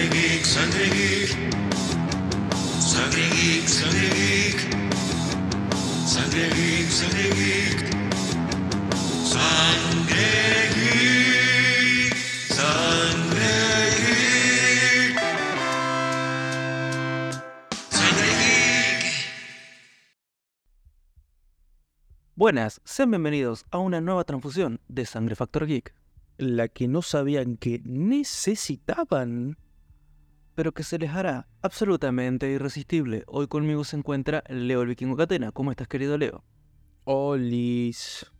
Sangre 0.00 0.16
geek, 0.16 0.46
sangre 0.46 0.86
geek. 0.88 1.30
Sangre 2.80 3.24
geek, 3.36 3.68
sangre 3.68 4.08
geek. 4.16 4.60
Sangre 6.08 6.46
geek, 6.56 6.88
sangre 6.88 7.28
geek. 7.36 7.80
Sangre 9.28 10.30
geek. 10.72 12.16
Sangre 12.48 13.52
geek. 13.98 15.20
Sangre 17.90 18.32
geek. 18.40 19.04
Buenas, 22.36 22.80
sean 22.84 23.10
bienvenidos 23.10 23.66
a 23.70 23.78
una 23.78 24.00
nueva 24.00 24.24
transfusión 24.24 24.80
de 24.88 25.04
Sangre 25.04 25.36
Factor 25.36 25.66
Geek, 25.66 25.92
la 26.38 26.68
que 26.68 26.88
no 26.88 27.02
sabían 27.02 27.58
que 27.58 27.82
necesitaban. 27.84 29.58
Pero 30.60 30.72
que 30.72 30.82
se 30.82 30.98
les 30.98 31.08
hará 31.08 31.48
absolutamente 31.62 32.50
irresistible. 32.50 33.24
Hoy 33.28 33.46
conmigo 33.46 33.82
se 33.82 33.96
encuentra 33.96 34.44
Leo 34.50 34.82
el 34.82 34.88
Vikingo 34.88 35.16
Catena. 35.16 35.52
¿Cómo 35.52 35.70
estás, 35.70 35.88
querido 35.88 36.18
Leo? 36.18 36.44
Olis. 37.04 38.30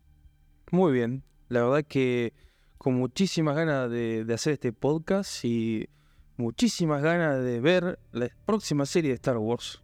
Muy 0.70 0.92
bien. 0.92 1.24
La 1.48 1.62
verdad 1.62 1.82
que 1.82 2.34
con 2.76 2.96
muchísimas 2.96 3.56
ganas 3.56 3.90
de, 3.90 4.26
de 4.26 4.34
hacer 4.34 4.52
este 4.52 4.70
podcast 4.70 5.46
y 5.46 5.88
muchísimas 6.36 7.00
ganas 7.02 7.42
de 7.42 7.58
ver 7.58 7.98
la 8.12 8.28
próxima 8.44 8.84
serie 8.84 9.12
de 9.12 9.14
Star 9.14 9.38
Wars. 9.38 9.82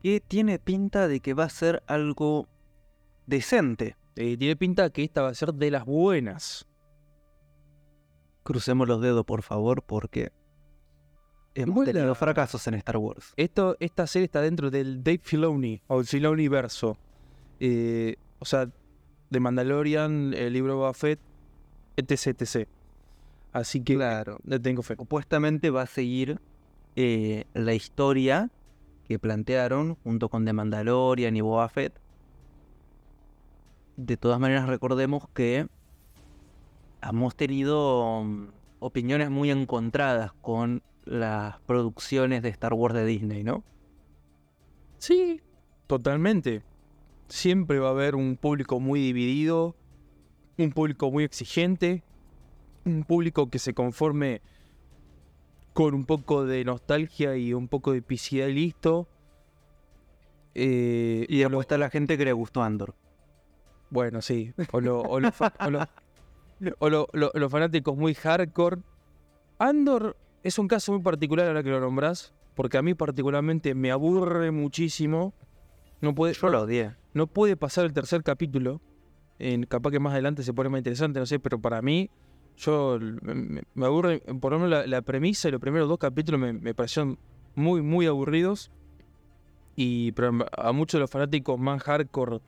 Que 0.00 0.20
tiene 0.20 0.60
pinta 0.60 1.08
de 1.08 1.18
que 1.18 1.34
va 1.34 1.42
a 1.42 1.50
ser 1.50 1.82
algo 1.88 2.46
decente. 3.26 3.96
Eh, 4.14 4.36
tiene 4.36 4.54
pinta 4.54 4.90
que 4.90 5.02
esta 5.02 5.22
va 5.22 5.30
a 5.30 5.34
ser 5.34 5.54
de 5.54 5.72
las 5.72 5.86
buenas. 5.86 6.68
Crucemos 8.44 8.86
los 8.86 9.00
dedos, 9.00 9.24
por 9.24 9.42
favor, 9.42 9.82
porque 9.82 10.30
hemos 11.54 11.84
tenido 11.84 12.14
fracasos 12.14 12.66
en 12.66 12.74
Star 12.74 12.96
Wars. 12.96 13.32
Esto, 13.36 13.76
esta 13.80 14.06
serie 14.06 14.26
está 14.26 14.40
dentro 14.40 14.70
del 14.70 15.02
Dave 15.02 15.20
Filoni 15.22 15.80
o 15.86 16.00
el 16.00 16.06
Filoni 16.06 16.48
verso. 16.48 16.96
Eh, 17.60 18.16
o 18.38 18.44
sea, 18.44 18.68
de 19.30 19.40
Mandalorian, 19.40 20.34
el 20.34 20.52
libro 20.52 20.76
Boba 20.76 20.94
Fett, 20.94 21.20
etc, 21.96 22.40
etc. 22.40 22.68
Así 23.52 23.80
que 23.80 23.94
Claro. 23.94 24.38
le 24.44 24.58
tengo 24.58 24.82
fe. 24.82 24.96
Supuestamente 24.96 25.70
va 25.70 25.82
a 25.82 25.86
seguir 25.86 26.40
eh, 26.96 27.44
la 27.54 27.74
historia 27.74 28.50
que 29.08 29.18
plantearon 29.18 29.96
junto 30.02 30.28
con 30.28 30.44
The 30.44 30.52
Mandalorian 30.52 31.36
y 31.36 31.40
Boba 31.40 31.68
Fett. 31.68 32.00
De 33.96 34.16
todas 34.16 34.40
maneras, 34.40 34.66
recordemos 34.66 35.28
que 35.34 35.68
hemos 37.02 37.36
tenido 37.36 38.24
mm, 38.24 38.48
opiniones 38.80 39.30
muy 39.30 39.50
encontradas 39.50 40.32
con 40.40 40.82
las 41.04 41.58
producciones 41.60 42.42
de 42.42 42.48
Star 42.50 42.72
Wars 42.74 42.94
de 42.94 43.04
Disney, 43.04 43.42
¿no? 43.44 43.64
Sí, 44.98 45.40
totalmente. 45.86 46.62
Siempre 47.28 47.78
va 47.78 47.88
a 47.88 47.92
haber 47.92 48.14
un 48.14 48.36
público 48.36 48.80
muy 48.80 49.00
dividido, 49.00 49.76
un 50.58 50.70
público 50.72 51.10
muy 51.10 51.24
exigente, 51.24 52.02
un 52.84 53.04
público 53.04 53.50
que 53.50 53.58
se 53.58 53.74
conforme 53.74 54.40
con 55.72 55.94
un 55.94 56.04
poco 56.04 56.44
de 56.44 56.64
nostalgia 56.64 57.36
y 57.36 57.52
un 57.52 57.68
poco 57.68 57.92
de 57.92 57.98
epicidad 57.98 58.46
y 58.46 58.52
listo. 58.54 59.08
Eh, 60.54 61.26
Y 61.28 61.38
después 61.38 61.60
está 61.64 61.78
la 61.78 61.90
gente 61.90 62.16
que 62.16 62.24
le 62.24 62.32
gustó 62.32 62.62
Andor. 62.62 62.94
Bueno, 63.90 64.22
sí. 64.22 64.52
O, 64.72 64.80
lo- 64.80 65.00
o 65.00 65.18
lo 65.20 65.32
fa- 65.32 65.52
o 65.66 65.70
lo- 65.70 65.88
o 66.78 66.88
lo- 66.90 67.08
lo- 67.12 67.30
los 67.34 67.50
fanáticos 67.50 67.96
muy 67.96 68.14
hardcore. 68.14 68.78
Andor 69.58 70.16
es 70.44 70.58
un 70.58 70.68
caso 70.68 70.92
muy 70.92 71.00
particular 71.00 71.48
ahora 71.48 71.62
que 71.62 71.70
lo 71.70 71.80
nombrás, 71.80 72.34
porque 72.54 72.76
a 72.76 72.82
mí 72.82 72.94
particularmente 72.94 73.74
me 73.74 73.90
aburre 73.90 74.50
muchísimo. 74.50 75.34
No 76.02 76.14
puede, 76.14 76.34
Yo 76.34 76.48
lo 76.50 76.62
odié. 76.62 76.94
no 77.14 77.26
puede 77.26 77.56
pasar 77.56 77.86
el 77.86 77.94
tercer 77.94 78.22
capítulo. 78.22 78.80
En, 79.38 79.64
capaz 79.64 79.90
que 79.90 79.98
más 79.98 80.12
adelante 80.12 80.42
se 80.42 80.52
pone 80.52 80.68
más 80.68 80.78
interesante, 80.78 81.18
no 81.18 81.26
sé, 81.26 81.40
pero 81.40 81.58
para 81.58 81.80
mí, 81.82 82.10
yo 82.56 82.98
me, 83.22 83.62
me 83.74 83.86
aburre, 83.86 84.20
por 84.40 84.52
lo 84.52 84.58
menos 84.58 84.70
la, 84.70 84.86
la 84.86 85.02
premisa 85.02 85.48
y 85.48 85.50
los 85.50 85.60
primeros 85.60 85.88
dos 85.88 85.98
capítulos 85.98 86.40
me, 86.40 86.52
me 86.52 86.74
parecieron 86.74 87.18
muy, 87.54 87.80
muy 87.80 88.06
aburridos. 88.06 88.70
Y 89.76 90.12
pero 90.12 90.46
a 90.56 90.72
muchos 90.72 90.98
de 90.98 91.00
los 91.00 91.10
fanáticos 91.10 91.58
más 91.58 91.82
hardcore, 91.82 92.40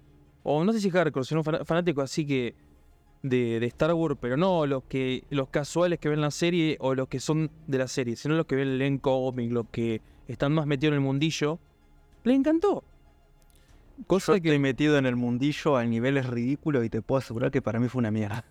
o 0.42 0.62
no 0.62 0.72
sé 0.72 0.80
si 0.80 0.90
hardcore, 0.90 1.24
sino 1.24 1.42
fanáticos 1.42 2.04
así 2.04 2.26
que 2.26 2.54
de, 3.28 3.60
de 3.60 3.66
Star 3.66 3.92
Wars, 3.94 4.16
pero 4.20 4.36
no 4.36 4.66
los 4.66 4.84
que 4.84 5.24
los 5.30 5.48
casuales 5.48 5.98
que 5.98 6.08
ven 6.08 6.20
la 6.20 6.30
serie 6.30 6.76
o 6.80 6.94
los 6.94 7.08
que 7.08 7.20
son 7.20 7.50
de 7.66 7.78
la 7.78 7.88
serie, 7.88 8.16
sino 8.16 8.34
los 8.34 8.46
que 8.46 8.56
ven 8.56 8.80
el 8.80 9.00
cómic, 9.00 9.50
los 9.52 9.66
que 9.70 10.00
están 10.28 10.52
más 10.52 10.66
metidos 10.66 10.92
en 10.92 10.94
el 10.94 11.00
mundillo, 11.00 11.58
le 12.24 12.34
encantó. 12.34 12.82
Cosa 14.06 14.32
Yo 14.36 14.42
que 14.42 14.48
estoy 14.48 14.58
metido 14.58 14.98
en 14.98 15.06
el 15.06 15.16
mundillo 15.16 15.76
a 15.76 15.84
niveles 15.84 16.26
ridículos 16.26 16.84
y 16.84 16.90
te 16.90 17.00
puedo 17.02 17.18
asegurar 17.18 17.50
que 17.50 17.62
para 17.62 17.80
mí 17.80 17.88
fue 17.88 18.00
una 18.00 18.10
mierda. 18.10 18.44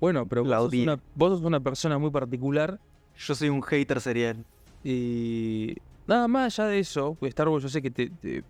Bueno, 0.00 0.26
pero 0.26 0.44
vos 0.44 0.50
sos, 0.72 0.74
una, 0.74 1.00
vos 1.14 1.30
sos 1.38 1.42
una 1.42 1.60
persona 1.60 1.98
muy 1.98 2.10
particular 2.10 2.78
Yo 3.16 3.34
soy 3.34 3.48
un 3.48 3.62
hater 3.62 4.00
serial. 4.00 4.44
y 4.84 5.74
nada 6.06 6.28
más 6.28 6.58
allá 6.58 6.68
de 6.68 6.78
eso, 6.78 7.16
pues 7.18 7.30
Star 7.30 7.48
Wars 7.48 7.62
yo 7.62 7.68
sé 7.68 7.80
que 7.82 7.90
te, 7.90 8.10
te- 8.10 8.44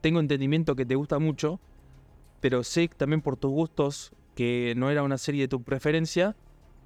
tengo 0.00 0.20
entendimiento 0.20 0.74
que 0.76 0.84
te 0.84 0.94
gusta 0.96 1.18
mucho, 1.18 1.58
pero 2.40 2.62
sé 2.64 2.88
también 2.88 3.22
por 3.22 3.36
tus 3.36 3.50
gustos 3.50 4.10
que 4.36 4.74
no 4.76 4.90
era 4.90 5.02
una 5.02 5.18
serie 5.18 5.42
de 5.42 5.48
tu 5.48 5.64
preferencia, 5.64 6.36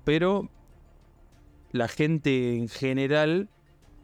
pero 0.05 0.49
la 1.73 1.89
gente 1.89 2.57
en 2.57 2.69
general 2.69 3.51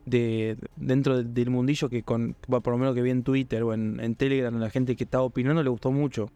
de 0.04 0.56
dentro 0.76 1.16
de- 1.16 1.24
del 1.24 1.50
mundillo 1.50 1.88
que 1.88 2.02
con 2.02 2.34
por 2.48 2.68
lo 2.68 2.78
menos 2.78 2.94
que 2.94 3.02
vi 3.02 3.10
en 3.10 3.22
Twitter 3.22 3.62
o 3.62 3.72
en, 3.72 4.14
Telegram 4.16 4.54
la 4.60 4.70
gente 4.70 4.94
que 4.94 5.04
estaba 5.04 5.24
opinando 5.24 5.62
le 5.62 5.70
gustó 5.70 5.90
mucho. 5.90 6.30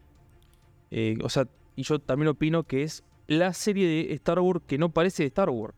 Eh, 0.91 1.19
o 1.23 1.29
sea, 1.29 1.47
y 1.77 1.83
yo 1.83 1.99
también 1.99 2.29
opino 2.29 2.65
que 2.65 2.83
es 2.83 3.05
la 3.29 3.53
serie 3.53 3.87
de 3.87 4.13
Star 4.15 4.41
Wars 4.41 4.63
que 4.67 4.79
no 4.79 4.91
parece 4.91 5.25
Star 5.27 5.51
Wars. 5.51 5.75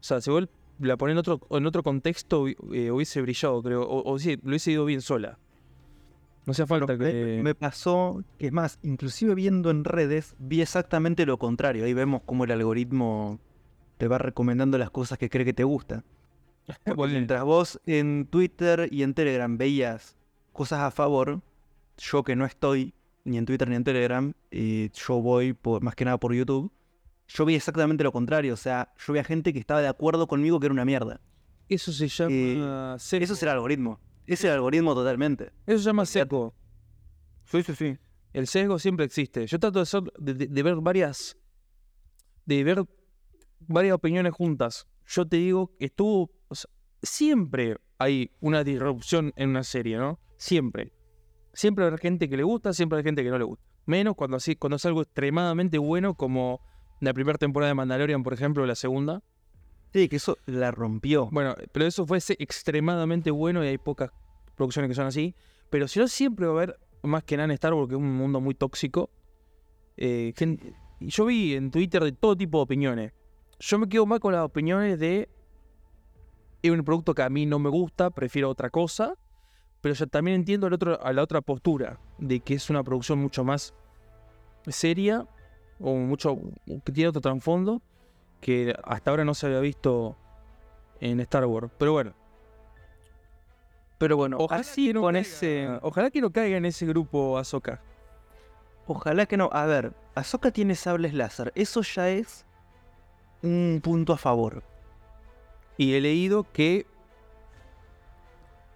O 0.00 0.04
sea, 0.04 0.20
si 0.20 0.30
vos 0.30 0.48
la 0.78 0.96
ponés 0.96 1.12
en 1.14 1.18
otro, 1.18 1.40
en 1.50 1.64
otro 1.66 1.82
contexto, 1.82 2.48
eh, 2.48 2.90
hubiese 2.90 3.22
brillado, 3.22 3.62
creo. 3.62 3.82
O, 3.82 4.10
o 4.12 4.18
sí, 4.18 4.36
lo 4.42 4.50
hubiese 4.50 4.72
ido 4.72 4.84
bien 4.84 5.00
sola. 5.00 5.38
No 6.44 6.50
hacía 6.50 6.66
falta 6.66 6.96
Me, 6.96 6.98
que. 6.98 7.40
me 7.42 7.54
pasó, 7.54 8.24
que 8.38 8.46
es 8.46 8.52
más, 8.52 8.78
inclusive 8.82 9.34
viendo 9.34 9.70
en 9.70 9.84
redes, 9.84 10.34
vi 10.38 10.60
exactamente 10.60 11.24
lo 11.24 11.38
contrario. 11.38 11.84
Ahí 11.84 11.94
vemos 11.94 12.22
cómo 12.24 12.44
el 12.44 12.50
algoritmo 12.50 13.38
te 13.98 14.08
va 14.08 14.18
recomendando 14.18 14.78
las 14.78 14.90
cosas 14.90 15.18
que 15.18 15.30
cree 15.30 15.44
que 15.44 15.52
te 15.52 15.62
Bueno, 15.62 16.02
mientras 16.96 17.44
vos 17.44 17.80
en 17.86 18.26
Twitter 18.26 18.88
y 18.90 19.04
en 19.04 19.14
Telegram 19.14 19.56
veías 19.56 20.16
cosas 20.52 20.80
a 20.80 20.90
favor, 20.90 21.40
yo 21.96 22.24
que 22.24 22.34
no 22.34 22.44
estoy 22.44 22.94
ni 23.24 23.38
en 23.38 23.46
Twitter 23.46 23.68
ni 23.68 23.76
en 23.76 23.84
Telegram, 23.84 24.32
y 24.50 24.90
yo 24.90 25.20
voy 25.20 25.52
por, 25.52 25.82
más 25.82 25.94
que 25.94 26.04
nada 26.04 26.18
por 26.18 26.34
YouTube, 26.34 26.72
yo 27.28 27.44
vi 27.44 27.54
exactamente 27.54 28.04
lo 28.04 28.12
contrario. 28.12 28.54
O 28.54 28.56
sea, 28.56 28.92
yo 28.98 29.12
vi 29.12 29.20
a 29.20 29.24
gente 29.24 29.52
que 29.52 29.58
estaba 29.58 29.80
de 29.80 29.88
acuerdo 29.88 30.26
conmigo 30.26 30.58
que 30.58 30.66
era 30.66 30.72
una 30.72 30.84
mierda. 30.84 31.20
Eso 31.68 31.92
se 31.92 32.08
llama. 32.08 32.34
Eh. 32.34 32.96
Eso 32.96 33.34
es 33.34 33.42
el 33.42 33.48
algoritmo. 33.48 34.00
Es 34.26 34.44
el 34.44 34.50
algoritmo 34.52 34.94
totalmente. 34.94 35.52
Eso 35.66 35.78
se 35.78 35.84
llama 35.84 36.06
seco. 36.06 36.54
Sí, 37.44 37.62
sí, 37.62 37.74
sí. 37.74 37.98
El 38.32 38.46
sesgo 38.46 38.78
siempre 38.78 39.04
existe. 39.04 39.46
Yo 39.46 39.58
trato 39.58 39.78
de, 39.78 39.82
hacer- 39.82 40.12
de, 40.18 40.62
ver 40.62 40.76
varias. 40.76 41.36
De 42.46 42.64
ver 42.64 42.84
varias 43.60 43.94
opiniones 43.94 44.32
juntas. 44.32 44.86
Yo 45.06 45.26
te 45.26 45.36
digo 45.36 45.76
que 45.78 45.86
estuvo. 45.86 46.30
o 46.48 46.54
sea, 46.54 46.70
siempre 47.02 47.76
hay 47.98 48.30
una 48.40 48.64
disrupción 48.64 49.32
en 49.36 49.50
una 49.50 49.64
serie, 49.64 49.98
¿no? 49.98 50.18
Siempre. 50.36 50.92
Siempre 51.52 51.84
habrá 51.84 51.98
gente 51.98 52.28
que 52.28 52.36
le 52.36 52.42
gusta, 52.42 52.72
siempre 52.72 52.98
hay 52.98 53.04
gente 53.04 53.22
que 53.22 53.30
no 53.30 53.38
le 53.38 53.44
gusta. 53.44 53.64
Menos 53.84 54.14
cuando, 54.14 54.36
así, 54.38 54.56
cuando 54.56 54.76
es 54.76 54.86
algo 54.86 55.02
extremadamente 55.02 55.76
bueno, 55.78 56.14
como 56.14 56.60
la 57.00 57.12
primera 57.12 57.36
temporada 57.36 57.68
de 57.68 57.74
Mandalorian, 57.74 58.22
por 58.22 58.32
ejemplo, 58.32 58.62
o 58.62 58.66
la 58.66 58.76
segunda. 58.76 59.22
Sí, 59.92 60.08
que 60.08 60.16
eso 60.16 60.38
la 60.46 60.70
rompió. 60.70 61.28
Bueno, 61.30 61.54
pero 61.72 61.84
eso 61.84 62.06
fue 62.06 62.18
ese 62.18 62.34
extremadamente 62.38 63.30
bueno 63.30 63.62
y 63.62 63.68
hay 63.68 63.76
pocas 63.78 64.10
producciones 64.62 64.88
que 64.88 64.94
son 64.94 65.06
así. 65.06 65.34
Pero 65.70 65.88
si 65.88 65.98
no, 65.98 66.08
siempre 66.08 66.46
va 66.46 66.52
a 66.52 66.56
haber, 66.56 66.78
más 67.02 67.24
que 67.24 67.36
nada 67.36 67.46
en 67.46 67.50
Star 67.52 67.74
Wars, 67.74 67.88
que 67.88 67.94
es 67.94 68.00
un 68.00 68.16
mundo 68.16 68.40
muy 68.40 68.54
tóxico. 68.54 69.10
eh, 69.96 70.32
yo 71.00 71.24
vi 71.26 71.54
en 71.54 71.70
Twitter 71.70 72.02
de 72.04 72.12
todo 72.12 72.36
tipo 72.36 72.58
de 72.58 72.62
opiniones. 72.62 73.12
Yo 73.58 73.78
me 73.78 73.88
quedo 73.88 74.06
más 74.06 74.20
con 74.20 74.32
las 74.32 74.44
opiniones 74.44 74.98
de. 74.98 75.28
Es 76.62 76.70
un 76.70 76.84
producto 76.84 77.14
que 77.14 77.22
a 77.22 77.28
mí 77.28 77.44
no 77.44 77.58
me 77.58 77.70
gusta, 77.70 78.10
prefiero 78.10 78.48
otra 78.48 78.70
cosa. 78.70 79.14
Pero 79.80 79.94
yo 79.94 80.06
también 80.06 80.36
entiendo 80.36 80.68
a 80.68 81.12
la 81.12 81.22
otra 81.22 81.40
postura, 81.40 81.98
de 82.18 82.38
que 82.38 82.54
es 82.54 82.70
una 82.70 82.84
producción 82.84 83.18
mucho 83.18 83.42
más 83.42 83.74
seria, 84.68 85.26
o 85.80 85.94
mucho. 85.96 86.38
que 86.84 86.92
tiene 86.92 87.08
otro 87.08 87.20
trasfondo, 87.20 87.82
que 88.40 88.74
hasta 88.84 89.10
ahora 89.10 89.24
no 89.24 89.34
se 89.34 89.46
había 89.46 89.58
visto 89.58 90.16
en 91.00 91.18
Star 91.20 91.46
Wars. 91.46 91.70
Pero 91.78 91.92
bueno. 91.92 92.21
Pero 94.02 94.16
bueno, 94.16 94.36
Ojalá 94.40 94.62
así 94.62 94.88
que 94.88 94.94
no 94.94 95.00
con 95.00 95.14
caiga- 95.14 95.20
ese. 95.20 95.68
Ojalá 95.80 96.10
que 96.10 96.20
no 96.20 96.32
caiga 96.32 96.56
en 96.56 96.64
ese 96.64 96.84
grupo 96.86 97.38
Ahsoka. 97.38 97.80
Ojalá 98.88 99.26
que 99.26 99.36
no. 99.36 99.48
A 99.52 99.64
ver, 99.66 99.92
Ahsoka 100.16 100.50
tiene 100.50 100.74
sables 100.74 101.14
láser. 101.14 101.52
Eso 101.54 101.82
ya 101.82 102.08
es 102.08 102.44
un 103.42 103.80
punto 103.80 104.12
a 104.12 104.18
favor. 104.18 104.64
Y 105.78 105.94
he 105.94 106.00
leído 106.00 106.44
que 106.52 106.84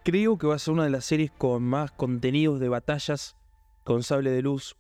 creo 0.05 0.39
que 0.39 0.47
va 0.47 0.55
a 0.55 0.59
ser 0.61 0.75
una 0.75 0.85
de 0.85 0.91
las 0.91 1.05
series 1.05 1.33
con 1.33 1.65
más 1.65 1.91
contenidos 1.91 2.61
de 2.61 2.69
batallas 2.69 3.35
con 3.83 4.05
sable 4.05 4.31
de 4.31 4.43
luz. 4.43 4.77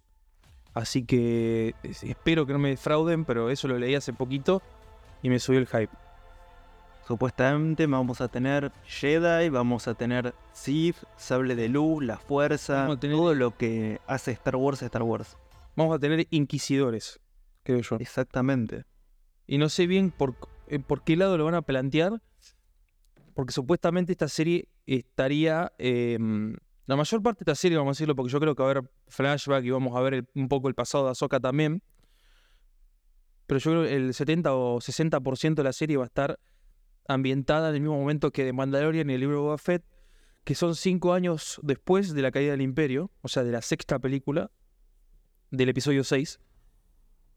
Así 0.75 1.05
que 1.05 1.75
es- 1.83 2.05
espero 2.05 2.47
que 2.47 2.53
no 2.53 2.61
me 2.61 2.69
defrauden, 2.69 3.25
pero 3.25 3.51
eso 3.51 3.67
lo 3.67 3.81
leí 3.81 3.97
hace 3.97 4.13
poquito 4.13 4.63
y 5.25 5.29
me 5.29 5.41
subió 5.41 5.59
el 5.59 5.67
hype. 5.67 5.91
Supuestamente 7.07 7.87
vamos 7.87 8.21
a 8.21 8.29
tener 8.29 8.73
Jedi, 8.85 9.49
vamos 9.49 9.87
a 9.87 9.95
tener 9.95 10.35
Sith, 10.53 10.97
Sable 11.17 11.55
de 11.55 11.69
Luz, 11.69 12.03
la 12.05 12.17
Fuerza, 12.19 12.89
tener- 12.99 13.17
todo 13.17 13.35
lo 13.35 13.57
que 13.57 14.01
hace 14.09 14.33
Star 14.33 14.57
Wars 14.57 14.83
Star 14.83 15.03
Wars. 15.05 15.37
Vamos 15.77 15.95
a 15.95 15.99
tener 16.01 16.27
inquisidores, 16.31 17.21
creo 17.63 17.81
yo. 17.81 17.97
Exactamente. 18.01 18.85
Y 19.47 19.59
no 19.59 19.69
sé 19.69 19.87
bien 19.87 20.11
por, 20.11 20.35
eh, 20.67 20.81
por 20.81 21.05
qué 21.05 21.15
lado 21.17 21.39
lo 21.39 21.45
van 21.45 21.55
a 21.55 21.63
plantear. 21.63 22.21
Porque 23.35 23.53
supuestamente 23.53 24.13
esta 24.13 24.29
serie 24.29 24.69
estaría. 24.87 25.73
eh, 25.79 26.19
la 26.87 26.97
mayor 26.97 27.23
parte 27.23 27.45
de 27.45 27.51
esta 27.53 27.61
serie, 27.61 27.77
vamos 27.79 27.91
a 27.91 27.95
decirlo, 27.97 28.15
porque 28.17 28.33
yo 28.33 28.41
creo 28.41 28.55
que 28.55 28.63
va 28.63 28.69
a 28.69 28.73
haber 28.73 28.91
flashback 29.09 29.65
y 29.65 29.71
vamos 29.71 29.95
a 29.97 30.01
ver 30.01 30.15
el- 30.15 30.29
un 30.35 30.49
poco 30.49 30.69
el 30.69 30.75
pasado 30.75 31.05
de 31.05 31.11
Ahsoka 31.11 31.39
también. 31.39 31.83
Pero 33.47 33.59
yo 33.61 33.71
creo 33.73 33.83
que 33.85 33.95
el 33.95 34.15
70 34.15 34.55
o 34.55 34.81
60% 34.81 35.63
de 35.63 35.65
la 35.65 35.73
serie 35.73 35.97
va 35.97 36.05
a 36.05 36.07
estar 36.07 36.39
ambientada 37.09 37.69
en 37.71 37.77
el 37.77 37.81
mismo 37.83 37.99
momento 37.99 38.31
que 38.33 38.45
de 38.45 38.53
Mandalorian 38.53 39.09
y 39.11 39.15
el 39.15 39.21
libro 39.21 39.37
de 39.37 39.43
Boba 39.43 39.59
Fett, 39.59 39.85
que 40.45 40.55
son 40.55 40.75
cinco 40.75 41.13
años 41.13 41.59
después 41.63 42.15
de 42.15 42.23
la 42.23 42.31
caída 42.31 42.53
del 42.53 42.63
Imperio, 42.63 43.11
o 43.23 43.29
sea, 43.29 43.43
de 43.45 43.53
la 43.53 43.63
sexta 43.63 43.99
película, 43.99 44.51
del 45.51 45.69
episodio 45.69 46.05
6. 46.05 46.39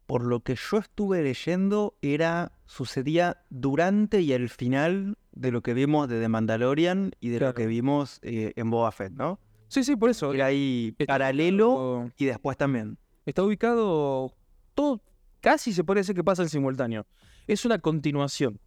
Por 0.06 0.26
lo 0.26 0.40
que 0.42 0.56
yo 0.56 0.78
estuve 0.80 1.22
leyendo, 1.22 1.96
era 2.02 2.52
sucedía 2.66 3.46
durante 3.50 4.22
y 4.22 4.34
al 4.34 4.50
final 4.50 5.18
de 5.32 5.52
lo 5.52 5.62
que 5.62 5.74
vimos 5.76 6.10
de 6.10 6.20
The 6.20 6.28
Mandalorian 6.30 7.12
y 7.20 7.30
de 7.30 7.38
Claro. 7.38 7.52
lo 7.52 7.56
que 7.56 7.68
vimos 7.68 8.20
eh, 8.24 8.54
en 8.56 8.70
Boba 8.72 8.92
Fett, 8.92 9.14
¿no? 9.14 9.40
Sí, 9.68 9.84
sí, 9.84 9.96
por 9.96 10.10
eso. 10.10 10.34
Era 10.34 10.48
ahí 10.48 10.96
Está 10.98 11.14
paralelo 11.14 11.70
ubicado- 11.74 12.14
y 12.18 12.26
después 12.26 12.58
también. 12.58 12.98
Está 13.28 13.44
ubicado 13.44 14.34
todo, 14.74 15.04
casi 15.42 15.74
se 15.74 15.84
puede 15.84 16.00
decir 16.00 16.16
que 16.16 16.24
pasa 16.24 16.42
en 16.42 16.50
simultáneo. 16.50 17.06
Es 17.46 17.66
una 17.66 17.78
continuación. 17.78 18.60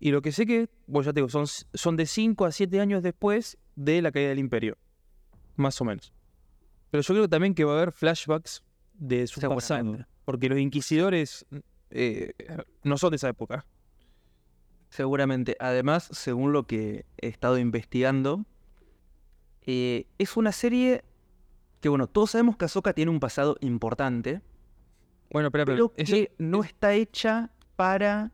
Y 0.00 0.12
lo 0.12 0.22
que 0.22 0.32
sé 0.32 0.46
que, 0.46 0.70
bueno, 0.86 1.04
ya 1.04 1.12
te 1.12 1.20
digo, 1.20 1.28
son, 1.28 1.46
son 1.46 1.96
de 1.96 2.06
5 2.06 2.46
a 2.46 2.52
7 2.52 2.80
años 2.80 3.02
después 3.02 3.58
de 3.76 4.00
la 4.00 4.10
caída 4.10 4.30
del 4.30 4.38
imperio. 4.38 4.78
Más 5.56 5.78
o 5.82 5.84
menos. 5.84 6.14
Pero 6.90 7.02
yo 7.02 7.14
creo 7.14 7.28
también 7.28 7.54
que 7.54 7.64
va 7.64 7.74
a 7.74 7.76
haber 7.76 7.92
flashbacks 7.92 8.64
de 8.94 9.26
su 9.26 9.40
pasado. 9.42 10.06
Porque 10.24 10.48
los 10.48 10.58
inquisidores 10.58 11.44
eh, 11.90 12.32
no 12.82 12.96
son 12.96 13.10
de 13.10 13.16
esa 13.16 13.28
época. 13.28 13.66
Seguramente. 14.88 15.56
Además, 15.60 16.08
según 16.12 16.52
lo 16.52 16.66
que 16.66 17.04
he 17.18 17.28
estado 17.28 17.58
investigando, 17.58 18.46
eh, 19.66 20.06
es 20.16 20.36
una 20.38 20.52
serie 20.52 21.04
que, 21.80 21.90
bueno, 21.90 22.06
todos 22.06 22.30
sabemos 22.30 22.56
que 22.56 22.64
Ahsoka 22.64 22.94
tiene 22.94 23.10
un 23.10 23.20
pasado 23.20 23.56
importante, 23.60 24.40
Bueno, 25.30 25.50
pero 25.50 25.66
pero 25.66 25.94
que 25.94 26.32
no 26.38 26.64
está 26.64 26.94
hecha 26.94 27.50
para 27.76 28.32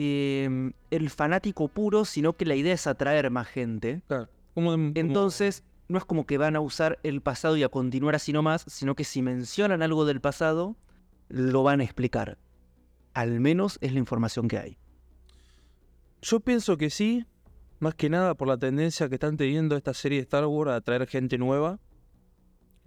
em, 0.00 0.72
el 0.90 1.10
fanático 1.10 1.66
puro, 1.68 2.04
sino 2.04 2.34
que 2.34 2.44
la 2.44 2.54
idea 2.54 2.72
es 2.74 2.86
atraer 2.86 3.30
más 3.30 3.48
gente. 3.48 4.02
claro, 4.06 4.28
como 4.54 4.70
de- 4.72 4.76
como- 4.78 4.92
Entonces, 4.94 5.64
no 5.88 5.98
es 5.98 6.04
como 6.04 6.24
que 6.24 6.38
van 6.38 6.54
a 6.54 6.60
usar 6.60 6.98
el 7.02 7.20
pasado 7.20 7.56
y 7.56 7.62
a 7.64 7.68
continuar 7.68 8.14
así 8.14 8.32
nomás, 8.32 8.64
sino 8.68 8.94
que 8.94 9.02
si 9.04 9.22
mencionan 9.22 9.82
algo 9.82 10.04
del 10.04 10.20
pasado, 10.20 10.76
lo 11.28 11.62
van 11.64 11.80
a 11.80 11.84
explicar. 11.84 12.38
Al 13.14 13.40
menos 13.40 13.78
es 13.80 13.92
la 13.92 13.98
información 13.98 14.46
que 14.46 14.58
hay. 14.58 14.78
Yo 16.22 16.40
pienso 16.40 16.76
que 16.76 16.90
sí, 16.90 17.24
más 17.80 17.94
que 17.94 18.08
nada 18.10 18.34
por 18.34 18.46
la 18.48 18.56
tendencia 18.58 19.08
que 19.08 19.16
están 19.16 19.36
teniendo 19.36 19.76
esta 19.76 19.94
serie 19.94 20.18
de 20.18 20.22
Star 20.22 20.46
Wars 20.46 20.70
a 20.72 20.80
traer 20.80 21.06
gente 21.08 21.38
nueva. 21.38 21.80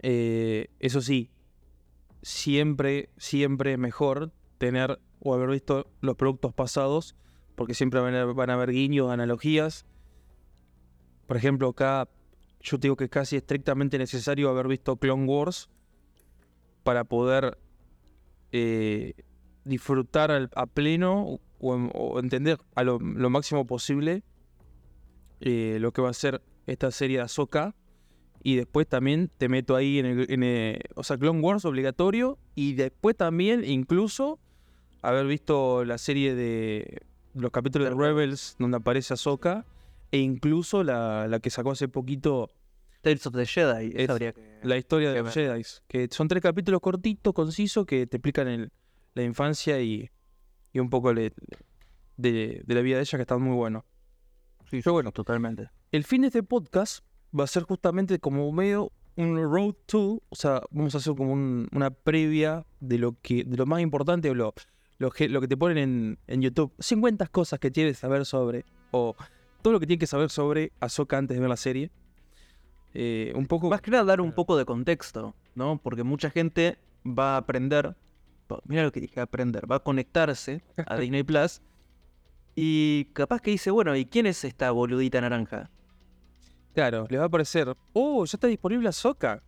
Eh, 0.00 0.68
eso 0.80 1.00
sí, 1.00 1.30
siempre, 2.22 3.10
siempre 3.16 3.72
es 3.72 3.78
mejor 3.78 4.32
tener 4.58 4.98
o 5.22 5.34
haber 5.34 5.50
visto 5.50 5.86
los 6.00 6.16
productos 6.16 6.52
pasados, 6.52 7.14
porque 7.54 7.74
siempre 7.74 8.00
van 8.00 8.14
a, 8.50 8.54
haber 8.54 8.72
guiños, 8.72 9.10
analogías. 9.10 9.86
Por 11.26 11.36
ejemplo, 11.36 11.68
acá 11.68 12.08
yo 12.60 12.76
digo 12.78 12.96
que 12.96 13.04
es 13.04 13.10
casi 13.10 13.36
estrictamente 13.36 13.98
necesario 13.98 14.48
haber 14.50 14.68
visto 14.68 14.96
Clone 14.96 15.24
Wars 15.26 15.68
para 16.82 17.04
poder 17.04 17.58
eh, 18.52 19.14
disfrutar 19.64 20.50
a 20.54 20.66
pleno 20.66 21.38
o, 21.60 21.74
en- 21.74 21.90
o 21.94 22.18
entender 22.18 22.58
a 22.74 22.82
lo, 22.82 22.98
máximo 22.98 23.66
posible 23.66 24.22
eh, 25.40 25.78
lo 25.80 25.92
que 25.92 26.02
va 26.02 26.10
a 26.10 26.14
ser 26.14 26.42
esta 26.66 26.90
serie 26.90 27.18
de 27.18 27.22
Ahsoka. 27.24 27.74
Y 28.44 28.56
después 28.56 28.88
también 28.88 29.30
te 29.38 29.48
meto 29.48 29.76
ahí 29.76 30.00
en 30.00 30.06
en 30.28 30.42
el- 30.42 30.80
O 30.96 31.04
sea, 31.04 31.16
Clone 31.16 31.40
Wars 31.40 31.64
obligatorio. 31.64 32.38
Y 32.56 32.74
después 32.74 33.16
también, 33.16 33.64
incluso, 33.64 34.40
haber 35.02 35.26
visto 35.26 35.84
la 35.84 35.98
serie 35.98 36.34
de 36.34 37.02
los 37.34 37.50
capítulos 37.50 37.88
de 37.88 37.94
Rebels 37.94 38.56
donde 38.58 38.76
aparece 38.78 39.14
Ahsoka. 39.14 39.66
E 40.10 40.18
incluso 40.18 40.84
la, 40.84 41.26
la 41.26 41.40
que 41.40 41.48
sacó 41.50 41.70
hace 41.70 41.88
poquito, 41.88 42.50
Tales 43.00 43.26
of 43.26 43.34
the 43.34 43.46
Jedi. 43.46 43.92
Es 43.96 44.08
que- 44.18 44.34
la 44.62 44.76
historia 44.76 45.10
de 45.12 45.22
los. 45.22 45.32
Jedi. 45.32 45.62
Que 45.88 46.08
son 46.10 46.28
tres 46.28 46.42
capítulos 46.42 46.80
cortitos, 46.80 47.32
concisos, 47.32 47.86
que 47.86 48.06
te 48.06 48.18
explican 48.18 48.46
el- 48.48 48.70
la 49.14 49.22
infancia 49.22 49.80
y, 49.80 50.10
y 50.72 50.78
un 50.80 50.90
poco 50.90 51.12
le- 51.14 51.32
de, 52.16 52.62
de 52.64 52.74
la 52.74 52.80
vida 52.82 52.96
de 52.96 53.02
ella, 53.02 53.18
que 53.18 53.22
están 53.22 53.40
muy 53.42 53.54
buenos. 53.56 53.84
Sí, 54.70 54.80
Pero 54.82 54.92
bueno, 54.92 55.12
totalmente. 55.12 55.68
el 55.90 56.04
fin 56.04 56.22
de 56.22 56.28
este 56.28 56.42
podcast 56.42 57.04
va 57.38 57.44
a 57.44 57.46
ser 57.46 57.62
justamente 57.64 58.18
como 58.18 58.50
medio 58.52 58.92
un 59.16 59.36
road 59.42 59.74
to, 59.86 60.22
o 60.28 60.34
sea, 60.34 60.62
vamos 60.70 60.94
a 60.94 60.98
hacer 60.98 61.14
como 61.14 61.32
un- 61.32 61.68
una 61.72 61.90
previa 61.90 62.64
de 62.80 62.98
lo 62.98 63.16
que 63.20 63.44
de 63.44 63.56
lo 63.56 63.66
más 63.66 63.80
importante 63.80 64.30
o 64.30 64.34
lo, 64.34 64.54
lo, 65.02 65.10
que, 65.10 65.28
lo 65.28 65.40
que 65.40 65.48
te 65.48 65.56
ponen 65.56 65.78
en, 65.78 66.18
en 66.28 66.42
YouTube. 66.42 66.72
50 66.78 67.26
cosas 67.26 67.58
que 67.58 67.70
tienes 67.70 67.96
que 67.96 68.00
saber 68.00 68.24
sobre, 68.24 68.64
o 68.92 69.16
todo 69.60 69.72
lo 69.72 69.80
que 69.80 69.86
tienes 69.86 70.00
que 70.00 70.06
saber 70.06 70.30
sobre 70.30 70.72
Ahsoka 70.80 71.18
antes 71.18 71.36
de 71.36 71.40
ver 71.40 71.50
la 71.50 71.56
serie. 71.56 71.90
Eh, 72.94 73.32
un 73.34 73.46
poco... 73.46 73.68
Más 73.68 73.82
que 73.82 73.90
nada 73.90 74.04
dar 74.04 74.20
un 74.20 74.32
poco 74.32 74.56
de 74.56 74.64
contexto, 74.64 75.34
¿no? 75.56 75.80
Porque 75.82 76.04
mucha 76.04 76.30
gente 76.30 76.78
va 77.04 77.34
a 77.34 77.38
aprender, 77.38 77.96
mira 78.64 78.84
lo 78.84 78.92
que 78.92 79.00
dije, 79.00 79.20
aprender, 79.20 79.70
va 79.70 79.76
a 79.76 79.80
conectarse 79.80 80.62
a 80.86 80.96
Disney 80.98 81.24
Plus 81.24 81.60
y 82.54 83.06
capaz 83.12 83.40
que 83.40 83.50
dice, 83.50 83.72
bueno, 83.72 83.96
¿y 83.96 84.04
quién 84.04 84.26
es 84.26 84.44
esta 84.44 84.70
boludita 84.70 85.20
naranja? 85.20 85.68
Claro, 86.74 87.06
les 87.10 87.18
va 87.18 87.24
a 87.24 87.26
aparecer, 87.26 87.74
oh, 87.92 88.24
ya 88.24 88.36
está 88.36 88.46
disponible 88.46 88.88
Ahsoka. 88.88 89.42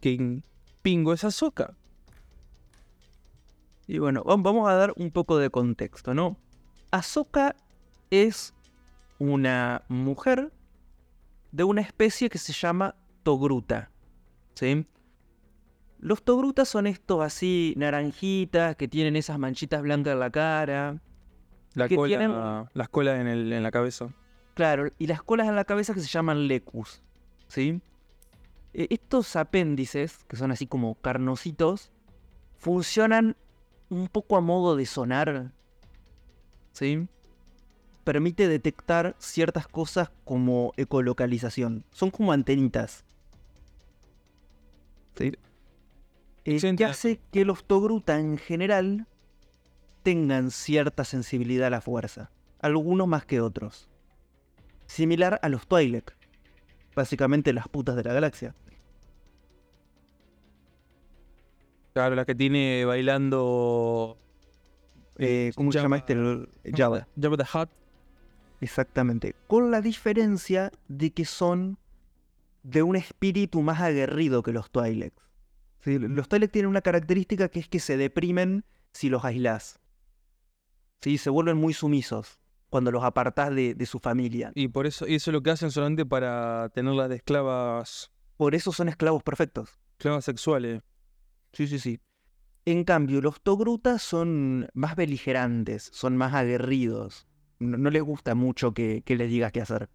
Que 0.00 0.42
pingo 0.82 1.12
es 1.14 1.24
Ahsoka. 1.24 1.74
Y 3.90 3.98
bueno, 3.98 4.22
vam- 4.22 4.44
vamos 4.44 4.68
a 4.68 4.74
dar 4.74 4.92
un 4.96 5.10
poco 5.10 5.36
de 5.38 5.50
contexto, 5.50 6.14
¿no? 6.14 6.36
Ahsoka 6.92 7.56
es 8.10 8.54
una 9.18 9.82
mujer 9.88 10.52
de 11.50 11.64
una 11.64 11.80
especie 11.80 12.28
que 12.30 12.38
se 12.38 12.52
llama 12.52 12.94
Togruta, 13.24 13.90
¿sí? 14.54 14.86
Los 15.98 16.22
Togrutas 16.22 16.68
son 16.68 16.86
estos 16.86 17.20
así 17.20 17.74
naranjitas 17.76 18.76
que 18.76 18.86
tienen 18.86 19.16
esas 19.16 19.40
manchitas 19.40 19.82
blancas 19.82 20.12
en 20.12 20.20
la 20.20 20.30
cara, 20.30 21.00
La 21.74 21.88
Que 21.88 21.96
cola, 21.96 22.08
tienen- 22.16 22.68
las 22.72 22.88
colas 22.90 23.18
en, 23.18 23.26
el- 23.26 23.52
en 23.52 23.62
la 23.64 23.72
cabeza. 23.72 24.14
Claro, 24.54 24.88
y 25.00 25.08
las 25.08 25.20
colas 25.24 25.48
en 25.48 25.56
la 25.56 25.64
cabeza 25.64 25.94
que 25.94 26.00
se 26.00 26.06
llaman 26.08 26.46
lecus, 26.46 27.02
¿sí? 27.48 27.80
E- 28.72 28.86
Estos 28.90 29.34
apéndices, 29.34 30.24
que 30.28 30.36
son 30.36 30.52
así 30.52 30.68
como 30.68 30.94
carnositos, 30.94 31.90
funcionan 32.56 33.36
un 33.90 34.08
poco 34.08 34.36
a 34.36 34.40
modo 34.40 34.76
de 34.76 34.86
sonar, 34.86 35.52
¿sí? 36.72 37.06
Permite 38.04 38.48
detectar 38.48 39.14
ciertas 39.18 39.68
cosas 39.68 40.10
como 40.24 40.72
ecolocalización. 40.76 41.84
Son 41.90 42.10
como 42.10 42.32
antenitas. 42.32 43.04
¿Sí? 45.16 45.32
Eh, 46.44 46.76
que 46.76 46.84
hace 46.84 47.20
que 47.30 47.44
los 47.44 47.64
Togruta 47.64 48.18
en 48.18 48.38
general 48.38 49.06
tengan 50.02 50.50
cierta 50.50 51.04
sensibilidad 51.04 51.66
a 51.66 51.70
la 51.70 51.80
fuerza. 51.80 52.30
Algunos 52.60 53.06
más 53.06 53.26
que 53.26 53.40
otros. 53.40 53.90
Similar 54.86 55.38
a 55.42 55.48
los 55.48 55.66
Twi'lek. 55.66 56.16
Básicamente 56.94 57.52
las 57.52 57.68
putas 57.68 57.96
de 57.96 58.04
la 58.04 58.14
galaxia. 58.14 58.54
Claro, 61.92 62.14
la 62.14 62.24
que 62.24 62.34
tiene 62.34 62.84
bailando. 62.84 64.16
Eh, 65.18 65.52
¿Cómo 65.54 65.72
se 65.72 65.80
llama 65.80 65.96
este? 65.98 66.14
Jabba. 66.74 67.06
Jabba 67.20 67.36
the 67.36 67.58
Hutt. 67.58 67.68
Exactamente. 68.60 69.34
Con 69.46 69.70
la 69.70 69.80
diferencia 69.80 70.70
de 70.88 71.12
que 71.12 71.24
son 71.24 71.78
de 72.62 72.82
un 72.82 72.96
espíritu 72.96 73.62
más 73.62 73.80
aguerrido 73.80 74.42
que 74.42 74.52
los 74.52 74.70
Twi'lek. 74.70 75.14
Sí, 75.82 75.98
Los 75.98 76.28
Twi'lek 76.28 76.50
tienen 76.50 76.68
una 76.68 76.82
característica 76.82 77.48
que 77.48 77.60
es 77.60 77.68
que 77.68 77.80
se 77.80 77.96
deprimen 77.96 78.64
si 78.92 79.08
los 79.08 79.24
aislás. 79.24 79.80
Sí, 81.00 81.16
se 81.16 81.30
vuelven 81.30 81.56
muy 81.56 81.72
sumisos. 81.72 82.38
cuando 82.68 82.92
los 82.92 83.02
apartás 83.02 83.52
de, 83.54 83.74
de 83.74 83.86
su 83.86 83.98
familia. 83.98 84.52
Y 84.54 84.68
por 84.68 84.86
eso, 84.86 85.04
y 85.08 85.16
eso 85.16 85.30
es 85.30 85.32
lo 85.32 85.42
que 85.42 85.50
hacen 85.50 85.70
solamente 85.72 86.06
para 86.06 86.68
tenerlas 86.72 87.08
de 87.08 87.16
esclavas, 87.16 88.12
Por 88.36 88.54
eso 88.54 88.70
son 88.72 88.88
esclavos 88.88 89.22
perfectos. 89.24 89.70
esclavas 89.98 90.24
sexuales. 90.24 90.80
Sí, 91.52 91.66
sí, 91.66 91.78
sí. 91.78 92.00
En 92.64 92.84
cambio, 92.84 93.20
los 93.20 93.40
Togrutas 93.40 94.02
son 94.02 94.68
más 94.74 94.96
beligerantes, 94.96 95.90
son 95.92 96.16
más 96.16 96.34
aguerridos. 96.34 97.26
No, 97.58 97.76
no 97.78 97.90
les 97.90 98.02
gusta 98.02 98.34
mucho 98.34 98.72
que, 98.72 99.02
que 99.04 99.16
les 99.16 99.30
digas 99.30 99.52
qué 99.52 99.60
hacer. 99.60 99.88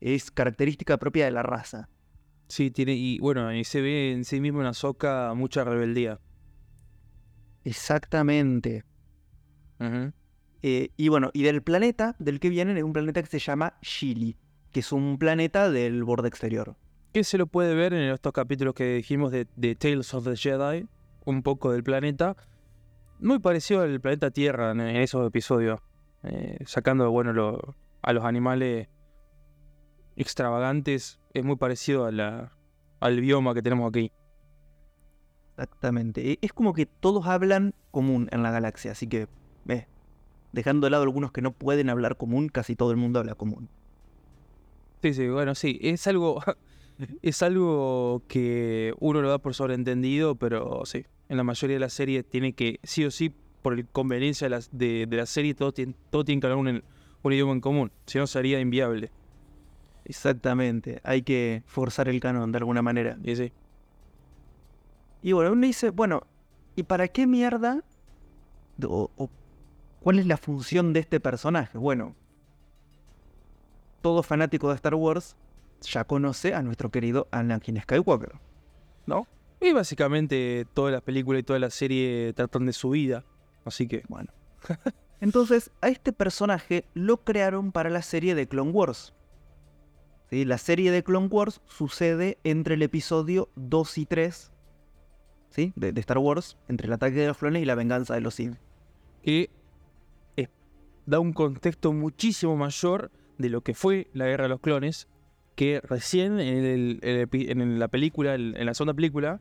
Es 0.00 0.30
característica 0.30 0.98
propia 0.98 1.24
de 1.24 1.32
la 1.32 1.42
raza. 1.42 1.88
Sí, 2.48 2.70
tiene, 2.70 2.94
y 2.94 3.18
bueno, 3.18 3.52
y 3.54 3.64
se 3.64 3.80
ve 3.80 4.12
en 4.12 4.24
sí 4.24 4.40
mismo 4.40 4.60
en 4.60 4.66
Ahsoka 4.66 5.32
mucha 5.34 5.64
rebeldía. 5.64 6.20
Exactamente. 7.64 8.84
Eh, 10.62 10.90
y 10.96 11.08
bueno, 11.08 11.30
y 11.32 11.42
del 11.42 11.62
planeta 11.62 12.14
del 12.18 12.40
que 12.40 12.48
vienen 12.48 12.76
es 12.76 12.84
un 12.84 12.92
planeta 12.92 13.22
que 13.22 13.28
se 13.28 13.38
llama 13.38 13.78
Shili, 13.82 14.36
que 14.70 14.80
es 14.80 14.92
un 14.92 15.18
planeta 15.18 15.70
del 15.70 16.04
borde 16.04 16.28
exterior. 16.28 16.76
Que 17.12 17.24
se 17.24 17.36
lo 17.38 17.46
puede 17.46 17.74
ver 17.74 17.92
en 17.92 18.10
estos 18.12 18.32
capítulos 18.32 18.74
que 18.74 18.94
dijimos 18.94 19.30
de, 19.32 19.46
de 19.56 19.74
Tales 19.74 20.14
of 20.14 20.24
the 20.24 20.36
Jedi, 20.36 20.86
un 21.26 21.42
poco 21.42 21.70
del 21.72 21.82
planeta. 21.84 22.36
Muy 23.20 23.38
parecido 23.38 23.82
al 23.82 24.00
planeta 24.00 24.30
Tierra 24.30 24.70
en, 24.70 24.80
en 24.80 24.96
esos 24.96 25.26
episodios. 25.26 25.80
eh, 26.24 26.58
sacando, 26.66 27.10
bueno, 27.10 27.32
lo- 27.32 27.74
a 28.00 28.12
los 28.12 28.24
animales 28.24 28.88
extravagantes, 30.16 31.20
es 31.34 31.44
muy 31.44 31.56
parecido 31.56 32.04
a 32.06 32.12
la, 32.12 32.52
al 33.00 33.20
bioma 33.20 33.54
que 33.54 33.62
tenemos 33.62 33.88
aquí. 33.90 34.10
Exactamente. 35.50 36.32
E- 36.32 36.38
Es 36.40 36.52
como 36.52 36.72
que 36.72 36.86
todos 36.86 37.26
hablan 37.26 37.74
común 37.90 38.28
en 38.32 38.42
la 38.42 38.50
galaxia, 38.50 38.92
así 38.92 39.06
que, 39.06 39.28
eh, 39.68 39.86
dejando 40.52 40.86
de 40.86 40.90
lado 40.90 41.02
algunos 41.02 41.30
que 41.32 41.42
no 41.42 41.52
pueden 41.52 41.90
hablar 41.90 42.16
común, 42.16 42.48
casi 42.48 42.74
todo 42.76 42.90
el 42.90 42.96
mundo 42.96 43.18
habla 43.20 43.34
común. 43.34 43.68
Sí, 45.02 45.14
sí, 45.14 45.28
bueno, 45.28 45.54
sí, 45.54 45.78
es 45.82 46.06
algo, 46.06 46.40
es 47.22 47.42
algo 47.42 48.22
que 48.28 48.94
uno 49.00 49.22
lo 49.22 49.28
da 49.30 49.38
por 49.38 49.54
sobreentendido, 49.54 50.36
pero 50.36 50.82
sí, 50.84 51.04
en 51.28 51.36
la 51.36 51.44
mayoría 51.44 51.76
de 51.76 51.80
las 51.80 51.92
series 51.92 52.28
tiene 52.28 52.52
que, 52.54 52.80
sí 52.82 53.04
o 53.04 53.10
sí, 53.10 53.32
por 53.62 53.74
el 53.74 53.86
conveniencia 53.86 54.46
de 54.46 54.50
la, 54.50 54.60
de, 54.72 55.06
de 55.06 55.16
la 55.16 55.26
serie, 55.26 55.54
todo 55.54 55.72
tiene, 55.72 55.94
todo 56.10 56.24
tiene 56.24 56.40
que 56.40 56.46
hablar 56.46 56.58
un, 56.58 56.84
un 57.22 57.32
idioma 57.32 57.52
en 57.52 57.60
común, 57.60 57.92
si 58.06 58.18
no 58.18 58.26
sería 58.26 58.60
inviable. 58.60 59.10
Exactamente. 60.04 61.00
Hay 61.04 61.22
que 61.22 61.62
forzar 61.66 62.08
el 62.08 62.20
canon 62.20 62.50
de 62.52 62.58
alguna 62.58 62.82
manera. 62.82 63.18
Y 63.22 63.36
sí, 63.36 63.52
Y 65.22 65.32
bueno, 65.32 65.52
uno 65.52 65.66
dice, 65.66 65.90
bueno, 65.90 66.26
¿y 66.74 66.82
para 66.82 67.08
qué 67.08 67.26
mierda? 67.26 67.84
O, 68.84 69.10
o 69.16 69.30
¿Cuál 70.00 70.18
es 70.18 70.26
la 70.26 70.36
función 70.36 70.92
de 70.92 71.00
este 71.00 71.20
personaje? 71.20 71.78
Bueno, 71.78 72.16
todo 74.00 74.22
fanático 74.22 74.68
de 74.68 74.74
Star 74.74 74.94
Wars 74.94 75.36
ya 75.82 76.04
conoce 76.04 76.54
a 76.54 76.62
nuestro 76.62 76.90
querido 76.90 77.28
Anakin 77.30 77.80
Skywalker. 77.80 78.32
¿No? 79.06 79.26
y 79.60 79.72
básicamente 79.72 80.66
todas 80.74 80.92
las 80.92 81.02
películas 81.02 81.40
y 81.40 81.42
toda 81.44 81.58
la 81.60 81.70
serie 81.70 82.32
tratan 82.34 82.66
de 82.66 82.72
su 82.72 82.90
vida, 82.90 83.24
así 83.64 83.86
que, 83.86 84.02
Bueno. 84.08 84.32
Entonces, 85.20 85.70
a 85.80 85.88
este 85.88 86.12
personaje 86.12 86.84
lo 86.94 87.22
crearon 87.22 87.70
para 87.70 87.90
la 87.90 88.02
serie 88.02 88.34
de 88.34 88.48
Clone 88.48 88.72
Wars. 88.72 89.14
¿Sí? 90.30 90.44
La 90.44 90.58
serie 90.58 90.90
de 90.90 91.04
Clone 91.04 91.28
Wars 91.28 91.60
sucede 91.66 92.38
entre 92.42 92.74
el 92.74 92.82
episodio 92.82 93.48
2 93.54 93.98
y 93.98 94.06
3 94.06 94.52
¿sí? 95.50 95.72
de, 95.76 95.92
de 95.92 96.00
Star 96.00 96.18
Wars, 96.18 96.58
entre 96.66 96.88
el 96.88 96.92
ataque 96.92 97.20
de 97.20 97.28
los 97.28 97.38
clones 97.38 97.62
y 97.62 97.66
la 97.66 97.76
venganza 97.76 98.14
de 98.14 98.20
los 98.20 98.34
Sith. 98.34 98.56
que 99.22 99.48
da 101.06 101.20
un 101.20 101.32
contexto 101.32 101.92
muchísimo 101.92 102.56
mayor 102.56 103.10
de 103.38 103.48
lo 103.48 103.62
que 103.62 103.74
fue 103.74 104.08
la 104.12 104.26
guerra 104.26 104.44
de 104.44 104.50
los 104.50 104.60
clones, 104.60 105.08
que 105.54 105.80
recién 105.82 106.40
en, 106.40 106.64
el- 106.64 106.98
en 107.02 107.78
la 107.78 107.88
película, 107.88 108.34
el- 108.34 108.56
en 108.56 108.66
la 108.66 108.74
segunda 108.74 108.94
película, 108.94 109.40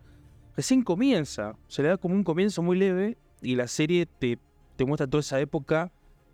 recién 0.55 0.83
comienza. 0.83 1.57
Se 1.67 1.81
le 1.83 1.89
da 1.89 1.97
como 1.97 2.15
un 2.15 2.23
comienzo 2.23 2.61
muy 2.61 2.77
leve 2.77 3.17
y 3.41 3.55
la 3.55 3.67
serie 3.67 4.05
te, 4.05 4.37
te 4.75 4.85
muestra 4.85 5.07
toda 5.07 5.21
esa 5.21 5.39
época 5.39 5.91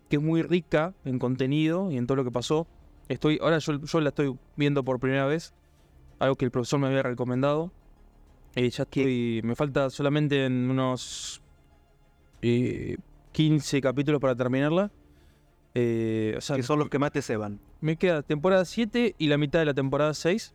que 0.08 0.16
es 0.16 0.22
muy 0.22 0.42
rica 0.42 0.94
en 1.04 1.18
contenido 1.18 1.90
y 1.90 1.96
en 1.96 2.06
todo 2.06 2.16
lo 2.16 2.24
que 2.24 2.30
pasó. 2.30 2.66
Estoy, 3.08 3.38
ahora 3.42 3.58
yo, 3.58 3.80
yo 3.80 4.00
la 4.00 4.08
estoy 4.10 4.36
viendo 4.56 4.82
por 4.84 4.98
primera 5.00 5.26
vez, 5.26 5.54
algo 6.18 6.36
que 6.36 6.44
el 6.44 6.50
profesor 6.50 6.80
me 6.80 6.88
había 6.88 7.02
recomendado. 7.02 7.72
Eh, 8.54 8.68
ya 8.70 8.82
estoy, 8.82 9.40
me 9.44 9.54
falta 9.54 9.88
solamente 9.90 10.44
en 10.46 10.70
unos 10.70 11.40
eh, 12.42 12.96
15 13.32 13.80
capítulos 13.80 14.20
para 14.20 14.34
terminarla. 14.34 14.90
Eh, 15.74 16.34
o 16.36 16.40
sea, 16.40 16.56
que 16.56 16.62
son 16.62 16.78
los 16.78 16.88
que 16.88 16.98
más 16.98 17.12
te 17.12 17.22
ceban. 17.22 17.60
Me 17.80 17.96
queda 17.96 18.22
temporada 18.22 18.64
7 18.64 19.14
y 19.18 19.28
la 19.28 19.38
mitad 19.38 19.58
de 19.60 19.64
la 19.66 19.74
temporada 19.74 20.14
6. 20.14 20.54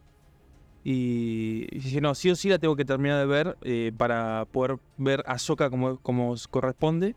Y, 0.83 1.67
y 1.71 1.81
si 1.81 2.01
no, 2.01 2.13
sí 2.13 2.29
o 2.29 2.35
sí 2.35 2.49
la 2.49 2.59
tengo 2.59 2.75
que 2.75 2.83
terminar 2.85 3.19
de 3.19 3.25
ver 3.25 3.57
eh, 3.61 3.91
para 3.97 4.45
poder 4.51 4.77
ver 4.97 5.23
a 5.27 5.33
Ahsoka 5.33 5.69
como, 5.69 5.97
como 5.99 6.35
corresponde. 6.49 7.15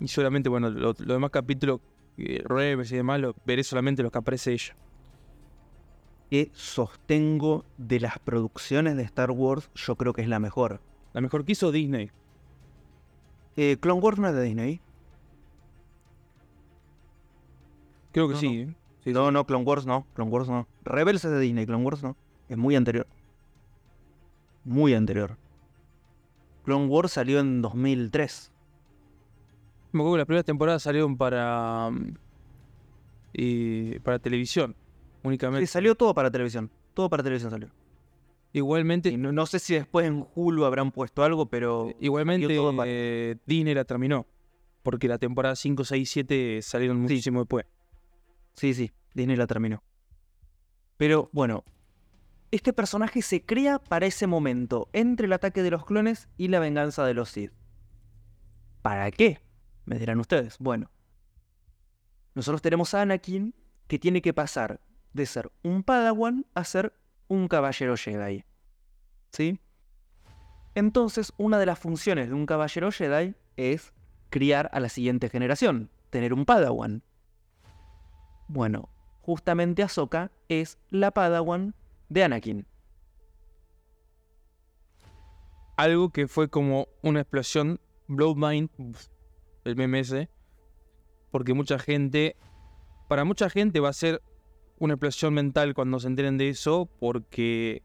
Y 0.00 0.08
solamente, 0.08 0.48
bueno, 0.48 0.70
lo- 0.70 0.88
los 0.88 0.96
demás 0.98 1.30
capítulos, 1.30 1.80
eh, 2.18 2.42
Rebels 2.44 2.90
y 2.90 2.96
demás, 2.96 3.20
lo, 3.20 3.34
veré 3.44 3.62
solamente 3.62 4.02
los 4.02 4.10
que 4.10 4.18
aparece 4.18 4.52
ella. 4.52 4.74
Que 6.30 6.50
sostengo 6.54 7.64
de 7.76 8.00
las 8.00 8.18
producciones 8.18 8.96
de 8.96 9.02
Star 9.04 9.30
Wars, 9.30 9.70
yo 9.74 9.94
creo 9.96 10.12
que 10.12 10.22
es 10.22 10.28
la 10.28 10.38
mejor. 10.40 10.80
La 11.12 11.20
mejor 11.20 11.44
que 11.44 11.52
hizo 11.52 11.70
Disney. 11.72 12.10
Eh, 13.56 13.76
Clone 13.80 14.00
Wars 14.00 14.18
no 14.18 14.28
es 14.28 14.34
de 14.34 14.42
Disney. 14.42 14.80
Creo 18.12 18.28
que 18.28 18.34
No, 18.34 18.40
sí. 18.40 18.64
no. 18.64 18.70
¿eh? 18.70 18.74
Sí, 19.04 19.12
no, 19.12 19.28
sí. 19.28 19.32
no, 19.32 19.46
Clone 19.46 19.64
Wars 19.64 19.86
no. 19.86 20.06
Clone 20.14 20.30
Wars 20.30 20.48
no. 20.48 20.68
Rebels 20.84 21.24
es 21.24 21.30
de 21.30 21.40
Disney, 21.40 21.66
Clone 21.66 21.84
Wars 21.84 22.02
no. 22.02 22.16
Es 22.48 22.56
muy 22.56 22.76
anterior. 22.76 23.06
Muy 24.64 24.94
anterior. 24.94 25.36
Clone 26.64 26.86
Wars 26.86 27.12
salió 27.12 27.40
en 27.40 27.62
2003. 27.62 28.52
Me 29.92 30.00
acuerdo 30.00 30.14
que 30.14 30.18
las 30.18 30.26
primeras 30.26 30.44
temporadas 30.44 30.82
salieron 30.82 31.16
para. 31.16 31.90
mm, 31.90 32.14
y 33.32 33.98
para 34.00 34.18
televisión. 34.18 34.76
Únicamente. 35.22 35.66
Sí, 35.66 35.72
salió 35.72 35.94
todo 35.94 36.14
para 36.14 36.30
televisión. 36.30 36.70
Todo 36.94 37.08
para 37.08 37.22
televisión 37.22 37.50
salió. 37.50 37.68
Igualmente, 38.52 39.16
no, 39.16 39.30
no 39.30 39.46
sé 39.46 39.60
si 39.60 39.74
después 39.74 40.06
en 40.06 40.26
Hulu 40.34 40.64
habrán 40.64 40.90
puesto 40.90 41.22
algo, 41.22 41.46
pero 41.46 41.92
Igualmente, 42.00 42.48
eh, 42.84 43.36
Disney 43.46 43.74
la 43.74 43.84
terminó. 43.84 44.26
Porque 44.82 45.06
la 45.06 45.18
temporada 45.18 45.54
5, 45.54 45.84
6, 45.84 46.10
7 46.10 46.62
salieron 46.62 47.00
muchísimo 47.00 47.40
después. 47.40 47.66
Sí, 48.60 48.74
sí, 48.74 48.92
Disney 49.14 49.36
la 49.36 49.46
terminó. 49.46 49.82
Pero 50.98 51.30
bueno, 51.32 51.64
este 52.50 52.74
personaje 52.74 53.22
se 53.22 53.42
crea 53.42 53.78
para 53.78 54.04
ese 54.04 54.26
momento, 54.26 54.90
entre 54.92 55.24
el 55.24 55.32
ataque 55.32 55.62
de 55.62 55.70
los 55.70 55.86
clones 55.86 56.28
y 56.36 56.48
la 56.48 56.58
venganza 56.58 57.06
de 57.06 57.14
los 57.14 57.30
Sith. 57.30 57.52
¿Para 58.82 59.10
qué? 59.12 59.40
Me 59.86 59.98
dirán 59.98 60.20
ustedes. 60.20 60.58
Bueno, 60.58 60.90
nosotros 62.34 62.60
tenemos 62.60 62.92
a 62.92 63.00
Anakin 63.00 63.54
que 63.86 63.98
tiene 63.98 64.20
que 64.20 64.34
pasar 64.34 64.82
de 65.14 65.24
ser 65.24 65.50
un 65.62 65.82
Padawan 65.82 66.44
a 66.52 66.62
ser 66.64 66.92
un 67.28 67.48
caballero 67.48 67.96
Jedi. 67.96 68.44
¿Sí? 69.32 69.58
Entonces, 70.74 71.32
una 71.38 71.58
de 71.58 71.64
las 71.64 71.78
funciones 71.78 72.28
de 72.28 72.34
un 72.34 72.44
caballero 72.44 72.92
Jedi 72.92 73.34
es 73.56 73.94
criar 74.28 74.68
a 74.74 74.80
la 74.80 74.90
siguiente 74.90 75.30
generación, 75.30 75.88
tener 76.10 76.34
un 76.34 76.44
Padawan. 76.44 77.02
Bueno, 78.52 78.88
justamente 79.22 79.84
Ahsoka 79.84 80.32
es 80.48 80.76
la 80.90 81.12
Padawan 81.12 81.72
de 82.08 82.24
Anakin. 82.24 82.66
Algo 85.76 86.10
que 86.10 86.26
fue 86.26 86.48
como 86.50 86.88
una 87.02 87.20
explosión, 87.20 87.78
Blow 88.08 88.34
Mind, 88.34 88.68
el 89.64 89.76
MMS. 89.76 90.28
Porque 91.30 91.54
mucha 91.54 91.78
gente, 91.78 92.34
para 93.08 93.24
mucha 93.24 93.48
gente 93.48 93.78
va 93.78 93.90
a 93.90 93.92
ser 93.92 94.20
una 94.80 94.94
explosión 94.94 95.32
mental 95.32 95.72
cuando 95.74 96.00
se 96.00 96.08
enteren 96.08 96.36
de 96.36 96.48
eso. 96.48 96.88
Porque 96.98 97.84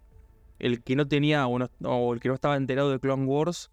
el 0.57 0.81
que 0.84 0.95
no 0.95 1.07
tenía 1.07 1.45
o, 1.45 1.60
no- 1.60 1.69
o 1.84 2.13
el 2.15 2.19
que 2.19 2.29
no 2.29 2.34
estaba 2.34 2.55
enterado 2.57 2.89
de 2.89 3.00
Clone 3.00 3.25
Wars. 3.25 3.69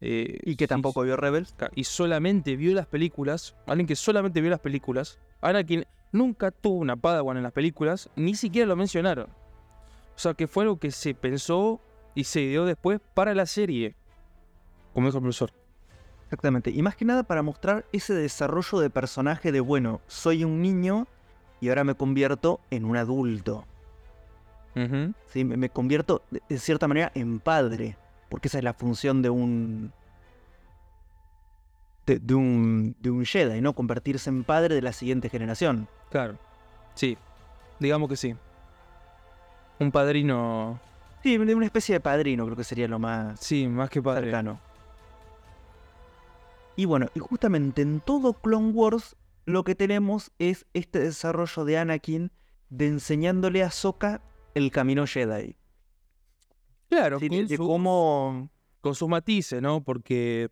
eh, 0.00 0.38
Y 0.44 0.56
que 0.56 0.68
tampoco 0.68 1.02
vio 1.02 1.16
Rebels. 1.16 1.54
Y 1.74 1.84
solamente 1.84 2.54
vio 2.56 2.72
las 2.72 2.86
películas, 2.86 3.56
alguien 3.66 3.86
que 3.88 3.96
solamente 3.96 4.40
vio 4.40 4.50
las 4.50 4.60
películas, 4.60 5.18
Anakin 5.44 5.84
nunca 6.10 6.50
tuvo 6.50 6.78
una 6.78 6.96
Padawan 6.96 7.36
en 7.36 7.42
las 7.42 7.52
películas, 7.52 8.08
ni 8.16 8.34
siquiera 8.34 8.66
lo 8.66 8.76
mencionaron. 8.76 9.26
O 9.26 10.18
sea 10.18 10.34
que 10.34 10.46
fue 10.46 10.64
algo 10.64 10.78
que 10.78 10.90
se 10.90 11.14
pensó 11.14 11.80
y 12.14 12.24
se 12.24 12.40
dio 12.40 12.64
después 12.64 13.00
para 13.12 13.34
la 13.34 13.44
serie. 13.44 13.94
Como 14.94 15.08
dijo 15.08 15.18
el 15.18 15.22
profesor. 15.22 15.52
Exactamente. 16.24 16.70
Y 16.70 16.80
más 16.82 16.96
que 16.96 17.04
nada 17.04 17.24
para 17.24 17.42
mostrar 17.42 17.84
ese 17.92 18.14
desarrollo 18.14 18.78
de 18.78 18.90
personaje 18.90 19.52
de, 19.52 19.60
bueno, 19.60 20.00
soy 20.06 20.44
un 20.44 20.62
niño 20.62 21.06
y 21.60 21.68
ahora 21.68 21.84
me 21.84 21.94
convierto 21.94 22.60
en 22.70 22.84
un 22.84 22.96
adulto. 22.96 23.66
¿sí? 25.26 25.44
Me, 25.44 25.68
convierto, 25.68 26.22
de 26.30 26.58
cierta 26.58 26.88
manera, 26.88 27.12
en 27.14 27.38
padre. 27.40 27.96
Porque 28.30 28.48
esa 28.48 28.58
es 28.58 28.64
la 28.64 28.72
función 28.72 29.20
de 29.20 29.30
un... 29.30 29.92
de, 32.06 32.18
de 32.18 32.34
un, 32.34 32.96
de 33.00 33.10
un 33.10 33.24
Jedi, 33.24 33.60
¿no? 33.60 33.72
Convertirse 33.74 34.30
en 34.30 34.44
padre 34.44 34.74
de 34.74 34.82
la 34.82 34.92
siguiente 34.92 35.28
generación. 35.28 35.88
Claro. 36.10 36.38
Sí. 36.94 37.16
Digamos 37.80 38.08
que 38.08 38.16
sí. 38.16 38.34
Un 39.78 39.90
padrino. 39.90 40.80
Sí, 41.22 41.36
una 41.38 41.64
especie 41.64 41.94
de 41.94 42.00
padrino 42.00 42.44
creo 42.44 42.56
que 42.56 42.64
sería 42.64 42.86
lo 42.86 42.98
más 42.98 43.40
Sí, 43.40 43.66
más 43.66 43.88
que 43.90 44.02
padre. 44.02 44.24
cercano. 44.26 44.60
Y 46.76 46.84
bueno, 46.86 47.06
y 47.14 47.20
justamente 47.20 47.82
en 47.82 48.00
todo 48.00 48.34
Clone 48.34 48.70
Wars 48.72 49.16
lo 49.46 49.62
que 49.64 49.74
tenemos 49.74 50.32
es 50.38 50.66
este 50.74 50.98
desarrollo 51.00 51.64
de 51.64 51.78
Anakin 51.78 52.32
de 52.70 52.88
enseñándole 52.88 53.62
a 53.62 53.70
Sokka 53.70 54.20
el 54.54 54.70
camino 54.70 55.06
Jedi. 55.06 55.56
Claro, 56.88 57.18
Sí, 57.18 57.28
de, 57.28 57.36
con, 57.38 57.46
de 57.48 57.56
su- 57.56 57.66
cómo 57.66 58.50
con 58.80 58.94
sus 58.94 59.08
matices, 59.08 59.62
¿no? 59.62 59.82
Porque, 59.82 60.50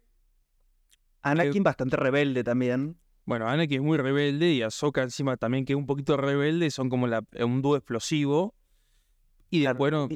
Anakin 1.23 1.63
bastante 1.63 1.97
rebelde 1.97 2.45
también. 2.45 2.97
bueno, 3.25 3.49
Anakin 3.49 3.81
es 3.81 3.87
muy 3.87 3.99
rebelde 3.99 4.53
y 4.53 4.63
Ahsoka 4.63 5.03
encima 5.03 5.37
también 5.37 5.65
que 5.65 5.73
es 5.73 5.77
un 5.77 5.87
poquito 5.87 6.17
rebelde, 6.17 6.71
son 6.71 6.89
como 6.91 7.07
la- 7.07 7.25
un 7.45 7.63
dúo 7.63 7.77
explosivo. 7.77 8.55
Y 9.51 9.61
Claro, 9.63 9.75
después, 9.75 9.93
bueno, 9.93 10.09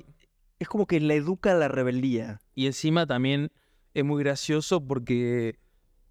Es 0.59 0.69
como 0.69 0.87
que 0.87 0.99
la 1.01 1.13
educa 1.15 1.53
a 1.53 1.55
la 1.55 1.69
rebeldía. 1.69 2.41
Y 2.55 2.65
encima 2.67 3.07
también 3.07 3.53
es 3.93 4.05
muy 4.05 4.23
gracioso 4.23 4.81
porque 4.87 5.59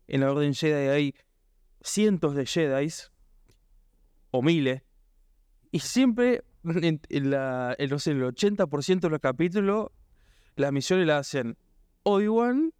en 0.07 0.21
la 0.21 0.31
Orden 0.31 0.53
Jedi 0.53 0.87
hay 0.89 1.15
cientos 1.81 2.35
de 2.35 2.45
Jedis 2.45 3.11
o 4.31 4.41
miles. 4.43 4.83
Y 5.71 5.79
siempre 5.79 6.43
en, 6.63 7.01
en 7.09 7.29
la, 7.31 7.75
en, 7.79 7.89
no 7.89 7.97
sé, 7.99 8.11
el 8.11 8.23
80% 8.23 9.07
de 9.07 9.11
los 9.11 9.19
capítulos 9.19 9.87
las 10.55 10.71
misiones 10.71 11.05
las 11.07 11.27
hacen 11.27 11.57
Obi-Wan, 12.03 12.71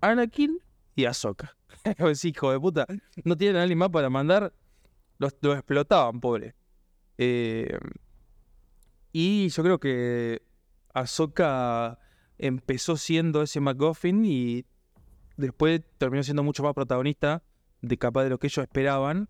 Anakin 0.00 0.58
y 1.00 1.04
Ahsoka. 1.06 1.56
Pues 1.98 2.24
hijo 2.24 2.52
de 2.52 2.60
puta, 2.60 2.86
no 3.24 3.36
tienen 3.36 3.56
a 3.56 3.62
alguien 3.62 3.78
más 3.78 3.88
para 3.88 4.10
mandar. 4.10 4.52
Los, 5.18 5.32
explotaban, 5.42 6.20
pobre. 6.20 6.54
Eh, 7.18 7.78
y 9.12 9.48
yo 9.48 9.62
creo 9.62 9.78
que 9.80 10.42
Ahsoka 10.94 11.98
empezó 12.38 12.96
siendo 12.96 13.42
ese 13.42 13.60
MacGuffin 13.60 14.24
y 14.24 14.64
después 15.36 15.82
terminó 15.98 16.22
siendo 16.22 16.42
mucho 16.42 16.62
más 16.62 16.74
protagonista 16.74 17.42
de 17.82 17.96
capaz 17.98 18.24
de 18.24 18.30
lo 18.30 18.38
que 18.38 18.46
ellos 18.46 18.62
esperaban. 18.62 19.28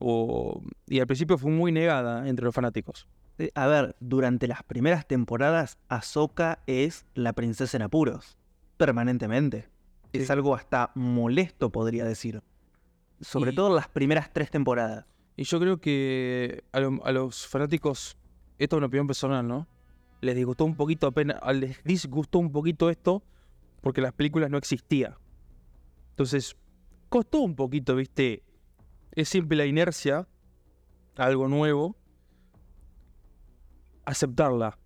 O, 0.00 0.62
y 0.86 1.00
al 1.00 1.06
principio 1.06 1.38
fue 1.38 1.50
muy 1.50 1.72
negada 1.72 2.28
entre 2.28 2.44
los 2.44 2.54
fanáticos. 2.54 3.08
Eh, 3.38 3.50
A 3.54 3.66
ver, 3.66 3.96
durante 4.00 4.46
las 4.46 4.62
primeras 4.62 5.06
temporadas, 5.06 5.78
Ahsoka 5.88 6.62
es 6.66 7.06
la 7.14 7.32
princesa 7.32 7.76
en 7.76 7.82
apuros. 7.82 8.38
Permanentemente. 8.76 9.68
Es 10.12 10.30
algo 10.30 10.54
hasta 10.54 10.90
molesto, 10.94 11.70
podría 11.70 12.04
decir. 12.04 12.42
Sobre 13.20 13.52
Y- 13.52 13.54
todo 13.54 13.74
las 13.74 13.88
primeras 13.88 14.32
tres 14.32 14.50
temporadas. 14.50 15.06
Y 15.36 15.44
yo 15.44 15.60
creo 15.60 15.80
que 15.80 16.64
a, 16.72 16.80
lo- 16.80 17.04
a 17.04 17.12
los 17.12 17.46
fanáticos, 17.46 18.16
esto 18.58 18.76
es 18.76 18.78
una 18.78 18.86
opinión 18.86 19.06
personal, 19.06 19.46
¿no? 19.46 19.66
Les 20.20 20.34
disgustó 20.34 20.64
un 20.64 20.74
poquito 20.74 21.06
apenas, 21.06 21.38
a- 21.42 21.52
les 21.52 21.82
disgustó 21.84 22.38
un 22.38 22.50
poquito 22.50 22.90
esto 22.90 23.22
porque 23.80 24.00
las 24.00 24.12
películas 24.12 24.50
no 24.50 24.58
existían. 24.58 25.14
Entonces, 26.10 26.56
costó 27.08 27.40
un 27.40 27.54
poquito, 27.54 27.94
¿viste? 27.94 28.42
Es 29.12 29.28
simple 29.28 29.56
la 29.56 29.66
inercia, 29.66 30.26
algo 31.16 31.46
nuevo, 31.48 31.96
aceptarla. 34.04 34.78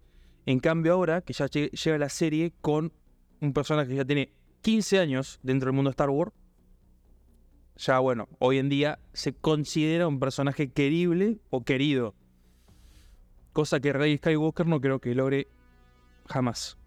En 0.47 0.59
cambio 0.59 0.93
ahora, 0.95 1.21
que 1.23 1.33
ya 1.33 1.47
lle- 1.47 1.71
llega 1.71 1.99
la 1.99 2.09
serie 2.09 2.53
con 2.61 2.93
un 3.41 3.53
personaje 3.53 3.89
que 3.91 3.97
ya 3.97 4.05
tiene 4.05 4.33
15 4.63 4.99
años 5.01 5.41
dentro 5.43 5.67
del 5.67 5.75
mundo 5.75 5.91
de 5.91 5.93
Star 5.93 6.11
Wars, 6.11 6.33
ya 7.77 7.99
bueno, 7.99 8.29
hoy 8.39 8.59
en 8.59 8.69
día 8.69 9.01
se 9.13 9.33
considera 9.33 10.07
un 10.07 10.21
personaje 10.21 10.71
querible 10.71 11.41
o 11.51 11.65
querido. 11.65 12.15
Cosa 13.53 13.81
que 13.81 13.93
Rey 13.93 14.17
Skywalker 14.17 14.67
no 14.67 14.81
creo 14.81 15.01
que 15.01 15.15
logre 15.15 15.49
jamás. 16.27 16.79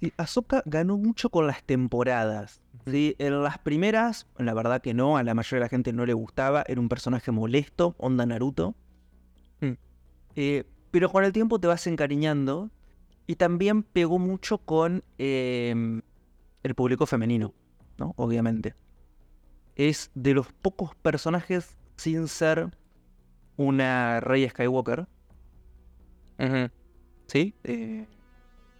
Sí, 0.00 0.12
Ahsoka 0.18 0.62
ganó 0.66 0.98
mucho 0.98 1.30
con 1.30 1.46
las 1.46 1.64
temporadas. 1.64 2.60
¿sí? 2.86 3.16
En 3.18 3.42
las 3.42 3.58
primeras, 3.58 4.26
la 4.36 4.52
verdad 4.52 4.82
que 4.82 4.92
no, 4.92 5.16
a 5.16 5.22
la 5.22 5.34
mayoría 5.34 5.60
de 5.60 5.64
la 5.64 5.68
gente 5.70 5.92
no 5.92 6.04
le 6.04 6.12
gustaba. 6.12 6.62
Era 6.68 6.80
un 6.80 6.88
personaje 6.88 7.32
molesto, 7.32 7.94
onda 7.98 8.26
Naruto. 8.26 8.74
Mm. 9.60 9.72
Eh, 10.36 10.64
pero 10.90 11.10
con 11.10 11.24
el 11.24 11.32
tiempo 11.32 11.58
te 11.58 11.68
vas 11.68 11.86
encariñando. 11.86 12.70
Y 13.26 13.36
también 13.36 13.82
pegó 13.82 14.18
mucho 14.18 14.58
con 14.58 15.02
eh, 15.16 16.02
el 16.64 16.74
público 16.74 17.06
femenino, 17.06 17.54
¿no? 17.98 18.14
Obviamente. 18.16 18.74
Es 19.76 20.10
de 20.14 20.34
los 20.34 20.52
pocos 20.52 20.96
personajes 20.96 21.76
sin 21.96 22.26
ser 22.26 22.76
una 23.56 24.20
Rey 24.20 24.48
Skywalker. 24.48 25.06
¿sí? 27.26 27.54
Eh, 27.62 28.06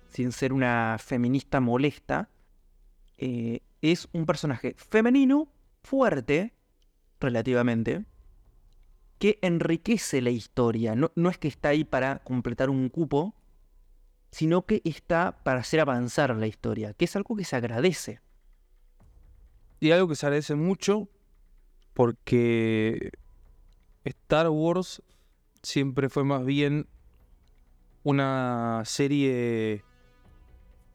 sin 0.08 0.32
ser 0.32 0.52
una 0.52 0.96
feminista 0.98 1.60
molesta, 1.60 2.30
eh, 3.18 3.60
es 3.82 4.08
un 4.12 4.26
personaje 4.26 4.74
femenino, 4.76 5.48
fuerte, 5.82 6.54
relativamente, 7.20 8.04
que 9.18 9.38
enriquece 9.42 10.20
la 10.22 10.30
historia. 10.30 10.94
No, 10.94 11.12
no 11.14 11.28
es 11.28 11.38
que 11.38 11.48
está 11.48 11.70
ahí 11.70 11.84
para 11.84 12.20
completar 12.20 12.70
un 12.70 12.88
cupo, 12.88 13.34
sino 14.34 14.66
que 14.66 14.82
está 14.82 15.44
para 15.44 15.60
hacer 15.60 15.78
avanzar 15.78 16.34
la 16.34 16.48
historia, 16.48 16.92
que 16.92 17.04
es 17.04 17.14
algo 17.14 17.36
que 17.36 17.44
se 17.44 17.54
agradece. 17.54 18.20
Y 19.78 19.92
algo 19.92 20.08
que 20.08 20.16
se 20.16 20.26
agradece 20.26 20.56
mucho 20.56 21.08
porque 21.92 23.12
Star 24.02 24.48
Wars 24.48 25.04
siempre 25.62 26.08
fue 26.08 26.24
más 26.24 26.44
bien 26.44 26.88
una 28.02 28.82
serie 28.84 29.84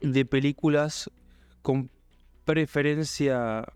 de 0.01 0.25
películas 0.25 1.09
con 1.61 1.89
preferencia 2.43 3.71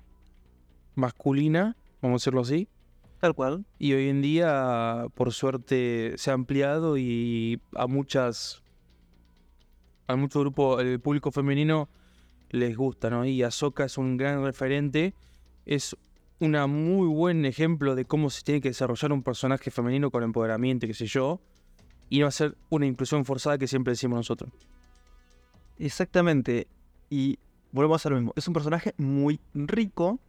masculina, 0.96 1.78
vamos 2.02 2.16
a 2.16 2.20
decirlo 2.22 2.42
así. 2.42 2.68
Tal 3.22 3.34
cual. 3.34 3.66
Y 3.80 3.94
hoy 3.94 4.10
en 4.10 4.22
día, 4.22 5.06
por 5.16 5.32
suerte, 5.32 6.16
se 6.18 6.32
ha 6.32 6.34
ampliado 6.34 6.98
y 6.98 7.62
a 7.76 7.88
muchas. 7.88 8.63
A 10.08 10.16
mucho 10.16 10.40
grupo, 10.42 10.80
el 10.80 11.00
público 11.00 11.32
femenino 11.32 11.90
les 12.50 12.76
gusta, 12.76 13.10
¿no? 13.10 13.26
Y 13.26 13.42
Ahsoka 13.44 13.86
es 13.86 13.98
un 13.98 14.18
gran 14.18 14.44
referente. 14.44 15.14
Es 15.66 15.96
un 16.40 16.52
muy 16.70 17.08
buen 17.08 17.46
ejemplo 17.46 17.96
de 17.96 18.06
cómo 18.06 18.30
se 18.30 18.44
tiene 18.44 18.62
que 18.62 18.70
desarrollar 18.70 19.12
un 19.12 19.24
personaje 19.24 19.72
femenino 19.72 20.12
con 20.12 20.24
empoderamiento, 20.24 20.88
qué 20.88 20.94
sé 20.94 21.06
yo. 21.06 21.42
Y 22.10 22.20
no 22.20 22.30
ser 22.32 22.58
una 22.70 22.86
inclusión 22.86 23.26
forzada 23.26 23.58
que 23.58 23.68
siempre 23.68 23.92
decimos 23.92 24.18
nosotros. 24.18 24.52
Exactamente. 25.80 26.68
Y 27.10 27.40
volvemos 27.72 28.06
a 28.06 28.10
lo 28.10 28.18
mismo. 28.18 28.34
Es 28.36 28.48
un 28.48 28.54
personaje 28.54 28.94
muy 28.98 29.40
rico 29.54 30.20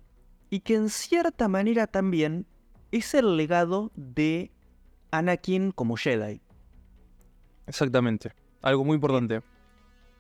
y 0.51 0.61
que 0.61 0.77
en 0.77 0.89
cierta 0.89 1.49
manera 1.49 1.87
también 1.87 2.47
es 2.93 3.13
el 3.15 3.37
legado 3.37 3.91
de 3.97 4.51
Anakin 5.11 5.73
como 5.73 5.97
Jedi. 5.97 6.41
Exactamente. 7.67 8.33
Algo 8.63 8.85
muy 8.85 8.95
importante. 8.95 9.43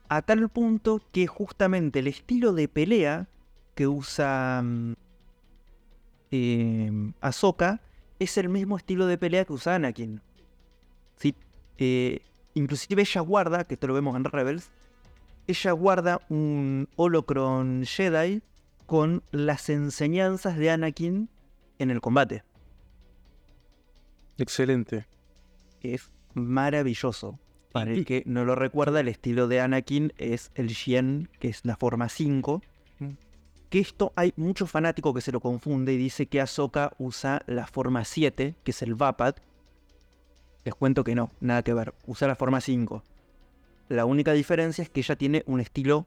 A 0.08 0.22
tal 0.22 0.48
punto 0.48 1.00
que 1.12 1.26
justamente 1.26 2.00
el 2.00 2.06
estilo 2.06 2.52
de 2.52 2.68
pelea 2.68 3.28
que 3.74 3.86
usa 3.88 4.62
eh, 6.30 7.12
Ahsoka 7.20 7.80
es 8.18 8.36
el 8.38 8.48
mismo 8.48 8.76
estilo 8.76 9.06
de 9.06 9.18
pelea 9.18 9.44
que 9.44 9.52
usa 9.52 9.76
Anakin. 9.76 10.20
¿Sí? 11.16 11.34
Eh, 11.78 12.20
inclusive 12.54 13.02
ella 13.02 13.20
guarda, 13.20 13.64
que 13.64 13.74
esto 13.74 13.86
lo 13.86 13.94
vemos 13.94 14.16
en 14.16 14.24
Rebels, 14.24 14.70
ella 15.46 15.72
guarda 15.72 16.20
un 16.28 16.88
holocron 16.96 17.84
Jedi 17.84 18.42
con 18.86 19.22
las 19.30 19.68
enseñanzas 19.68 20.56
de 20.56 20.70
Anakin 20.70 21.28
en 21.78 21.90
el 21.90 22.00
combate. 22.00 22.44
Excelente. 24.38 25.06
Es 25.80 26.10
maravilloso. 26.34 27.38
Para 27.74 27.90
el 27.90 28.04
que 28.04 28.22
no 28.24 28.44
lo 28.44 28.54
recuerda, 28.54 29.00
el 29.00 29.08
estilo 29.08 29.48
de 29.48 29.60
Anakin 29.60 30.12
es 30.16 30.52
el 30.54 30.68
Shen, 30.68 31.28
que 31.40 31.48
es 31.48 31.64
la 31.64 31.74
forma 31.74 32.08
5. 32.08 32.62
Mm. 33.00 33.08
Que 33.68 33.80
esto 33.80 34.12
hay 34.14 34.32
mucho 34.36 34.68
fanático 34.68 35.12
que 35.12 35.20
se 35.20 35.32
lo 35.32 35.40
confunde 35.40 35.92
y 35.92 35.96
dice 35.96 36.26
que 36.26 36.40
Ahsoka 36.40 36.92
usa 36.98 37.42
la 37.48 37.66
forma 37.66 38.04
7, 38.04 38.54
que 38.62 38.70
es 38.70 38.82
el 38.82 38.94
Vapad. 38.94 39.34
Les 40.64 40.72
cuento 40.76 41.02
que 41.02 41.16
no, 41.16 41.32
nada 41.40 41.64
que 41.64 41.74
ver. 41.74 41.94
Usa 42.06 42.28
la 42.28 42.36
forma 42.36 42.60
5. 42.60 43.02
La 43.88 44.04
única 44.04 44.30
diferencia 44.34 44.82
es 44.82 44.88
que 44.88 45.00
ella 45.00 45.16
tiene 45.16 45.42
un 45.46 45.58
estilo 45.58 46.06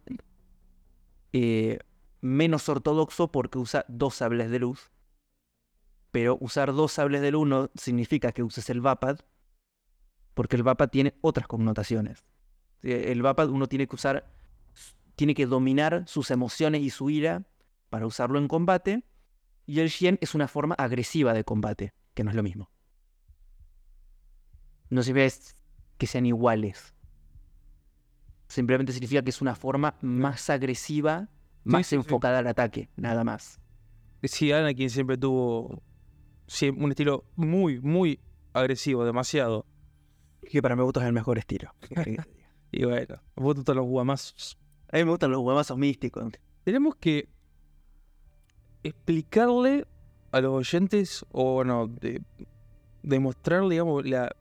eh, 1.33 1.79
menos 2.21 2.69
ortodoxo 2.69 3.29
porque 3.29 3.57
usa 3.57 3.83
dos 3.89 4.15
sables 4.15 4.49
de 4.51 4.59
luz. 4.59 4.89
Pero 6.11 6.37
usar 6.39 6.73
dos 6.73 6.93
sables 6.93 7.19
de 7.19 7.31
luz 7.31 7.45
no 7.45 7.69
significa 7.75 8.31
que 8.31 8.41
uses 8.41 8.69
el 8.69 8.79
Vapad, 8.79 9.19
porque 10.37 10.55
el 10.55 10.61
Vapad 10.61 10.89
tiene 10.89 11.15
otras 11.21 11.47
connotaciones. 11.47 12.23
Sí, 12.83 12.91
El 12.91 13.23
Vapad 13.23 13.49
uno 13.49 13.65
tiene 13.65 13.87
que 13.87 13.95
usar, 13.95 14.31
tiene 15.15 15.33
que 15.33 15.47
dominar 15.47 16.03
sus 16.05 16.29
emociones 16.29 16.83
y 16.83 16.91
su 16.91 17.09
ira 17.09 17.47
para 17.89 18.05
usarlo 18.05 18.37
en 18.37 18.47
combate, 18.47 19.03
Y 19.65 19.79
el 19.79 19.89
Shien 19.89 20.19
es 20.21 20.35
una 20.35 20.47
forma 20.47 20.75
agresiva 20.75 21.33
de 21.33 21.43
combate, 21.43 21.95
que 22.13 22.23
no 22.23 22.29
es 22.29 22.35
lo 22.35 22.43
mismo. 22.43 22.69
No 24.91 25.01
significa 25.01 25.35
que 25.97 26.05
sean 26.05 26.27
iguales. 26.27 26.93
Simplemente 28.47 28.93
significa 28.93 29.23
que 29.23 29.31
es 29.31 29.41
una 29.41 29.55
forma 29.55 29.97
más 30.01 30.51
agresiva, 30.51 31.29
más 31.63 31.87
sí, 31.87 31.89
sí. 31.89 31.95
enfocada 31.95 32.37
al 32.39 32.47
ataque, 32.47 32.91
nada 32.95 33.23
más. 33.23 33.59
Sí, 34.21 34.51
Anakin 34.51 34.91
siempre 34.91 35.17
tuvo 35.17 35.81
un 36.77 36.91
estilo 36.91 37.25
muy, 37.35 37.81
muy 37.81 38.19
agresivo, 38.53 39.03
demasiado. 39.03 39.65
Que 40.49 40.61
para 40.61 40.75
mí 40.75 40.79
me 40.79 40.83
gusta 40.85 41.01
es 41.01 41.07
el 41.07 41.13
mejor 41.13 41.37
estilo. 41.37 41.73
¿Qué 41.81 41.89
querés 41.89 42.05
que 42.05 42.05
te 42.05 42.09
diga? 42.11 42.27
Y 42.71 42.85
bueno, 42.85 43.15
a 43.35 43.41
vos 43.41 43.53
te 43.55 43.59
gustan 43.59 43.75
los 43.77 43.85
guamazos. 43.85 44.57
A 44.91 44.97
mí 44.97 45.03
me 45.03 45.11
gustan 45.11 45.31
los 45.31 45.41
huevazos 45.41 45.77
místicos. 45.77 46.31
Tenemos 46.63 46.95
que 46.95 47.27
explicarle 48.83 49.85
a 50.31 50.41
los 50.41 50.53
oyentes, 50.53 51.25
o 51.31 51.55
bueno, 51.55 51.87
de, 51.87 52.21
demostrarle, 53.03 53.69
digamos, 53.75 54.05
la 54.05 54.33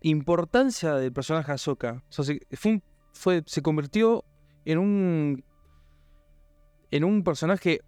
importancia 0.00 0.94
del 0.94 1.12
personaje 1.12 1.52
Ahsoka. 1.52 2.02
O 2.08 2.12
sea, 2.12 2.24
se, 2.24 2.40
fue 2.52 2.72
un- 2.72 2.82
fue, 3.12 3.42
se 3.46 3.62
convirtió 3.62 4.24
en 4.64 4.78
un. 4.78 5.44
en 6.90 7.04
un 7.04 7.22
personaje 7.24 7.80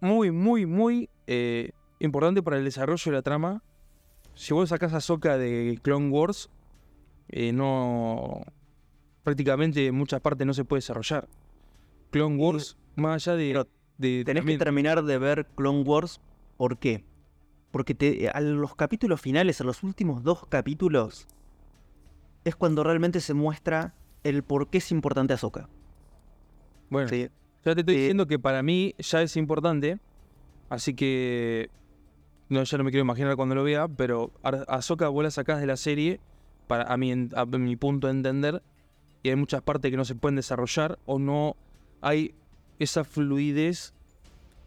muy, 0.00 0.30
muy, 0.30 0.66
muy 0.66 1.08
eh, 1.26 1.70
importante 2.00 2.42
para 2.42 2.58
el 2.58 2.64
desarrollo 2.64 3.10
de 3.10 3.16
la 3.16 3.22
trama. 3.22 3.62
Si 4.36 4.52
vos 4.54 4.68
sacás 4.68 4.92
a 4.92 4.98
Ahsoka 4.98 5.36
de 5.38 5.78
Clone 5.82 6.10
Wars, 6.10 6.50
eh, 7.28 7.52
no. 7.52 8.42
prácticamente 9.24 9.86
en 9.86 9.94
muchas 9.96 10.20
partes 10.20 10.46
no 10.46 10.54
se 10.54 10.64
puede 10.64 10.78
desarrollar. 10.78 11.26
Clone 12.10 12.36
Wars, 12.36 12.76
más 12.94 13.26
allá 13.26 13.36
de. 13.36 13.48
Pero 13.48 13.64
de 13.98 14.22
Tenés 14.24 14.40
también- 14.42 14.58
que 14.58 14.64
terminar 14.64 15.02
de 15.02 15.18
ver 15.18 15.46
Clone 15.56 15.82
Wars. 15.82 16.20
¿Por 16.56 16.78
qué? 16.78 17.04
Porque 17.72 17.94
te- 17.94 18.28
a 18.28 18.40
los 18.40 18.76
capítulos 18.76 19.20
finales, 19.20 19.60
a 19.60 19.64
los 19.64 19.82
últimos 19.82 20.22
dos 20.22 20.46
capítulos, 20.46 21.26
es 22.44 22.54
cuando 22.54 22.84
realmente 22.84 23.20
se 23.20 23.34
muestra 23.34 23.94
el 24.22 24.42
por 24.44 24.68
qué 24.70 24.78
es 24.78 24.92
importante 24.92 25.32
Ahsoka. 25.34 25.68
Bueno, 26.90 27.08
¿sí? 27.08 27.28
ya 27.64 27.74
te 27.74 27.80
estoy 27.80 27.94
eh, 27.96 27.98
diciendo 27.98 28.26
que 28.26 28.38
para 28.38 28.62
mí 28.62 28.94
ya 28.98 29.22
es 29.22 29.36
importante. 29.36 29.98
Así 30.68 30.94
que. 30.94 31.70
No, 32.48 32.62
ya 32.62 32.78
no 32.78 32.84
me 32.84 32.90
quiero 32.90 33.02
imaginar 33.04 33.34
cuando 33.36 33.54
lo 33.54 33.64
vea, 33.64 33.88
pero 33.88 34.30
Ahsoka 34.68 35.08
vos 35.08 35.24
la 35.24 35.30
sacás 35.30 35.60
de 35.60 35.66
la 35.66 35.76
serie, 35.76 36.20
para, 36.68 36.84
a, 36.84 36.96
mi, 36.96 37.12
a 37.12 37.44
mi 37.46 37.76
punto 37.76 38.06
de 38.06 38.12
entender, 38.12 38.62
y 39.22 39.30
hay 39.30 39.36
muchas 39.36 39.62
partes 39.62 39.90
que 39.90 39.96
no 39.96 40.04
se 40.04 40.14
pueden 40.14 40.36
desarrollar 40.36 40.98
o 41.06 41.18
no 41.18 41.56
hay 42.02 42.34
esa 42.78 43.02
fluidez 43.04 43.94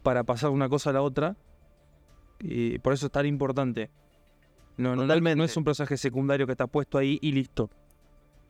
para 0.02 0.24
pasar 0.24 0.50
de 0.50 0.56
una 0.56 0.68
cosa 0.68 0.90
a 0.90 0.92
la 0.92 1.02
otra. 1.02 1.36
Y 2.38 2.78
por 2.78 2.92
eso 2.92 3.06
es 3.06 3.12
tan 3.12 3.26
importante. 3.26 3.90
No, 4.76 4.96
no- 4.96 5.06
no, 5.06 5.44
es 5.44 5.56
un 5.56 5.64
personaje 5.64 5.96
secundario 5.96 6.46
que 6.46 6.52
está 6.52 6.66
puesto 6.66 6.98
ahí 6.98 7.18
y 7.22 7.32
listo. 7.32 7.70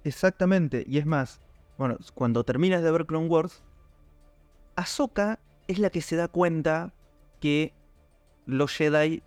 Exactamente, 0.05 0.85
y 0.87 0.99
es 0.99 1.07
más, 1.07 1.40
bueno, 1.77 1.99
cuando 2.14 2.43
terminas 2.45 2.83
de 2.83 2.90
ver 2.90 3.05
Clone 3.07 3.27
Wars, 3.29 3.62
Ahsoka 4.77 5.38
es 5.69 5.79
la 5.79 5.90
que 5.90 6.01
se 6.01 6.16
da 6.16 6.29
cuenta 6.29 6.95
que 7.40 7.75
los 8.51 8.73
Jedi 8.73 9.23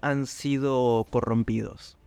han 0.00 0.26
sido 0.26 1.06
corrompidos. 1.10 1.98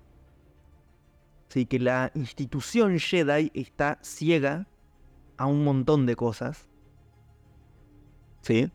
Sí, 1.49 1.65
que 1.65 1.79
la 1.79 2.11
institución 2.15 2.99
Jedi 2.99 3.51
está 3.53 3.99
ciega 4.01 4.67
a 5.37 5.45
un 5.45 5.63
montón 5.63 6.05
de 6.05 6.15
cosas. 6.15 6.69
Sí. 8.41 8.71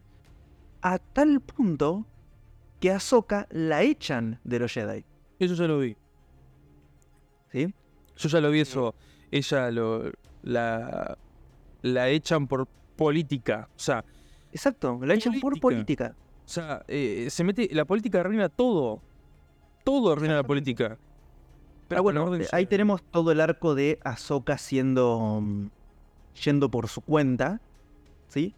A 0.83 0.99
tal 0.99 1.41
punto 1.41 2.07
que 2.81 2.91
a 2.91 2.97
Ahsoka 2.97 3.47
la 3.51 3.83
echan 3.83 4.41
de 4.45 4.59
los 4.59 4.73
Jedi. 4.73 5.05
Eso 5.39 5.55
ya 5.55 5.67
lo 5.67 5.79
vi. 5.79 5.97
¿Sí? 7.51 7.75
Yo 8.17 8.29
ya 8.29 8.41
lo 8.41 8.51
vi 8.51 8.61
eso. 8.61 8.95
Ella 9.31 9.71
lo, 9.71 10.13
la, 10.43 11.17
la 11.83 12.09
echan 12.11 12.47
por 12.47 12.67
política. 12.97 13.69
O 13.75 13.79
sea, 13.79 14.05
Exacto, 14.57 14.99
la 15.03 15.15
echan 15.15 15.39
por 15.39 15.61
Política. 15.61 16.15
O 16.47 16.49
sea 16.49 16.85
eh, 16.89 17.27
se 17.31 17.45
mete. 17.45 17.69
La 17.73 17.85
política 17.85 18.21
arruina 18.21 18.49
todo. 18.49 19.01
Todo 19.85 20.13
arruina 20.13 20.35
la 20.37 20.43
política. 20.45 20.97
Pero 21.89 22.03
bueno, 22.05 22.25
orden 22.25 22.43
eh, 22.43 22.47
ahí 22.53 22.65
se- 22.65 22.69
tenemos 22.71 23.03
todo 23.11 23.33
el 23.33 23.41
arco 23.41 23.75
de 23.75 23.99
Ahsoka 24.05 24.57
siendo. 24.59 25.41
mm, 25.43 25.67
yendo 26.45 26.71
por 26.71 26.89
su 26.89 27.01
cuenta. 27.01 27.61
¿Sí? 28.29 28.55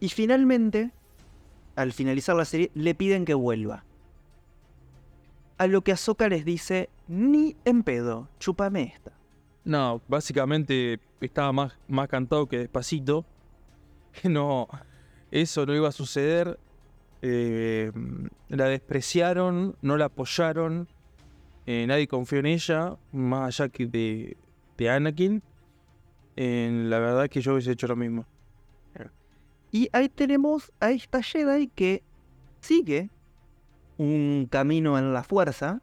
Y 0.00 0.08
finalmente, 0.08 0.90
al 1.76 1.92
finalizar 1.92 2.34
la 2.36 2.44
serie, 2.44 2.70
le 2.74 2.94
piden 2.94 3.24
que 3.24 3.34
vuelva. 3.34 3.84
A 5.58 5.66
lo 5.66 5.82
que 5.82 5.92
Ahsoka 5.92 6.28
les 6.28 6.44
dice: 6.44 6.88
Ni 7.08 7.56
en 7.64 7.82
pedo, 7.82 8.28
chúpame 8.38 8.82
esta. 8.82 9.12
No, 9.64 10.00
básicamente 10.08 10.98
estaba 11.20 11.52
más, 11.52 11.72
más 11.88 12.08
cantado 12.08 12.46
que 12.46 12.58
despacito. 12.58 13.24
No, 14.24 14.66
eso 15.30 15.64
no 15.66 15.74
iba 15.74 15.88
a 15.88 15.92
suceder. 15.92 16.58
Eh, 17.22 17.92
la 18.48 18.64
despreciaron, 18.66 19.76
no 19.82 19.96
la 19.96 20.06
apoyaron. 20.06 20.88
eh, 21.66 21.84
nadie 21.86 22.08
confió 22.08 22.38
en 22.38 22.46
ella, 22.46 22.96
más 23.12 23.60
allá 23.60 23.68
que 23.68 23.86
de, 23.86 24.36
de 24.76 24.90
Anakin. 24.90 25.42
Eh, 26.36 26.70
la 26.86 26.98
verdad 26.98 27.28
que 27.28 27.40
yo 27.40 27.52
hubiese 27.52 27.72
hecho 27.72 27.86
lo 27.86 27.96
mismo. 27.96 28.24
Y 29.72 29.88
ahí 29.92 30.08
tenemos 30.08 30.72
a 30.80 30.90
esta 30.90 31.22
Jedi 31.22 31.68
que 31.68 32.02
sigue 32.60 33.08
un 33.98 34.48
camino 34.50 34.98
en 34.98 35.12
la 35.12 35.22
fuerza, 35.22 35.80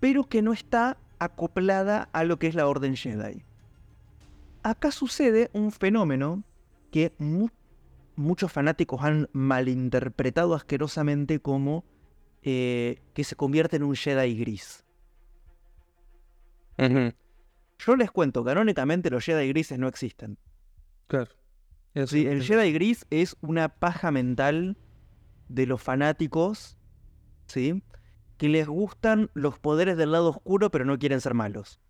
pero 0.00 0.24
que 0.24 0.40
no 0.40 0.52
está 0.54 0.96
acoplada 1.18 2.08
a 2.12 2.24
lo 2.24 2.38
que 2.38 2.46
es 2.46 2.54
la 2.54 2.66
Orden 2.66 2.96
Jedi. 2.96 3.44
Acá 4.62 4.90
sucede 4.90 5.50
un 5.52 5.70
fenómeno 5.70 6.44
que 6.90 7.12
muchos 8.16 8.52
fanáticos 8.52 9.02
han 9.02 9.28
malinterpretado 9.32 10.54
asquerosamente 10.54 11.40
como 11.40 11.84
eh, 12.42 13.02
que 13.14 13.24
se 13.24 13.36
convierte 13.36 13.76
en 13.76 13.84
un 13.84 13.94
Jedi 13.94 14.36
gris. 14.36 14.84
Yo 17.78 17.96
les 17.96 18.10
cuento, 18.10 18.44
canónicamente 18.44 19.10
los 19.10 19.24
Jedi 19.24 19.48
grises 19.48 19.78
no 19.78 19.88
existen. 19.88 20.38
Claro. 21.06 21.30
Sí, 22.06 22.26
el 22.26 22.42
Jedi 22.42 22.72
Gris 22.72 23.06
es 23.10 23.36
una 23.42 23.68
paja 23.68 24.10
mental 24.10 24.78
de 25.48 25.66
los 25.66 25.82
fanáticos, 25.82 26.78
¿sí? 27.46 27.82
Que 28.38 28.48
les 28.48 28.66
gustan 28.66 29.30
los 29.34 29.58
poderes 29.58 29.98
del 29.98 30.12
lado 30.12 30.30
oscuro, 30.30 30.70
pero 30.70 30.86
no 30.86 30.98
quieren 30.98 31.20
ser 31.20 31.34
malos. 31.34 31.80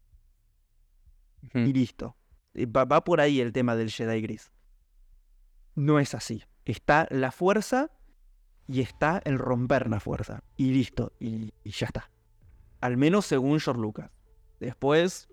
Y 1.54 1.72
listo. 1.72 2.16
Eh, 2.54 2.66
Va, 2.66 2.84
va 2.84 3.04
por 3.04 3.20
ahí 3.20 3.40
el 3.40 3.52
tema 3.52 3.76
del 3.76 3.90
Jedi 3.90 4.20
Gris. 4.20 4.51
No 5.74 5.98
es 5.98 6.14
así. 6.14 6.44
Está 6.64 7.06
la 7.10 7.32
fuerza 7.32 7.90
y 8.68 8.80
está 8.80 9.20
el 9.24 9.38
romper 9.38 9.88
la 9.88 10.00
fuerza. 10.00 10.42
Y 10.56 10.72
listo. 10.72 11.12
Y, 11.18 11.52
y 11.64 11.70
ya 11.70 11.86
está. 11.86 12.10
Al 12.80 12.96
menos 12.96 13.26
según 13.26 13.60
George 13.60 13.80
Lucas. 13.80 14.10
Después 14.60 15.28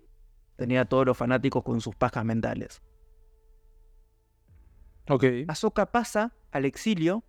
tenía 0.56 0.82
a 0.82 0.84
todos 0.84 1.06
los 1.06 1.16
fanáticos 1.16 1.62
con 1.62 1.80
sus 1.80 1.94
pajas 1.94 2.24
mentales. 2.24 2.82
Ok. 5.08 5.24
Ahsoka 5.48 5.86
pasa 5.86 6.34
al 6.52 6.64
exilio. 6.64 7.24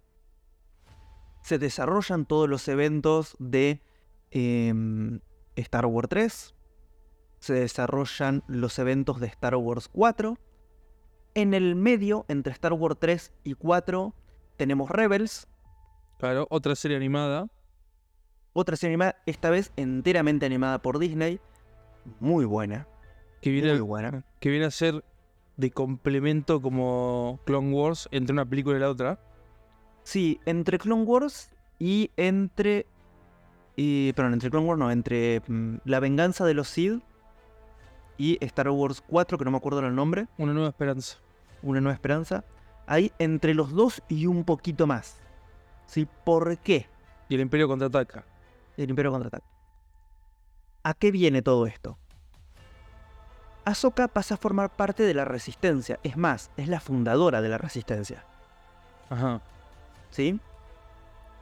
Se 1.44 1.58
desarrollan 1.58 2.26
todos 2.26 2.48
los 2.48 2.68
eventos 2.68 3.36
de 3.40 3.82
em, 4.30 5.20
Star 5.56 5.86
Wars 5.86 6.10
3. 6.10 6.56
Se 7.40 7.54
desarrollan 7.54 8.44
los 8.48 8.78
eventos 8.78 9.20
de 9.20 9.28
Star 9.28 9.56
Wars 9.56 9.88
4. 9.88 10.38
En 11.34 11.54
el 11.54 11.76
medio, 11.76 12.26
entre 12.28 12.52
Star 12.54 12.74
Wars 12.74 12.98
3 13.00 13.32
y 13.44 13.54
4, 13.54 14.14
tenemos 14.58 14.90
Rebels. 14.90 15.48
Claro, 16.20 16.46
otra 16.50 16.76
serie 16.76 16.98
animada. 16.98 17.48
Otra 18.54 18.76
serie 18.76 18.92
animada, 18.94 19.16
esta 19.26 19.50
vez 19.50 19.72
enteramente 19.78 20.46
animada 20.46 20.82
por 20.82 21.00
Disney. 21.00 21.40
Muy 22.20 22.46
buena. 22.46 22.88
Que 23.42 23.50
viene, 23.50 23.72
Muy 23.72 23.82
buena. 23.82 24.26
que 24.40 24.50
viene 24.50 24.66
a 24.66 24.72
ser 24.72 25.04
de 25.58 25.72
complemento 25.72 26.62
como 26.62 27.40
Clone 27.46 27.72
Wars 27.74 28.10
entre 28.12 28.34
una 28.34 28.46
película 28.46 28.78
y 28.78 28.82
la 28.82 28.90
otra. 28.90 29.20
Sí, 30.04 30.40
entre 30.46 30.78
Clone 30.80 31.04
Wars 31.04 31.50
y 31.80 32.12
entre. 32.18 32.86
Y, 33.78 34.12
perdón, 34.14 34.34
entre 34.34 34.50
Clone 34.50 34.68
Wars 34.68 34.80
no, 34.80 34.92
entre 34.92 35.42
mm, 35.48 35.78
La 35.86 36.00
venganza 36.00 36.46
de 36.46 36.54
los 36.54 36.68
Sith 36.68 37.02
y 38.22 38.38
Star 38.42 38.70
Wars 38.70 39.02
4, 39.08 39.36
que 39.36 39.46
no 39.46 39.50
me 39.50 39.58
acuerdo 39.58 39.80
el 39.80 39.96
nombre, 39.96 40.28
Una 40.38 40.54
nueva 40.54 40.70
esperanza. 40.70 41.18
Una 41.64 41.82
Nueva 41.82 41.96
Esperanza. 41.96 42.44
Hay 42.86 43.12
entre 43.18 43.56
los 43.56 43.72
dos 43.72 44.04
y 44.10 44.28
un 44.28 44.44
poquito 44.44 44.86
más. 44.86 45.18
¿Sí? 45.88 46.08
¿Por 46.24 46.60
qué? 46.60 46.88
Y 47.30 47.36
el 47.36 47.42
Imperio 47.42 47.68
contraataca. 47.68 48.24
El 48.78 48.92
Imperio 48.92 49.10
contraataca. 49.10 49.46
¿A 50.84 50.94
qué 50.94 51.10
viene 51.10 51.42
todo 51.42 51.66
esto? 51.66 51.98
Ahsoka 53.66 54.08
pasa 54.08 54.36
a 54.36 54.38
formar 54.38 54.76
parte 54.76 55.02
de 55.02 55.16
la 55.16 55.26
Resistencia. 55.26 56.00
Es 56.04 56.16
más, 56.16 56.52
es 56.58 56.68
la 56.68 56.80
fundadora 56.80 57.42
de 57.42 57.50
la 57.50 57.58
Resistencia. 57.58 58.24
Ajá. 59.10 59.42
¿sí? 60.12 60.40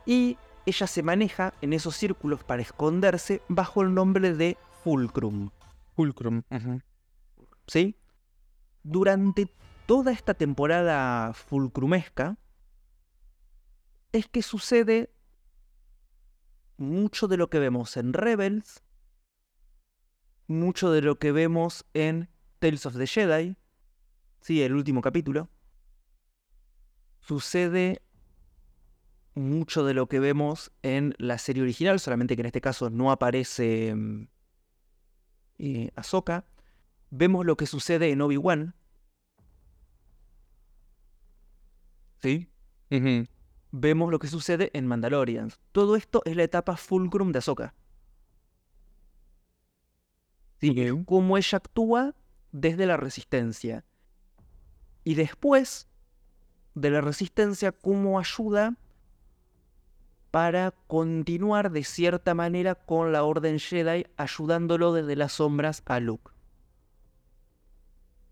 Y 0.05 0.37
ella 0.65 0.87
se 0.87 1.03
maneja 1.03 1.53
en 1.61 1.73
esos 1.73 1.97
círculos 1.97 2.45
para 2.45 2.61
esconderse 2.61 3.41
bajo 3.49 3.81
el 3.81 3.93
nombre 3.93 4.33
de 4.33 4.57
Fulcrum. 4.83 5.49
Fulcrum. 5.99 6.43
¿sí? 7.67 7.97
Durante 8.83 9.53
toda 9.85 10.13
esta 10.13 10.33
temporada 10.33 11.33
fulcrumesca 11.33 12.37
es 14.13 14.29
que 14.29 14.41
sucede 14.41 15.13
mucho 16.77 17.27
de 17.27 17.35
lo 17.35 17.49
que 17.49 17.59
vemos 17.59 17.97
en 17.97 18.13
Rebels, 18.13 18.81
mucho 20.47 20.89
de 20.89 21.01
lo 21.01 21.19
que 21.19 21.33
vemos 21.33 21.85
en 21.93 22.29
Tales 22.59 22.85
of 22.85 22.95
the 22.95 23.05
Jedi, 23.05 23.57
sí, 24.39 24.61
el 24.61 24.75
último 24.75 25.01
capítulo. 25.01 25.49
Sucede 27.19 28.01
mucho 29.35 29.83
de 29.83 29.93
lo 29.93 30.07
que 30.07 30.21
vemos 30.21 30.71
en 30.81 31.13
la 31.17 31.37
serie 31.39 31.61
original, 31.61 31.99
solamente 31.99 32.37
que 32.37 32.41
en 32.41 32.45
este 32.45 32.61
caso 32.61 32.89
no 32.89 33.11
aparece 33.11 33.93
mm, 33.93 34.27
eh, 35.59 35.91
Ahsoka. 35.95 36.45
Vemos 37.11 37.45
lo 37.45 37.55
que 37.57 37.65
sucede 37.65 38.11
en 38.11 38.21
Obi-Wan. 38.21 38.73
¿Sí? 42.21 42.49
Vemos 43.71 44.11
lo 44.11 44.19
que 44.19 44.27
sucede 44.27 44.71
en 44.73 44.87
Mandalorians. 44.87 45.59
Todo 45.71 45.95
esto 45.95 46.21
es 46.25 46.35
la 46.35 46.43
etapa 46.43 46.75
fulcrum 46.75 47.31
de 47.31 47.39
Ahsoka. 47.39 47.73
Sí, 50.59 50.73
es 50.81 50.91
Ok. 50.91 51.05
cómo 51.05 51.37
ella 51.37 51.57
actúa 51.57 52.15
desde 52.51 52.85
la 52.85 52.97
resistencia. 52.97 53.85
Y 55.03 55.15
después 55.15 55.87
de 56.75 56.89
la 56.89 57.01
resistencia, 57.01 57.71
cómo 57.71 58.19
ayuda 58.19 58.75
para 60.31 60.71
continuar 60.87 61.71
de 61.71 61.83
cierta 61.83 62.33
manera 62.33 62.75
con 62.75 63.11
la 63.11 63.23
Orden 63.23 63.59
Jedi, 63.59 64.05
ayudándolo 64.17 64.93
desde 64.93 65.15
las 65.15 65.33
sombras 65.33 65.81
a 65.85 65.99
Luke. 65.99 66.31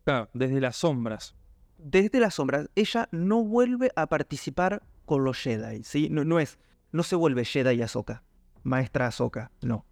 Claro, 0.03 0.29
desde 0.33 0.61
las 0.61 0.77
sombras. 0.77 1.35
desde 1.77 2.19
las 2.19 2.35
sombras, 2.35 2.69
ella 2.75 3.07
no 3.11 3.43
vuelve 3.43 3.91
a 3.95 4.07
participar 4.07 4.81
con 5.05 5.23
los 5.23 5.37
Jedi, 5.37 5.83
¿sí? 5.83 6.09
No, 6.09 6.23
no 6.23 6.39
es, 6.39 6.57
no 6.91 7.03
se 7.03 7.15
vuelve 7.15 7.45
Jedi 7.45 7.81
Ahsoka, 7.81 8.23
maestra 8.63 9.07
Ahsoka, 9.07 9.51
no. 9.61 9.85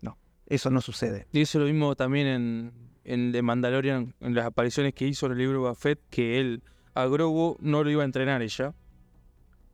No, 0.00 0.18
eso 0.46 0.70
no 0.70 0.80
sucede. 0.80 1.26
Y 1.32 1.42
eso 1.42 1.58
lo 1.58 1.66
mismo 1.66 1.94
también 1.94 2.26
en, 2.26 2.72
en 3.04 3.32
The 3.32 3.42
Mandalorian, 3.42 4.14
en 4.20 4.34
las 4.34 4.46
apariciones 4.46 4.94
que 4.94 5.06
hizo 5.06 5.26
en 5.26 5.32
el 5.32 5.38
libro 5.38 5.54
de 5.54 5.58
Boba 5.58 5.74
Fett, 5.74 6.00
que 6.10 6.40
él 6.40 6.62
a 6.94 7.06
Grogu 7.06 7.56
no 7.60 7.84
lo 7.84 7.90
iba 7.90 8.02
a 8.02 8.06
entrenar 8.06 8.42
ella. 8.42 8.74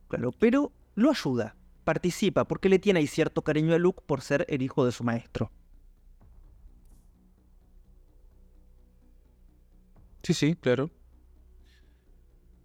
Claro, 0.07 0.31
pero 0.31 0.71
lo 0.95 1.09
ayuda, 1.09 1.55
participa, 1.83 2.45
porque 2.45 2.69
le 2.69 2.79
tiene 2.79 2.99
ahí 2.99 3.07
cierto 3.07 3.43
cariño 3.43 3.73
a 3.73 3.77
Luke 3.77 4.03
por 4.05 4.21
ser 4.21 4.45
el 4.49 4.61
hijo 4.61 4.85
de 4.85 4.91
su 4.91 5.03
maestro. 5.03 5.51
Sí, 10.23 10.33
sí, 10.33 10.55
claro. 10.55 10.89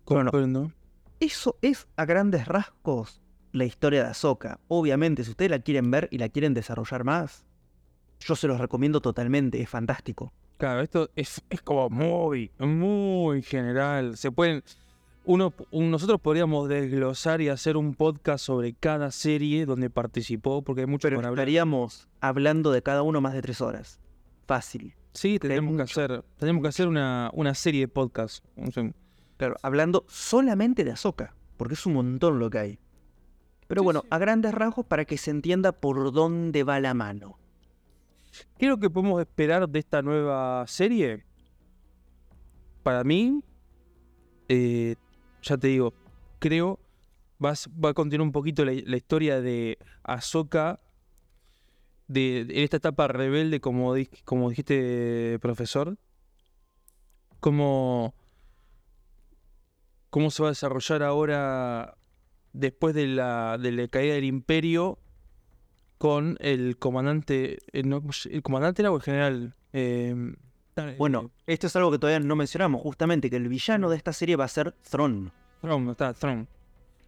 Bueno. 0.07 0.31
Comprendo. 0.31 0.73
Eso 1.21 1.57
es 1.63 1.87
a 1.97 2.05
grandes 2.05 2.47
rasgos 2.47 3.23
la 3.53 3.65
historia 3.65 4.03
de 4.03 4.11
Ahsoka. 4.11 4.59
Obviamente, 4.67 5.23
si 5.25 5.31
ustedes 5.31 5.51
la 5.51 5.61
quieren 5.61 5.91
ver 5.91 6.09
y 6.11 6.19
la 6.19 6.29
quieren 6.29 6.55
desarrollar 6.55 7.05
más, 7.05 7.45
yo 8.19 8.35
se 8.35 8.49
los 8.49 8.59
recomiendo 8.59 9.01
totalmente, 9.01 9.61
es 9.61 9.69
fantástico. 9.69 10.33
Claro, 10.59 10.81
esto 10.81 11.11
es, 11.17 11.43
es 11.51 11.63
como 11.63 11.91
muy, 11.91 12.51
muy 12.59 13.43
general. 13.43 14.17
Se 14.17 14.31
pueden. 14.31 14.63
Uno, 15.25 15.53
nosotros 15.71 16.21
podríamos 16.21 16.69
desglosar 16.69 17.41
y 17.41 17.49
hacer 17.49 17.77
un 17.77 17.95
podcast 17.95 18.45
sobre 18.45 18.73
cada 18.73 19.11
serie 19.13 19.67
donde 19.67 19.89
participó, 19.89 20.63
porque 20.63 20.81
hay 20.83 20.87
mucho 20.89 21.09
Pero 21.09 21.21
estaríamos 21.21 22.09
hablando 22.21 22.73
de 22.73 22.83
cada 22.83 23.03
uno 23.03 23.21
más 23.21 23.33
de 23.35 23.43
tres 23.43 23.61
horas. 23.61 24.01
Fácil. 24.47 24.95
Sí, 25.13 25.39
tenemos 25.39 25.77
que 25.77 25.83
hacer, 25.83 26.25
tenemos 26.39 26.63
que 26.63 26.69
hacer 26.69 26.89
una, 26.89 27.31
una 27.35 27.55
serie 27.55 27.83
de 27.83 27.89
podcast. 27.89 28.45
O 28.57 28.71
sea, 28.73 28.91
Claro, 29.37 29.57
hablando 29.63 30.05
solamente 30.09 30.85
de 30.85 30.93
Ahsoka, 30.93 31.35
porque 31.57 31.75
es 31.75 31.85
un 31.87 31.95
montón 31.95 32.39
lo 32.39 32.49
que 32.49 32.59
hay. 32.59 32.79
Pero 33.67 33.81
Sí, 33.81 33.85
bueno, 33.85 34.01
sí. 34.03 34.09
a 34.11 34.19
grandes 34.19 34.55
rasgos 34.55 34.87
para 34.87 35.05
que 35.05 35.19
se 35.19 35.31
entienda 35.33 35.73
por 35.73 36.13
dónde 36.13 36.63
va 36.63 36.79
la 36.79 36.95
mano. 36.95 37.39
¿Qué 38.57 38.67
es 38.67 38.71
lo 38.71 38.79
que 38.79 38.89
podemos 38.89 39.21
esperar 39.21 39.69
de 39.69 39.79
esta 39.79 40.01
nueva 40.01 40.65
serie? 40.69 41.25
Para 42.83 43.03
mí, 43.05 43.43
eh, 44.49 44.95
ya 45.43 45.59
te 45.59 45.69
digo, 45.69 45.95
creo 46.39 46.79
va 47.45 47.55
a, 47.91 47.95
continuar 47.95 48.27
un 48.27 48.33
poquito 48.33 48.65
la, 48.65 48.73
historia 48.73 49.41
de 49.41 49.79
Ahsoka 50.03 50.81
de, 52.09 52.45
de 52.45 52.63
esta 52.63 52.77
etapa 52.77 53.09
rebelde, 53.09 53.61
como, 53.61 53.95
di- 53.95 54.09
como 54.25 54.51
dijiste, 54.51 55.39
profesor. 55.41 55.99
Cómo, 57.41 58.15
cómo 60.11 60.31
se 60.31 60.43
va 60.43 60.51
a 60.51 60.53
desarrollar 60.53 61.03
ahora 61.03 61.97
después 62.53 62.95
de 62.95 63.07
la, 63.09 63.59
de 63.59 63.73
la 63.73 63.89
caída 63.89 64.15
del 64.15 64.25
imperio 64.25 64.99
con 65.99 66.37
el 66.41 66.77
comandante. 66.79 67.59
eh, 67.73 67.83
¿El 68.31 68.43
comandante 68.43 68.83
era 68.83 68.93
o 68.93 68.97
el 68.97 69.03
general? 69.03 69.55
Eh, 69.73 70.15
Bueno, 70.97 71.31
esto 71.47 71.67
es 71.67 71.77
algo 71.77 71.91
que 71.91 71.99
todavía 71.99 72.21
no 72.27 72.35
mencionamos, 72.35 72.81
justamente 72.81 73.29
que 73.29 73.37
el 73.37 73.49
villano 73.49 73.91
de 73.91 73.97
esta 73.97 74.13
serie 74.13 74.37
va 74.37 74.45
a 74.45 74.49
ser 74.49 74.73
Thrawn. 74.91 75.31
Throne, 75.61 75.91
está, 75.93 76.15
Throne. 76.15 76.47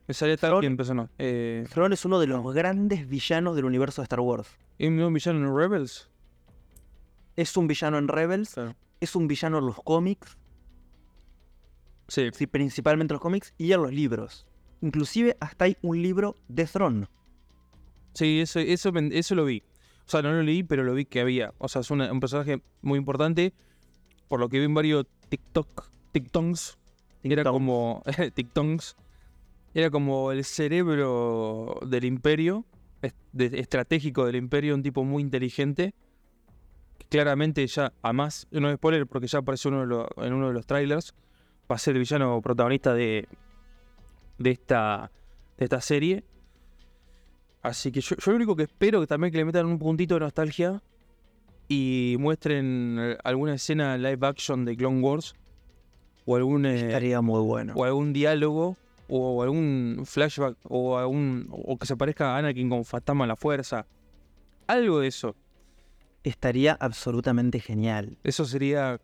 Me 0.07 0.12
salía 0.14 0.37
tal 0.37 0.50
Thrawn- 0.50 0.61
quien 0.61 0.72
empezó, 0.74 0.92
no. 0.94 1.09
Eh, 1.18 1.66
Thrawn 1.72 1.92
es 1.94 2.05
uno 2.05 2.20
de 2.20 2.27
los 2.27 2.44
grandes 2.55 3.09
villanos 3.09 3.57
del 3.57 3.64
universo 3.64 4.03
de 4.03 4.05
Star 4.05 4.20
Wars. 4.20 4.48
¿Es 4.79 4.88
un 4.90 5.14
villano 5.14 5.38
en 5.48 5.57
Rebels? 5.57 6.11
Es 7.37 7.57
un 7.57 7.66
villano 7.66 7.96
en 7.98 8.09
Rebels, 8.09 8.55
Claro. 8.55 8.74
es 9.00 9.16
un 9.16 9.27
villano 9.29 9.59
en 9.59 9.66
los 9.66 9.77
cómics, 9.83 10.37
Sí. 12.09 12.29
sí, 12.35 12.46
principalmente 12.46 13.12
en 13.12 13.16
los 13.16 13.22
cómics 13.22 13.55
y 13.57 13.72
en 13.72 13.83
los 13.83 13.92
libros. 13.92 14.46
Inclusive 14.83 15.37
hasta 15.40 15.64
hay 15.64 15.77
un 15.81 16.03
libro 16.03 16.37
de 16.48 16.66
Thrawn. 16.66 17.09
Sí, 18.12 18.40
eso, 18.40 18.61
eso, 18.61 18.92
eso 18.94 19.35
lo 19.35 19.46
vi. 19.46 19.62
O 20.07 20.11
sea, 20.11 20.23
no 20.23 20.33
lo 20.33 20.43
leí, 20.43 20.62
pero 20.62 20.85
lo 20.85 20.95
vi 20.95 21.05
que 21.07 21.21
había. 21.21 21.53
O 21.59 21.69
sea, 21.69 21.81
es 21.81 21.90
una- 21.90 22.12
un 22.12 22.21
personaje 22.21 22.61
muy 22.83 22.99
importante. 22.99 23.53
Por 24.29 24.40
lo 24.40 24.49
que 24.49 24.59
vi 24.59 24.64
en 24.67 24.75
varios 24.75 25.07
TikTok, 25.29 25.88
TikToks. 26.12 26.79
Era 27.23 27.43
como. 27.45 28.03
TikToks. 28.35 28.97
Era 29.75 29.90
como 29.90 30.31
el 30.33 30.45
cerebro 30.45 31.79
del 31.87 32.05
imperio. 32.05 32.64
estratégico 33.33 34.25
del 34.27 34.37
imperio. 34.37 34.75
Un 34.75 34.83
tipo 34.83 35.05
muy 35.05 35.23
inteligente. 35.23 35.95
que 36.99 37.07
Claramente 37.09 37.67
ya, 37.67 37.93
además, 38.03 38.47
no 38.51 38.69
es 38.69 38.77
spoiler 38.77 39.07
porque 39.07 39.27
ya 39.27 39.38
apareció 39.40 39.71
uno 39.71 39.81
de 39.81 39.87
los- 39.87 40.07
en 40.19 40.33
uno 40.33 40.49
de 40.49 40.55
los 40.55 40.67
trailers. 40.67 41.14
Va 41.71 41.77
a 41.77 41.79
ser 41.79 41.95
el 41.97 42.01
villano 42.01 42.40
protagonista 42.43 42.93
de, 42.95 43.27
de, 44.38 44.51
esta, 44.51 45.11
de 45.59 45.64
esta 45.64 45.81
serie. 45.81 46.25
Así 47.64 47.90
que 47.90 48.03
yo, 48.03 48.14
yo 48.16 48.31
lo 48.31 48.37
único 48.37 48.55
que 48.57 48.64
espero 48.64 49.00
que 49.00 49.07
también 49.07 49.33
que 49.33 49.38
le 49.38 49.46
metan 49.46 49.64
un 49.64 49.79
puntito 49.79 50.12
de 50.14 50.20
nostalgia 50.20 50.83
y 51.66 52.14
muestren 52.20 52.98
eh, 53.00 53.18
alguna 53.24 53.55
escena 53.55 53.96
live 53.96 54.27
action 54.27 54.66
de 54.66 54.77
Clone 54.77 55.00
Wars 55.00 55.35
o 56.27 56.37
algún 56.37 56.66
eh, 56.66 56.88
Estaría 56.88 57.22
muy 57.22 57.40
bueno. 57.40 57.72
o 57.74 57.85
algún 57.85 58.12
diálogo 58.12 58.77
o 59.09 59.42
algún 59.42 60.03
flashback 60.05 60.59
o 60.64 60.98
algún 60.98 61.48
o 61.50 61.79
que 61.79 61.87
se 61.87 61.96
parezca 61.96 62.35
a 62.35 62.38
Anakin 62.38 62.68
con 62.68 62.85
Fatama 62.85 63.24
a 63.24 63.29
la 63.29 63.37
fuerza. 63.37 63.87
Algo 64.66 65.00
de 65.00 65.09
eso. 65.09 65.35
Estaría 66.22 66.77
absolutamente 66.79 67.61
genial. 67.61 68.18
Eso 68.24 68.44
sería 68.44 69.00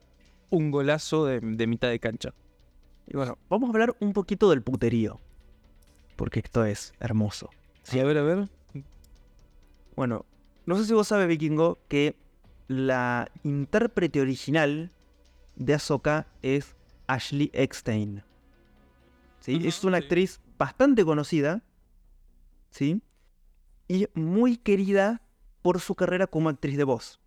un 0.51 0.71
golazo 0.71 1.25
de, 1.25 1.41
de 1.41 1.67
mitad 1.67 1.89
de 1.89 1.99
cancha. 1.99 2.35
Y 3.07 3.17
bueno, 3.17 3.39
vamos 3.49 3.71
a 3.71 3.73
hablar 3.73 3.97
un 4.01 4.13
poquito 4.13 4.51
del 4.51 4.61
puterío. 4.63 5.19
Porque 6.17 6.41
esto 6.41 6.67
es 6.67 6.93
hermoso. 7.01 7.49
Sí, 7.83 7.99
a 7.99 8.05
ver, 8.05 8.19
a 8.19 8.23
ver. 8.23 8.49
Bueno, 9.97 10.25
no 10.67 10.77
sé 10.77 10.85
si 10.85 10.93
vos 10.95 11.09
sabes, 11.09 11.29
Vikingo, 11.29 11.79
que 11.89 12.17
la 12.69 13.31
intérprete 13.43 14.21
original 14.21 14.91
de 15.57 15.75
Ahsoka 15.75 16.27
es 16.43 16.77
Ashley 17.07 17.51
Eckstein. 17.53 18.23
¿Sí? 19.41 19.61
Es 19.67 19.83
una 19.85 19.99
sí. 19.99 20.05
actriz 20.05 20.41
bastante 20.59 21.05
conocida. 21.05 21.63
¿Sí? 22.71 23.03
Y 23.89 24.07
muy 24.15 24.57
querida 24.57 25.23
por 25.63 25.81
su 25.81 25.95
carrera 25.95 26.27
como 26.29 26.49
actriz 26.49 26.77
de 26.77 26.85
voz. 26.85 27.21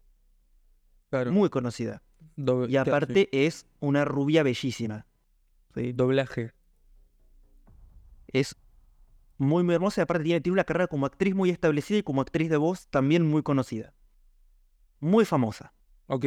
Claro. 1.09 1.31
Muy 1.31 1.49
conocida. 1.49 2.01
Doble- 2.37 2.69
Y 2.69 2.71
sí. 2.71 2.77
aparte 2.77 3.29
es 3.45 3.67
una 3.79 4.05
rubia 4.05 4.43
bellísima. 4.43 5.05
¿sí? 5.75 5.91
doblaje. 5.91 6.53
Es 8.27 8.55
muy, 9.37 9.63
muy 9.63 9.75
hermosa 9.75 10.01
y 10.01 10.03
aparte 10.03 10.23
tiene, 10.23 10.41
tiene 10.41 10.53
una 10.53 10.63
carrera 10.63 10.87
como 10.87 11.05
actriz 11.05 11.35
muy 11.35 11.49
establecida 11.49 11.99
y 11.99 12.03
como 12.03 12.21
actriz 12.21 12.49
de 12.49 12.57
voz 12.57 12.87
también 12.87 13.25
muy 13.27 13.43
conocida. 13.43 13.93
Muy 14.99 15.25
famosa. 15.25 15.73
Ok. 16.07 16.25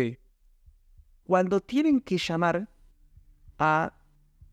Cuando 1.24 1.60
tienen 1.60 2.00
que 2.00 2.18
llamar 2.18 2.68
a 3.58 3.94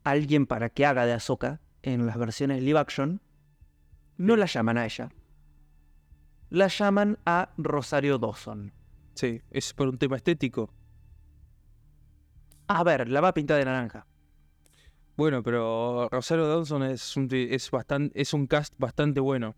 alguien 0.04 0.46
para 0.46 0.70
que 0.70 0.86
haga 0.86 1.06
de 1.06 1.14
Ahsoka 1.14 1.62
en 1.82 2.06
las 2.06 2.18
versiones 2.18 2.62
live 2.64 2.80
action, 2.80 3.22
no 4.18 4.36
la 4.36 4.46
llaman 4.46 4.78
a 4.78 4.86
ella. 4.86 5.12
La 6.50 6.68
llaman 6.68 7.20
a 7.26 7.50
Rosario 7.58 8.18
Dawson. 8.18 8.74
Sí, 9.16 9.42
es 9.52 9.74
por 9.74 9.88
un 9.88 9.98
tema 9.98 10.16
estético. 10.16 10.74
A 12.68 12.84
ver, 12.84 13.10
la 13.10 13.22
va 13.22 13.30
a 13.30 13.34
pintar 13.34 13.58
de 13.58 13.66
naranja. 13.66 14.08
Bueno, 15.16 15.44
pero 15.44 16.10
Rosario 16.10 16.48
Dawson 16.48 16.84
es 16.84 17.16
un, 17.16 17.28
es 17.32 17.70
bastante, 17.70 18.20
es 18.20 18.34
un 18.34 18.48
cast 18.48 18.74
bastante 18.78 19.20
bueno. 19.20 19.56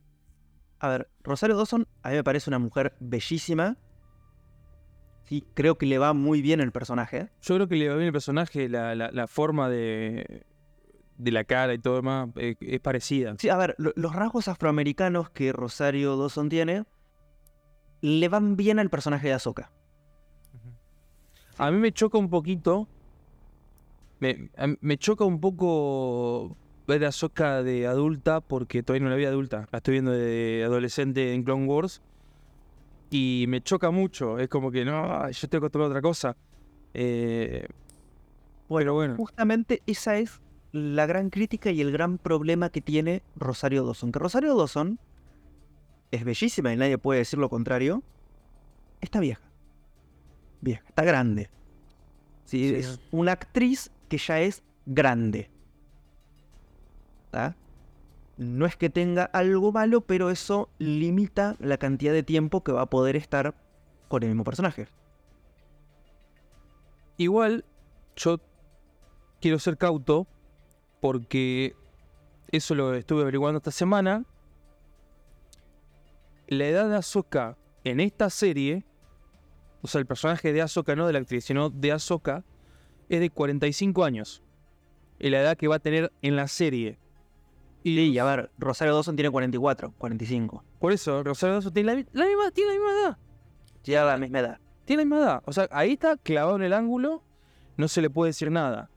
A 0.79 0.89
ver, 0.89 1.09
Rosario 1.23 1.55
Dawson 1.55 1.87
a 2.03 2.09
mí 2.09 2.15
me 2.15 2.23
parece 2.23 2.49
una 2.49 2.59
mujer 2.59 2.95
bellísima. 2.99 3.77
Sí, 5.23 5.43
creo 5.53 5.77
que 5.77 5.85
le 5.85 5.97
va 5.97 6.13
muy 6.13 6.41
bien 6.41 6.59
el 6.59 6.71
personaje. 6.71 7.29
Yo 7.41 7.55
creo 7.55 7.67
que 7.67 7.77
le 7.77 7.87
va 7.89 7.95
bien 7.95 8.07
el 8.07 8.13
personaje, 8.13 8.69
la, 8.69 8.93
la, 8.95 9.09
la 9.11 9.27
forma 9.27 9.69
de, 9.69 10.45
de 11.17 11.31
la 11.31 11.45
cara 11.45 11.73
y 11.73 11.79
todo 11.79 11.95
demás 11.95 12.29
eh, 12.35 12.55
es 12.59 12.79
parecida. 12.81 13.35
Sí, 13.39 13.49
a 13.49 13.57
ver, 13.57 13.75
lo- 13.79 13.93
los 13.95 14.13
rasgos 14.13 14.47
afroamericanos 14.49 15.29
que 15.31 15.51
Rosario 15.53 16.17
Dawson 16.17 16.49
tiene 16.49 16.83
le 18.01 18.27
van 18.29 18.55
bien 18.55 18.77
al 18.77 18.89
personaje 18.89 19.27
de 19.29 19.33
Ahsoka. 19.33 19.71
A 21.57 21.71
mí 21.71 21.77
me 21.79 21.91
choca 21.93 22.17
un 22.17 22.29
poquito. 22.29 22.87
Me, 24.19 24.49
a 24.57 24.67
choca 24.97 25.25
un 25.25 25.39
poco 25.39 26.55
ver 26.87 27.03
a 27.05 27.09
Ahsoka 27.09 27.63
de 27.63 27.87
adulta 27.87 28.41
porque 28.41 28.83
todavía 28.83 29.03
no 29.05 29.09
la 29.09 29.17
vi 29.17 29.25
adulta. 29.25 29.67
La 29.71 29.77
estoy 29.77 29.93
viendo 29.93 30.11
de 30.11 30.63
adolescente 30.65 31.33
en 31.33 31.43
Clone 31.43 31.65
Wars. 31.65 32.01
Y 33.09 33.45
me 33.47 33.61
choca 33.61 33.91
mucho. 33.91 34.39
Es 34.39 34.49
como 34.49 34.71
que 34.71 34.85
no, 34.85 35.29
yo 35.29 35.47
tengo 35.49 35.65
que 35.67 35.69
tomar 35.71 35.87
otra 35.87 36.01
cosa. 36.01 36.35
Eh, 36.93 37.67
pero 38.67 38.93
bueno, 38.93 39.15
Justamente 39.15 39.83
esa 39.85 40.17
es 40.17 40.41
la 40.71 41.05
gran 41.05 41.29
crítica 41.29 41.71
y 41.71 41.81
el 41.81 41.91
gran 41.91 42.17
problema 42.17 42.69
que 42.69 42.81
tiene 42.81 43.21
Rosario 43.35 43.85
Dawson. 43.85 44.11
Que 44.11 44.19
Rosario 44.19 44.55
Dawson 44.55 44.99
es 46.11 46.23
bellísima 46.23 46.73
y 46.73 46.77
nadie 46.77 46.97
puede 46.97 47.19
decir 47.19 47.39
lo 47.39 47.49
contrario. 47.49 48.03
Está 49.01 49.19
vieja. 49.19 49.41
Vieja, 50.61 50.83
está 50.87 51.03
grande. 51.03 51.49
Sí, 52.45 52.69
Sí. 52.69 52.75
es 52.75 52.99
una 53.11 53.33
actriz 53.33 53.91
que 54.15 54.23
ya 54.25 54.39
es 54.39 54.63
grande. 54.85 55.49
No 58.37 58.65
es 58.65 58.77
que 58.77 58.89
tenga 58.89 59.25
algo 59.25 59.73
malo, 59.73 60.01
pero 60.01 60.29
eso 60.29 60.69
limita 60.77 61.57
la 61.59 61.77
cantidad 61.77 62.13
de 62.13 62.23
tiempo 62.23 62.63
que 62.63 62.71
va 62.71 62.83
a 62.83 62.89
poder 62.89 63.17
estar 63.17 63.55
con 64.07 64.23
el 64.23 64.29
mismo 64.29 64.45
personaje. 64.45 64.87
igual 67.17 67.65
yo 68.15 68.39
quiero 69.41 69.59
ser 69.59 69.77
cauto 69.77 70.27
porque 71.01 71.75
eso 72.51 72.73
lo 72.75 72.93
estuve 72.93 73.21
averiguando 73.21 73.57
esta 73.57 73.71
semana. 73.71 74.23
La 76.47 76.65
edad 76.65 76.89
de 76.89 76.95
Ahsoka 76.95 77.57
en 77.83 77.99
esta 77.99 78.29
serie, 78.29 78.85
o 79.81 79.87
sea, 79.87 79.99
el 79.99 80.05
personaje 80.05 80.53
de 80.53 80.61
Ahsoka, 80.61 80.95
no 80.95 81.05
de 81.05 81.13
la 81.13 81.19
actriz, 81.19 81.43
sino 81.43 81.69
de 81.69 81.91
Ahsoka, 81.91 82.45
es 83.09 83.19
de 83.19 83.29
45 83.29 84.03
años. 84.03 84.43
Es 85.19 85.31
la 85.31 85.41
edad 85.41 85.57
que 85.57 85.67
va 85.67 85.75
a 85.75 85.79
tener 85.79 86.11
en 86.21 86.35
la 86.35 86.47
serie. 86.47 86.97
Y 87.83 87.99
Y 87.99 88.17
a 88.17 88.23
ver, 88.25 88.51
Rosario 88.57 88.93
Dawson 88.95 89.15
tiene 89.15 89.29
44, 89.29 89.93
45. 89.97 90.63
por 90.79 90.91
eso, 90.91 91.23
Rosario 91.23 91.55
Dawson 91.55 91.73
tiene 91.73 91.91
la, 91.91 91.95
mi- 91.97 92.05
la 92.13 92.25
misma, 92.25 92.51
tiene 92.51 92.71
la 92.73 92.79
misma 92.79 92.91
edad. 92.99 93.17
Ya 93.83 94.01
a 94.03 94.05
la 94.05 94.17
misma 94.17 94.39
edad. 94.39 94.59
Tiene 94.85 95.03
la 95.03 95.05
misma 95.05 95.19
edad. 95.19 95.43
O 95.45 95.53
sea, 95.53 95.67
ahí 95.71 95.93
está 95.93 96.17
clavado 96.17 96.55
en 96.57 96.63
el 96.63 96.73
ángulo, 96.73 97.23
no 97.77 97.87
se 97.87 98.01
le 98.01 98.09
puede 98.09 98.29
decir 98.29 98.51
nada. 98.51 98.89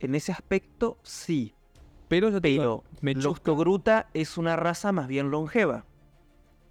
En 0.00 0.14
ese 0.14 0.32
aspecto, 0.32 0.98
sí. 1.02 1.54
Pero, 2.08 2.30
yo 2.30 2.40
te 2.40 2.56
Pero 2.56 2.84
Togruta 3.42 4.08
es 4.14 4.38
una 4.38 4.56
raza 4.56 4.92
más 4.92 5.08
bien 5.08 5.30
longeva. 5.30 5.84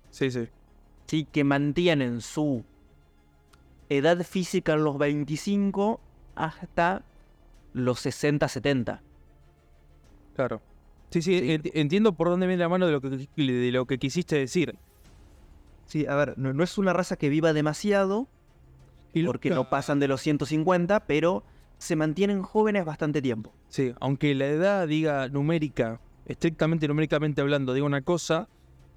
Sí, 0.10 0.32
sí. 0.32 0.48
Sí, 1.06 1.26
que 1.32 1.44
mantienen 1.44 2.22
su 2.22 2.64
edad 3.90 4.24
física 4.24 4.74
en 4.74 4.84
los 4.84 4.98
25 4.98 6.02
hasta 6.46 7.04
los 7.74 8.00
60, 8.00 8.48
70. 8.48 9.02
Claro. 10.36 10.62
Sí, 11.10 11.22
sí, 11.22 11.40
Sí. 11.40 11.48
enti- 11.48 11.72
entiendo 11.74 12.14
por 12.14 12.30
dónde 12.30 12.48
viene 12.48 12.62
la 12.62 12.70
mano 12.70 12.86
de 12.86 12.92
lo 12.92 13.02
que, 13.02 13.10
de 13.10 13.72
lo 13.72 13.86
que 13.86 13.98
quisiste 13.98 14.36
decir. 14.38 14.76
Sí, 15.86 16.06
a 16.06 16.16
ver, 16.16 16.38
no, 16.38 16.54
no 16.54 16.64
es 16.64 16.78
una 16.78 16.92
raza 16.94 17.16
que 17.16 17.30
viva 17.30 17.54
demasiado, 17.54 18.28
porque 19.26 19.50
no 19.50 19.70
pasan 19.70 20.00
de 20.00 20.08
los 20.08 20.22
150, 20.22 21.06
pero 21.08 21.44
se 21.78 21.96
mantienen 21.96 22.42
jóvenes 22.44 22.86
bastante 22.86 23.22
tiempo. 23.22 23.54
Sí, 23.70 23.94
aunque 24.00 24.36
la 24.36 24.46
edad 24.48 24.88
diga 24.88 25.28
numérica, 25.30 26.00
estrictamente 26.26 26.88
numéricamente 26.88 27.42
hablando, 27.42 27.74
diga 27.74 27.86
una 27.86 28.02
cosa, 28.02 28.48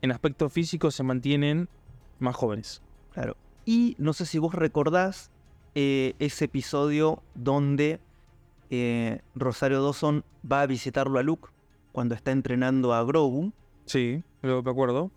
en 0.02 0.10
aspecto 0.10 0.48
físico 0.50 0.90
se 0.90 1.02
mantienen 1.04 1.68
más 2.18 2.34
jóvenes. 2.34 2.82
Claro. 3.12 3.36
Y 3.64 3.94
no 3.98 4.12
sé 4.12 4.26
si 4.26 4.38
vos 4.38 4.54
recordás 4.54 5.30
eh, 5.74 6.14
ese 6.18 6.46
episodio 6.46 7.22
donde 7.34 8.00
eh, 8.70 9.20
Rosario 9.34 9.82
Dawson 9.82 10.24
va 10.50 10.62
a 10.62 10.66
visitarlo 10.66 11.18
a 11.18 11.22
Luke 11.22 11.48
cuando 11.92 12.14
está 12.14 12.30
entrenando 12.30 12.94
a 12.94 13.02
Grogu. 13.04 13.52
Sí, 13.86 14.22
lo 14.42 14.62
me 14.62 14.70
acuerdo. 14.70 15.10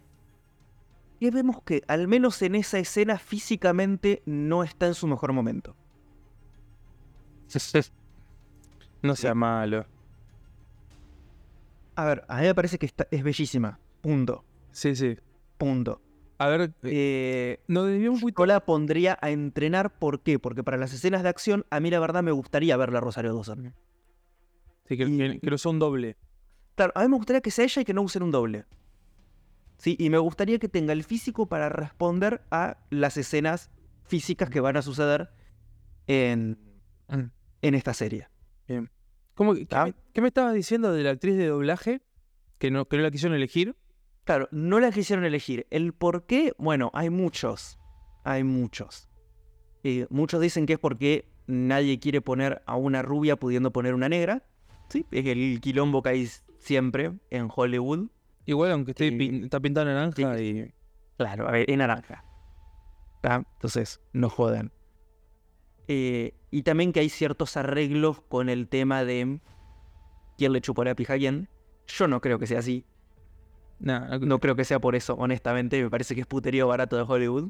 Y 1.20 1.30
vemos 1.30 1.62
que, 1.64 1.84
al 1.88 2.08
menos 2.08 2.42
en 2.42 2.56
esa 2.56 2.80
escena, 2.80 3.18
físicamente 3.18 4.22
no 4.26 4.64
está 4.64 4.88
en 4.88 4.94
su 4.94 5.08
mejor 5.08 5.32
momento. 5.34 5.76
No 9.02 9.16
sea 9.18 9.36
malo. 9.36 9.86
A 11.96 12.06
ver, 12.06 12.24
a 12.30 12.38
mí 12.38 12.44
me 12.44 12.56
parece 12.56 12.78
que 12.80 12.86
está- 12.86 13.06
es 13.12 13.22
bellísima. 13.22 13.78
Punto. 14.02 14.44
Sí, 14.72 14.96
sí. 14.96 15.18
Punto. 15.58 16.02
A 16.40 16.48
ver, 16.48 16.74
eh, 16.84 17.60
Eh, 17.68 18.10
un 18.10 18.20
yo 18.36 18.46
la 18.46 18.66
pondría 18.66 19.18
a 19.22 19.30
entrenar, 19.30 19.98
¿por 19.98 20.22
qué? 20.22 20.40
Porque 20.40 20.64
para 20.64 20.78
las 20.78 20.94
escenas 20.94 21.24
de 21.24 21.30
acción, 21.30 21.66
a 21.70 21.80
mí 21.80 21.90
la 21.90 22.00
verdad 22.00 22.24
me 22.24 22.32
gustaría 22.32 22.76
verla 22.76 22.98
a 22.98 23.02
Rosario 23.02 23.34
Dawson. 23.34 23.74
Sí, 24.88 24.98
que, 24.98 25.04
y- 25.04 25.40
que- 25.40 25.50
no 25.50 25.58
sea 25.58 25.72
un 25.72 25.80
doble. 25.80 26.18
Claro, 26.76 26.92
a 26.96 27.04
mí 27.04 27.08
me 27.10 27.18
gustaría 27.18 27.42
que 27.42 27.52
sea 27.52 27.66
ella 27.66 27.82
y 27.82 27.86
que 27.86 27.94
no 27.94 28.02
usen 28.02 28.24
un 28.24 28.32
doble. 28.32 28.66
Sí, 29.78 29.96
y 30.00 30.10
me 30.10 30.18
gustaría 30.18 30.60
que 30.60 30.68
tenga 30.70 30.92
el 30.94 31.04
físico 31.04 31.46
para 31.48 31.70
responder 31.70 32.42
a 32.52 32.78
las 32.90 33.16
escenas 33.18 33.70
físicas 34.06 34.50
que 34.50 34.60
van 34.60 34.76
a 34.78 34.82
suceder 34.82 35.30
en, 36.08 36.58
Mm. 37.10 37.30
en 37.62 37.76
esta 37.76 37.94
serie. 37.94 38.28
¿Cómo, 39.36 39.54
que- 39.56 39.66
qué, 39.66 39.76
me, 39.78 39.94
qué 40.14 40.22
me 40.22 40.28
estabas 40.28 40.54
diciendo 40.54 40.92
de 40.94 41.04
la 41.04 41.12
actriz 41.12 41.36
de 41.38 41.48
doblaje? 41.48 42.02
Que 42.60 42.70
no, 42.72 42.86
que 42.86 42.98
no 42.98 43.04
la 43.04 43.12
quisieron 43.12 43.36
elegir. 43.36 43.76
Claro, 44.26 44.48
no 44.52 44.80
la 44.80 44.92
quisieron 44.92 45.26
elegir. 45.26 45.68
El 45.70 45.94
por 45.94 46.26
qué, 46.26 46.54
bueno, 46.58 46.92
hay 46.94 47.10
muchos. 47.10 47.78
Hay 48.24 48.44
muchos. 48.44 49.10
Eh, 49.84 50.08
muchos 50.10 50.40
dicen 50.40 50.66
que 50.66 50.74
es 50.74 50.80
porque 50.80 51.28
nadie 51.46 52.00
quiere 52.00 52.22
poner 52.22 52.62
a 52.66 52.76
una 52.78 53.02
rubia 53.02 53.36
pudiendo 53.36 53.72
poner 53.72 53.94
una 53.94 54.08
negra. 54.08 54.44
Sí, 54.90 55.06
es 55.12 55.26
el 55.26 55.60
quilombo 55.62 56.02
que 56.02 56.10
hay 56.10 56.28
siempre 56.60 57.12
en 57.32 57.50
Hollywood. 57.54 58.08
Igual, 58.46 58.72
aunque 58.72 58.92
esté 58.92 59.12
pin- 59.12 59.44
está 59.46 59.60
pintada 59.60 59.94
naranja 59.94 60.38
Sí. 60.38 60.44
y. 60.44 60.74
Claro, 61.18 61.48
a 61.48 61.52
ver, 61.52 61.70
es 61.70 61.78
naranja. 61.78 62.24
¿Tá? 63.22 63.46
Entonces, 63.56 64.02
no 64.14 64.30
jodan. 64.30 64.72
Eh, 65.88 66.34
y 66.50 66.64
también 66.64 66.94
que 66.94 67.02
hay 67.02 67.10
ciertos 67.10 67.58
arreglos 67.58 68.22
con 68.22 68.50
el 68.50 68.68
tema 68.70 69.04
de 69.04 69.40
quién 70.38 70.54
le 70.54 70.62
chupó 70.62 70.84
la 70.84 70.96
pija 70.96 71.14
a 71.14 71.18
quién. 71.18 71.50
Yo 71.88 72.08
no 72.08 72.22
creo 72.22 72.40
que 72.40 72.48
sea 72.48 72.60
así. 72.60 72.86
No 73.84 74.40
creo 74.40 74.56
que 74.56 74.66
sea 74.66 74.80
por 74.80 74.96
eso, 74.96 75.16
honestamente. 75.16 75.82
Me 75.82 75.90
parece 75.90 76.16
que 76.16 76.22
es 76.22 76.28
puterío 76.28 76.68
barato 76.68 76.96
de 76.96 77.04
Hollywood. 77.04 77.50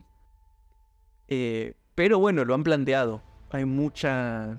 Eh, 1.27 1.73
pero 1.96 2.19
bueno, 2.19 2.44
lo 2.44 2.54
han 2.54 2.63
planteado. 2.63 3.21
Hay 3.52 3.65
muchas 3.65 4.58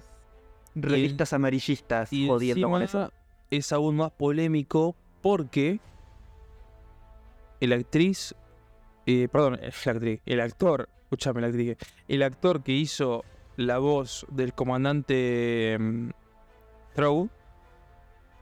revistas 0.74 1.32
amarillistas 1.32 2.12
Y 2.12 2.26
jodiendo 2.26 2.68
con 2.68 2.82
eso. 2.82 3.12
es 3.50 3.72
aún 3.72 3.96
más 3.96 4.10
polémico 4.12 4.96
porque 5.22 5.80
el 7.60 7.72
actriz, 7.72 8.34
eh, 9.06 9.28
perdón, 9.30 9.58
la 9.60 9.92
actriz, 9.92 10.20
el 10.26 10.40
actor, 10.40 10.88
escúchame 11.04 11.40
la 11.40 11.46
actriz, 11.48 11.76
el 12.08 12.22
actor 12.22 12.62
que 12.62 12.72
hizo 12.72 13.24
la 13.56 13.78
voz 13.78 14.26
del 14.30 14.52
comandante 14.52 15.78
Thrawn 16.94 17.30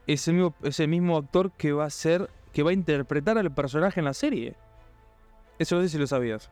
es 0.07 0.27
el 0.27 0.33
mismo, 0.35 0.55
es 0.63 0.79
el 0.79 0.87
mismo 0.87 1.17
actor 1.17 1.51
que 1.51 1.71
va 1.71 1.85
a 1.85 1.89
ser, 1.89 2.29
que 2.53 2.63
va 2.63 2.69
a 2.69 2.73
interpretar 2.73 3.37
al 3.37 3.53
personaje 3.53 3.99
en 3.99 4.05
la 4.05 4.13
serie. 4.13 4.55
Eso 5.59 5.75
no 5.75 5.81
sé 5.81 5.89
si 5.89 5.97
lo 5.97 6.07
sabías. 6.07 6.49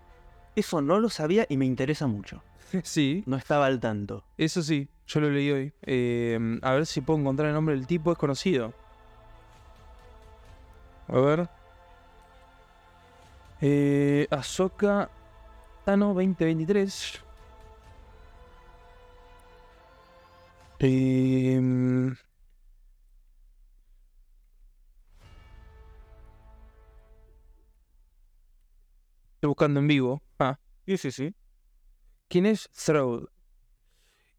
Eso 0.55 0.81
no 0.81 0.99
lo 0.99 1.09
sabía 1.09 1.45
y 1.47 1.57
me 1.57 1.65
interesa 1.65 2.07
mucho. 2.07 2.43
sí, 2.83 3.23
No 3.25 3.37
estaba 3.37 3.65
al 3.67 3.79
tanto. 3.79 4.23
eso 4.37 4.61
sí, 4.61 4.89
yo 5.07 5.19
lo 5.21 5.29
leí 5.29 5.51
hoy. 5.51 5.73
Eh, 5.83 6.59
a 6.61 6.73
ver 6.73 6.85
si 6.85 7.01
puedo 7.01 7.19
encontrar 7.19 7.47
el 7.49 7.53
nombre 7.53 7.75
del 7.75 7.87
tipo, 7.87 8.11
es 8.11 8.17
conocido. 8.17 8.73
A 11.07 11.19
ver. 11.19 11.49
Eh, 13.61 14.27
Ahsoka 14.31 15.09
Tano 15.85 16.07
2023. 16.13 17.21
Eh, 20.79 22.11
Estoy 29.41 29.47
buscando 29.47 29.79
en 29.79 29.87
vivo. 29.87 30.21
Ah, 30.37 30.59
Sí, 30.85 30.97
sí, 30.99 31.11
sí. 31.11 31.35
¿Quién 32.27 32.45
es 32.45 32.69
Throw? 32.69 33.27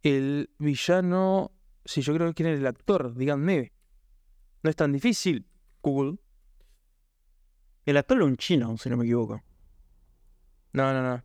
El 0.04 0.48
villano. 0.60 1.50
Sí, 1.84 2.02
yo 2.02 2.14
creo 2.14 2.28
que 2.28 2.34
quién 2.34 2.50
es 2.50 2.60
el 2.60 2.66
actor, 2.68 3.12
díganme. 3.12 3.72
No 4.62 4.70
es 4.70 4.76
tan 4.76 4.92
difícil. 4.92 5.44
Google. 5.82 6.18
El 7.84 7.96
actor 7.96 8.18
era 8.18 8.26
un 8.26 8.36
chino, 8.36 8.78
si 8.78 8.90
no 8.90 8.96
me 8.96 9.02
equivoco. 9.02 9.42
No, 10.72 10.92
no, 10.92 11.02
no. 11.02 11.16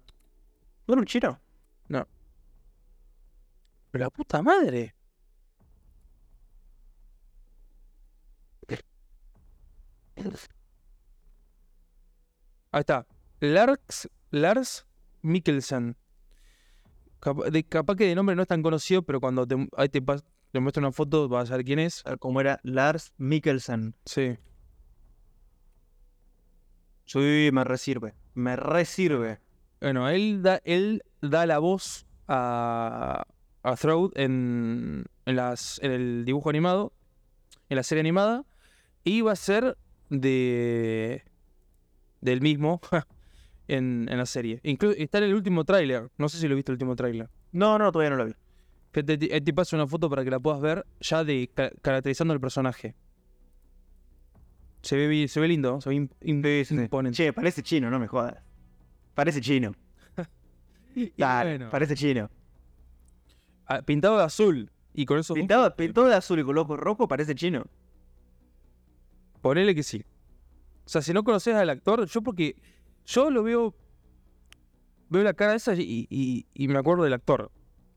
¿No 0.88 0.94
era 0.96 1.00
un 1.00 1.06
chino? 1.06 1.40
Pero 3.92 4.06
la 4.06 4.10
puta 4.10 4.42
madre. 4.42 4.96
Ahí 12.72 12.82
está. 12.82 13.06
Lars, 13.40 14.10
Lars 14.32 14.86
Mikkelsen. 15.22 15.96
De- 17.52 17.64
capaz 17.64 17.96
que 17.96 18.06
de 18.06 18.16
nombre 18.16 18.36
no 18.36 18.42
es 18.44 18.48
tan 18.48 18.62
conocido, 18.64 19.02
pero 19.04 19.20
cuando 19.20 19.46
te, 19.48 19.56
ahí 19.76 19.90
te, 19.90 20.02
pas- 20.04 20.24
te 20.52 20.60
muestro 20.60 20.82
una 20.82 20.92
foto 20.92 21.28
vas 21.28 21.44
a 21.46 21.48
saber 21.48 21.66
quién 21.66 21.80
es. 21.80 22.04
Cómo 22.20 22.42
era 22.42 22.60
Lars 22.64 23.14
Mikkelsen. 23.18 23.96
Sí. 24.06 24.38
Sí, 27.06 27.50
me 27.54 27.64
resirve. 27.64 28.14
Me 28.34 28.56
resirve. 28.56 29.40
Bueno, 29.82 30.10
él 30.10 30.42
da, 30.42 30.62
él 30.66 31.04
da 31.22 31.46
la 31.46 31.60
voz 31.60 32.06
a, 32.28 33.26
a 33.64 33.76
Throat 33.76 34.12
en, 34.18 35.06
en, 35.26 35.36
las, 35.36 35.80
en 35.82 35.92
el 35.92 36.26
dibujo 36.26 36.50
animado, 36.50 36.94
en 37.70 37.78
la 37.78 37.84
serie 37.84 38.02
animada, 38.02 38.44
y 39.04 39.22
va 39.22 39.34
a 39.34 39.36
ser 39.36 39.78
de 40.10 41.24
del 42.22 42.42
mismo 42.42 42.82
en, 43.68 44.08
en 44.10 44.18
la 44.18 44.26
serie. 44.26 44.60
Incluso 44.64 44.96
está 44.98 45.18
en 45.20 45.26
el 45.26 45.34
último 45.36 45.64
tráiler. 45.66 46.10
No 46.18 46.30
sé 46.30 46.38
si 46.40 46.48
lo 46.48 46.56
viste 46.56 46.72
el 46.72 46.76
último 46.76 46.96
tráiler. 46.96 47.30
No, 47.52 47.78
no, 47.78 47.92
todavía 47.92 48.10
no 48.12 48.16
lo 48.18 48.26
vi. 48.26 48.34
Que 48.92 49.04
te, 49.04 49.18
te- 49.18 49.42
te 49.42 49.54
paso 49.54 49.76
una 49.76 49.86
foto 49.88 50.10
para 50.10 50.24
que 50.24 50.32
la 50.32 50.40
puedas 50.40 50.62
ver 50.62 50.86
ya 51.00 51.24
de 51.24 51.50
ca- 51.54 51.72
caracterizando 51.82 52.34
el 52.34 52.40
personaje. 52.40 52.96
Se 54.82 54.96
ve, 54.96 55.08
bi- 55.08 55.28
se 55.28 55.40
ve 55.40 55.48
lindo, 55.48 55.82
se 55.82 55.90
ve 55.90 55.96
im- 55.96 56.10
im- 56.22 56.42
imponente. 56.84 57.16
Che, 57.18 57.34
parece 57.34 57.62
chino, 57.64 57.90
no 57.90 58.00
me 58.00 58.08
jodas. 58.08 58.36
Parece 59.14 59.42
chino. 59.42 59.74
Dale, 61.18 61.50
bueno, 61.58 61.70
parece 61.70 61.96
chino. 61.96 62.30
ah, 63.66 63.82
pintado 63.82 64.18
de 64.18 64.24
azul. 64.24 64.72
Y 64.94 65.06
con 65.06 65.20
eso 65.20 65.34
Pintado, 65.36 65.76
pintado 65.76 66.08
de 66.08 66.16
azul 66.16 66.40
y 66.40 66.44
con 66.44 66.58
ojo 66.58 66.76
rojo, 66.78 67.08
parece 67.08 67.36
chino. 67.36 67.66
Ponele 69.42 69.76
que 69.76 69.84
sí. 69.84 70.04
O 70.86 70.90
sea, 70.90 71.02
si 71.02 71.14
no 71.14 71.24
conoces 71.24 71.54
al 71.56 71.70
actor, 71.70 72.06
yo 72.08 72.22
porque. 72.22 72.56
Yo 73.08 73.32
lo 73.32 73.42
veo. 73.44 73.74
Veo 75.10 75.24
la 75.24 75.34
cara 75.34 75.56
esa 75.56 75.74
y, 75.76 76.06
y- 76.10 76.46
y 76.54 76.68
me 76.68 76.78
acuerdo 76.78 77.04
del 77.04 77.14
actor. 77.14 77.52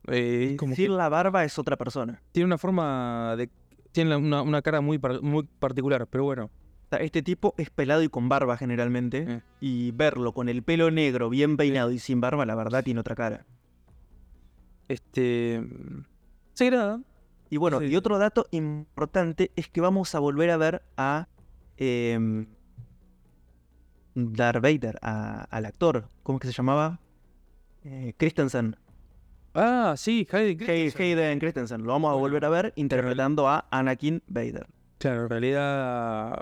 Eh, 0.08 0.56
que 0.58 0.66
Decir 0.66 0.90
la 0.90 1.08
barba 1.08 1.44
es 1.44 1.58
otra 1.58 1.76
persona. 1.76 2.22
tiene 2.32 2.46
una 2.46 2.58
forma 2.58 3.34
de. 3.36 3.50
Tiene 3.92 4.16
una, 4.16 4.40
una 4.42 4.62
cara 4.62 4.80
muy, 4.80 4.98
par- 4.98 5.20
muy 5.22 5.42
particular, 5.58 6.06
pero 6.06 6.24
bueno. 6.24 6.50
Este 6.92 7.22
tipo 7.22 7.54
es 7.56 7.70
pelado 7.70 8.02
y 8.02 8.08
con 8.08 8.28
barba 8.28 8.56
generalmente. 8.56 9.24
Eh. 9.28 9.40
Y 9.60 9.90
verlo 9.92 10.32
con 10.32 10.48
el 10.48 10.62
pelo 10.62 10.90
negro, 10.90 11.28
bien 11.28 11.56
peinado 11.56 11.90
y 11.92 11.98
sin 11.98 12.20
barba, 12.20 12.46
la 12.46 12.54
verdad 12.54 12.82
tiene 12.82 13.00
otra 13.00 13.14
cara. 13.14 13.46
Este. 14.88 15.62
Sí, 16.54 16.70
nada. 16.70 17.00
Y 17.48 17.56
bueno, 17.56 17.80
Sí. 17.80 17.86
y 17.86 17.96
otro 17.96 18.18
dato 18.18 18.46
importante 18.52 19.50
es 19.56 19.68
que 19.68 19.80
vamos 19.80 20.14
a 20.14 20.20
volver 20.20 20.50
a 20.50 20.56
ver 20.56 20.82
a 20.96 21.28
em, 21.76 22.46
Darth 24.14 24.62
Vader, 24.62 24.98
a- 25.02 25.42
al 25.50 25.66
actor. 25.66 26.08
¿Cómo 26.22 26.38
es 26.38 26.42
que 26.42 26.48
se 26.48 26.54
llamaba? 26.54 27.00
Eh, 27.84 28.14
Christensen. 28.16 28.76
Ah, 29.54 29.94
sí, 29.96 30.26
Hayden 30.30 30.48
Hay- 30.48 30.56
Christensen. 30.90 31.02
Hayden 31.18 31.38
Christensen. 31.38 31.82
Lo 31.82 31.92
vamos 31.92 32.12
a 32.12 32.14
volver 32.14 32.44
a 32.44 32.48
ver 32.50 32.72
interpretando 32.76 33.48
a 33.48 33.66
Anakin 33.70 34.22
Vader. 34.28 34.66
Claro, 34.98 35.22
en 35.24 35.28
realidad. 35.30 36.40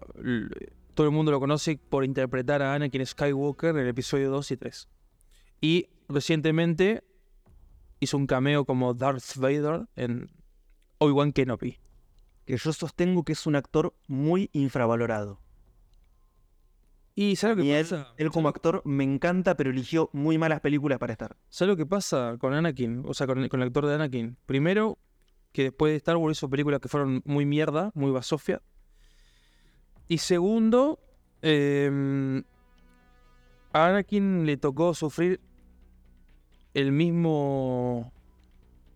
Todo 0.94 1.06
el 1.06 1.12
mundo 1.12 1.30
lo 1.30 1.38
conoce 1.40 1.78
por 1.88 2.04
interpretar 2.04 2.60
a 2.60 2.74
Anakin 2.74 3.06
Skywalker 3.06 3.70
en 3.70 3.78
el 3.82 3.88
episodio 3.88 4.30
2 4.30 4.50
y 4.50 4.56
3. 4.56 4.88
Y 5.60 5.88
recientemente 6.08 7.04
hizo 8.00 8.16
un 8.16 8.26
cameo 8.26 8.64
como 8.64 8.94
Darth 8.94 9.36
Vader 9.36 9.86
en 9.96 10.28
Obi-Wan 10.98 11.32
Kenobi. 11.32 11.78
Que 12.44 12.56
yo 12.56 12.72
sostengo 12.72 13.24
que 13.24 13.32
es 13.32 13.46
un 13.46 13.54
actor 13.56 13.94
muy 14.06 14.50
infravalorado. 14.52 15.40
Y 17.20 17.34
¿sabes 17.34 17.56
lo 17.56 17.64
que 17.64 17.76
él, 17.76 17.84
pasa? 17.84 18.14
él 18.16 18.30
como 18.30 18.48
actor 18.48 18.80
me 18.84 19.02
encanta, 19.02 19.56
pero 19.56 19.70
eligió 19.70 20.08
muy 20.12 20.38
malas 20.38 20.60
películas 20.60 21.00
para 21.00 21.12
estar. 21.12 21.36
¿Sabes 21.48 21.70
lo 21.70 21.76
que 21.76 21.84
pasa 21.84 22.36
con 22.38 22.54
Anakin? 22.54 23.02
O 23.08 23.12
sea, 23.12 23.26
con, 23.26 23.48
con 23.48 23.60
el 23.60 23.66
actor 23.66 23.86
de 23.86 23.96
Anakin. 23.96 24.36
Primero, 24.46 24.98
que 25.50 25.64
después 25.64 25.90
de 25.90 25.96
Star 25.96 26.16
Wars 26.16 26.38
hizo 26.38 26.48
películas 26.48 26.78
que 26.78 26.86
fueron 26.86 27.20
muy 27.24 27.44
mierda, 27.44 27.90
muy 27.94 28.12
basofia. 28.12 28.62
Y 30.06 30.18
segundo, 30.18 31.00
em, 31.42 32.44
a 33.72 33.88
Anakin 33.88 34.46
le 34.46 34.56
tocó 34.56 34.94
sufrir 34.94 35.40
el 36.72 36.92
mismo... 36.92 38.12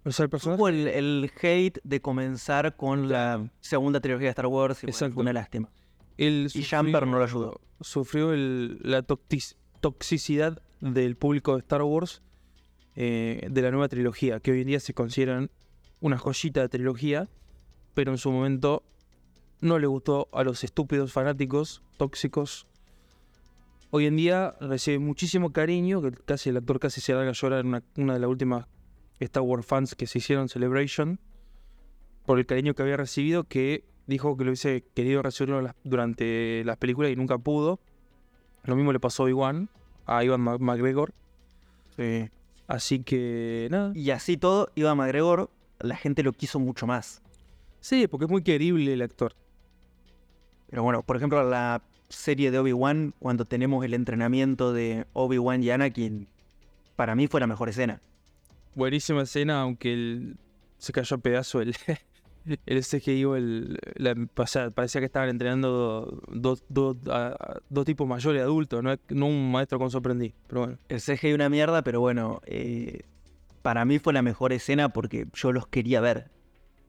O 0.04 0.12
sea, 0.12 0.22
el 0.22 0.30
personaje... 0.30 0.58
Tuvo 0.58 0.68
el, 0.68 0.86
el 0.86 1.32
hate 1.42 1.80
de 1.82 2.00
comenzar 2.00 2.76
con 2.76 3.08
la 3.08 3.50
segunda 3.58 3.98
trilogía 3.98 4.26
de 4.26 4.30
Star 4.30 4.46
Wars 4.46 4.84
y 4.84 4.92
bueno, 4.92 5.12
fue 5.12 5.22
una 5.22 5.32
lástima. 5.32 5.72
Él 6.18 6.48
y 6.54 6.62
Jumper 6.64 7.06
no 7.06 7.18
lo 7.18 7.24
ayudó. 7.24 7.60
Sufrió 7.80 8.32
el- 8.32 8.78
la 8.82 9.02
toxicidad 9.80 10.62
del 10.80 11.16
público 11.16 11.54
de 11.54 11.60
Star 11.60 11.82
Wars 11.82 12.22
eh, 12.94 13.46
de 13.50 13.62
la 13.62 13.70
nueva 13.70 13.88
trilogía, 13.88 14.40
que 14.40 14.52
hoy 14.52 14.60
en 14.60 14.66
día 14.66 14.80
se 14.80 14.92
consideran 14.94 15.50
una 16.00 16.18
joyita 16.18 16.60
de 16.60 16.68
trilogía, 16.68 17.28
pero 17.94 18.12
en 18.12 18.18
su 18.18 18.30
momento 18.30 18.82
no 19.60 19.78
le 19.78 19.86
gustó 19.86 20.28
a 20.32 20.44
los 20.44 20.62
estúpidos 20.64 21.12
fanáticos 21.12 21.82
tóxicos. 21.96 22.66
Hoy 23.90 24.06
en 24.06 24.16
día 24.16 24.56
recibe 24.60 24.98
muchísimo 24.98 25.52
cariño, 25.52 26.02
que 26.02 26.12
casi 26.12 26.50
el 26.50 26.56
actor 26.56 26.80
casi 26.80 27.00
se 27.00 27.14
larga 27.14 27.30
a 27.30 27.34
llorar 27.34 27.60
en 27.60 27.66
una, 27.68 27.82
una 27.96 28.14
de 28.14 28.20
las 28.20 28.28
últimas 28.28 28.66
Star 29.20 29.42
Wars 29.42 29.64
fans 29.64 29.94
que 29.94 30.06
se 30.06 30.18
hicieron 30.18 30.48
Celebration, 30.48 31.20
por 32.26 32.38
el 32.38 32.46
cariño 32.46 32.74
que 32.74 32.82
había 32.82 32.96
recibido, 32.96 33.44
que 33.44 33.84
dijo 34.06 34.36
que 34.36 34.44
lo 34.44 34.50
hubiese 34.50 34.84
querido 34.94 35.22
las- 35.22 35.74
durante 35.84 36.62
las 36.64 36.76
películas 36.76 37.10
y 37.12 37.16
nunca 37.16 37.38
pudo. 37.38 37.80
Lo 38.64 38.76
mismo 38.76 38.92
le 38.92 39.00
pasó 39.00 39.24
a 39.24 39.30
Iwan, 39.30 39.68
a 40.06 40.22
Ivan 40.24 40.40
McGregor. 40.40 41.12
Así 42.68 43.00
que 43.00 43.68
nada. 43.70 43.92
Y 43.94 44.10
así 44.10 44.36
todo, 44.36 44.70
Ivan 44.74 44.96
McGregor, 44.96 45.50
la 45.80 45.96
gente 45.96 46.22
lo 46.22 46.32
quiso 46.32 46.58
mucho 46.58 46.86
más. 46.86 47.22
Sí, 47.80 48.06
porque 48.06 48.26
es 48.26 48.30
muy 48.30 48.42
querible 48.42 48.92
el 48.92 49.02
actor. 49.02 49.34
Pero 50.70 50.82
bueno, 50.82 51.02
por 51.02 51.16
ejemplo, 51.16 51.42
la 51.48 51.82
serie 52.08 52.50
de 52.50 52.58
Obi-Wan, 52.58 53.14
cuando 53.18 53.44
tenemos 53.44 53.84
el 53.84 53.94
entrenamiento 53.94 54.72
de 54.72 55.06
Obi-Wan 55.12 55.62
y 55.62 55.70
Anakin, 55.70 56.28
para 56.96 57.14
mí 57.14 57.26
fue 57.26 57.40
la 57.40 57.46
mejor 57.46 57.68
escena. 57.68 58.00
Buenísima 58.74 59.22
escena, 59.22 59.60
aunque 59.62 59.92
el- 59.92 60.36
se 60.78 60.92
cayó 60.92 61.16
a 61.16 61.18
pedazo 61.18 61.60
el, 61.60 61.74
el 62.66 62.84
CGI 62.84 63.24
o 63.24 63.36
el, 63.36 63.78
la- 63.96 64.14
o 64.36 64.46
sea, 64.46 64.70
parecía 64.70 65.00
que 65.00 65.06
estaban 65.06 65.28
entrenando 65.28 66.20
dos, 66.32 66.64
dos, 66.68 66.96
a- 67.10 67.60
dos 67.68 67.84
tipos 67.84 68.06
mayores 68.08 68.42
adultos, 68.42 68.82
no, 68.82 68.94
no 69.10 69.26
un 69.26 69.52
maestro 69.52 69.78
con 69.78 69.90
sorprendí. 69.90 70.34
Pero 70.46 70.60
bueno, 70.62 70.78
El 70.88 71.00
CGI 71.00 71.32
una 71.34 71.48
mierda, 71.48 71.82
pero 71.82 72.00
bueno, 72.00 72.40
eh, 72.46 73.02
para 73.62 73.84
mí 73.84 73.98
fue 73.98 74.12
la 74.12 74.22
mejor 74.22 74.52
escena 74.52 74.88
porque 74.90 75.26
yo 75.34 75.52
los 75.52 75.66
quería 75.66 76.00
ver. 76.00 76.30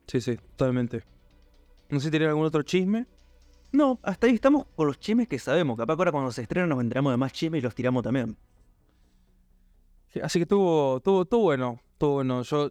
sí, 0.06 0.20
sí, 0.20 0.36
totalmente. 0.56 1.04
No 1.90 2.00
sé 2.00 2.06
si 2.06 2.10
tienen 2.10 2.28
algún 2.30 2.46
otro 2.46 2.62
chisme. 2.62 3.06
No, 3.72 3.98
hasta 4.02 4.26
ahí 4.26 4.34
estamos 4.34 4.66
con 4.76 4.86
los 4.86 4.98
chismes 4.98 5.28
que 5.28 5.38
sabemos. 5.38 5.76
Capaz 5.76 5.96
que 5.96 6.00
ahora 6.00 6.12
cuando 6.12 6.32
se 6.32 6.42
estrenen 6.42 6.68
nos 6.70 6.80
enteramos 6.80 7.12
de 7.12 7.16
más 7.16 7.32
chismes 7.32 7.58
y 7.58 7.62
los 7.62 7.74
tiramos 7.74 8.02
también. 8.02 8.36
Así 10.22 10.38
que 10.38 10.44
estuvo, 10.44 10.98
estuvo, 10.98 11.22
estuvo 11.22 11.42
bueno, 11.42 11.80
estuvo 11.92 12.12
bueno. 12.14 12.42
Yo 12.42 12.70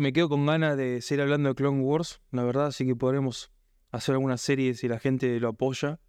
me 0.00 0.12
quedo 0.12 0.28
con 0.28 0.46
ganas 0.46 0.76
de 0.76 1.00
seguir 1.02 1.22
hablando 1.22 1.50
de 1.50 1.54
Clone 1.54 1.80
Wars, 1.82 2.20
la 2.30 2.42
verdad, 2.42 2.66
así 2.66 2.86
que 2.86 2.96
podremos 2.96 3.52
hacer 3.92 4.14
alguna 4.14 4.36
serie 4.36 4.74
si 4.74 4.88
la 4.88 4.98
gente 4.98 5.38
lo 5.40 5.48
apoya. 5.48 6.00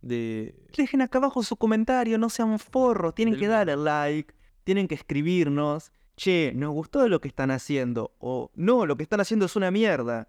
De. 0.00 0.54
Dejen 0.76 1.00
acá 1.02 1.18
abajo 1.18 1.42
su 1.42 1.56
comentario, 1.56 2.18
no 2.18 2.28
sean 2.28 2.58
forros. 2.58 3.14
Tienen 3.14 3.34
Del- 3.34 3.40
que 3.40 3.48
dar 3.48 3.68
el 3.70 3.84
like, 3.84 4.34
tienen 4.64 4.88
que 4.88 4.94
escribirnos. 4.94 5.92
Che, 6.16 6.52
nos 6.54 6.72
gustó 6.72 7.08
lo 7.08 7.20
que 7.20 7.28
están 7.28 7.50
haciendo. 7.50 8.14
O 8.18 8.50
no, 8.54 8.86
lo 8.86 8.96
que 8.96 9.02
están 9.02 9.20
haciendo 9.20 9.46
es 9.46 9.56
una 9.56 9.70
mierda. 9.70 10.28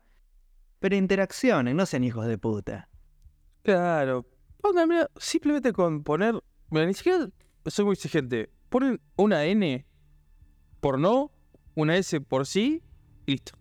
Pero 0.80 0.96
interaccionen, 0.96 1.76
no 1.78 1.86
sean 1.86 2.04
hijos 2.04 2.26
de 2.28 2.38
puta. 2.38 2.90
Claro. 3.64 4.26
Pongan, 4.62 4.90
mira, 4.90 5.10
simplemente 5.18 5.74
con 5.74 6.04
poner. 6.04 6.42
Mira, 6.72 6.86
ni 6.86 6.94
siquiera 6.94 7.30
soy 7.66 7.86
muy 7.86 7.94
exigente. 7.94 8.50
Ponen 8.70 9.00
una 9.16 9.46
N 9.46 9.86
por 10.80 11.00
no, 11.00 11.32
una 11.76 11.96
S 11.98 12.20
por 12.22 12.46
sí, 12.46 12.82
y 13.26 13.32
listo. 13.34 13.54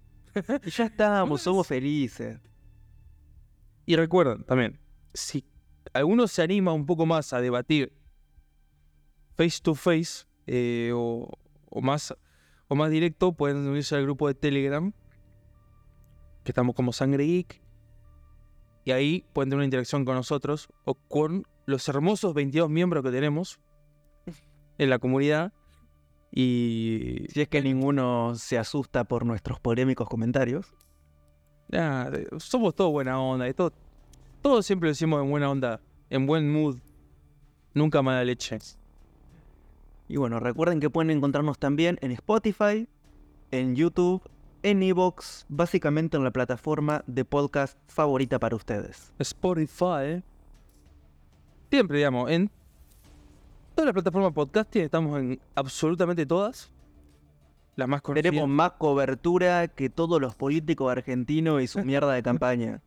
Y 0.65 0.71
ya 0.71 0.87
estamos, 0.87 1.31
Unas- 1.31 1.43
somos 1.43 1.67
felices. 1.67 2.41
Y 3.87 3.97
recuerden 3.97 4.45
también, 4.45 4.81
si 5.13 5.45
alguno 5.93 6.27
se 6.27 6.43
anima 6.43 6.73
un 6.73 6.87
poco 6.87 7.07
más 7.07 7.33
a 7.33 7.41
debatir 7.41 7.93
face 9.37 9.61
to 9.63 9.75
face 9.75 10.25
eh, 10.47 10.91
o, 10.95 11.29
o 11.67 11.81
más, 11.83 12.15
o 12.69 12.75
más 12.75 12.91
directo, 12.91 13.33
pueden 13.33 13.59
unirse 13.69 13.95
al 13.97 14.03
grupo 14.05 14.27
de 14.29 14.35
Telegram, 14.35 14.93
que 16.45 16.51
estamos 16.51 16.75
como 16.75 16.93
Sangre 16.93 17.25
Geek. 17.25 17.63
Y 18.87 18.91
ahí 18.93 19.25
pueden 19.33 19.49
tener 19.51 19.59
una 19.59 19.65
interacción 19.65 20.05
con 20.05 20.15
nosotros 20.15 20.69
o 20.85 20.95
con 20.95 21.47
los 21.67 21.89
hermosos 21.89 22.35
22 22.35 22.69
miembros 22.69 23.03
que 23.03 23.11
tenemos 23.11 23.59
en 24.79 24.91
la 24.91 24.99
comunidad. 24.99 25.53
Y 26.37 27.27
Si 27.29 27.43
es 27.43 27.49
que 27.49 27.63
ninguno 27.63 28.35
se 28.35 28.59
asusta 28.59 29.05
por 29.05 29.25
nuestros 29.25 29.61
polémicos 29.61 30.09
comentarios. 30.09 30.75
nada, 31.69 32.11
somos 32.39 32.75
todos 32.75 32.91
buena 32.91 33.21
onda. 33.21 33.53
Todo, 33.53 33.73
todo 34.43 34.61
siempre 34.63 34.89
lo 34.89 34.91
decimos 34.91 35.23
en 35.23 35.31
buena 35.31 35.49
onda, 35.49 35.81
en 36.11 36.27
buen 36.27 36.53
mood. 36.53 36.79
Nunca 37.73 38.03
mala 38.03 38.25
leche. 38.25 38.59
Y 40.09 40.17
bueno, 40.17 40.41
recuerden 40.41 40.81
que 40.81 40.91
pueden 40.91 41.11
encontrarnos 41.13 41.59
también 41.59 41.99
en 42.01 42.11
Spotify, 42.11 42.89
en 43.53 43.77
YouTube, 43.77 44.21
en 44.65 44.83
Evox, 44.83 45.47
básicamente 45.49 46.17
en 46.17 46.25
la 46.25 46.33
plataforma 46.33 47.05
de 47.07 47.25
podcast 47.25 47.79
favorita 47.87 48.41
para 48.41 48.57
ustedes. 48.57 49.13
Spotify. 49.21 50.25
Siempre, 51.71 51.99
digamos, 51.99 52.29
en 52.31 52.51
todas 53.75 53.87
las 53.87 53.93
plataformas 53.95 54.31
de 54.31 54.35
podcasting 54.35 54.83
estamos 54.83 55.19
en 55.19 55.41
absolutamente 55.55 56.27
todas. 56.27 56.71
Las 57.77 57.89
más 57.89 58.03
conocidas. 58.03 58.31
Tenemos 58.31 58.49
más 58.49 58.73
cobertura 58.73 59.67
que 59.69 59.91
todos 59.91 60.21
los 60.21 60.35
políticos 60.37 60.91
argentinos 60.93 61.61
y 61.63 61.67
su 61.67 61.81
mierda 61.85 62.13
de 62.13 62.23
campaña. 62.23 62.81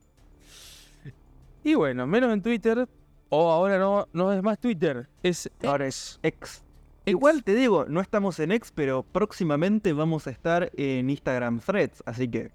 Y 1.64 1.76
bueno, 1.76 2.08
menos 2.08 2.32
en 2.34 2.42
Twitter. 2.42 2.88
O 3.30 3.52
ahora 3.52 3.78
no, 3.78 4.08
no 4.14 4.32
es 4.32 4.42
más 4.42 4.58
Twitter. 4.58 5.10
Es 5.22 5.52
Ahora 5.66 5.88
es 5.88 6.18
X. 6.24 6.64
Igual 7.06 7.44
te 7.44 7.54
digo, 7.56 7.86
no 7.90 8.00
estamos 8.00 8.40
en 8.40 8.52
X, 8.54 8.72
pero 8.74 9.04
próximamente 9.04 9.92
vamos 9.92 10.28
a 10.28 10.30
estar 10.30 10.72
en 10.78 11.10
Instagram 11.10 11.60
Threads, 11.60 12.04
así 12.06 12.28
que 12.30 12.52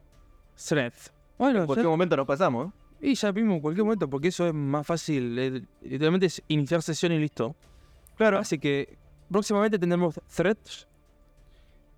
Thread. 0.57 0.93
Bueno, 1.39 1.61
en 1.61 1.67
cualquier 1.67 1.85
ya- 1.87 1.91
momento 1.91 2.17
nos 2.17 2.27
pasamos. 2.27 2.73
y 3.01 3.15
ya 3.15 3.33
vimos 3.33 3.57
en 3.57 3.61
cualquier 3.61 3.85
momento, 3.85 4.09
porque 4.09 4.29
eso 4.29 4.47
es 4.47 4.55
más 4.55 4.87
fácil. 4.87 5.39
eh, 5.39 5.63
literalmente 5.83 6.27
es 6.27 6.43
iniciar 6.49 6.81
sesión 6.83 7.13
y 7.13 7.19
listo. 7.19 7.55
Claro. 8.23 8.39
Así 8.39 8.57
que 8.59 8.97
próximamente 9.29 9.81
tendremos 9.81 10.21
threads. 10.35 10.87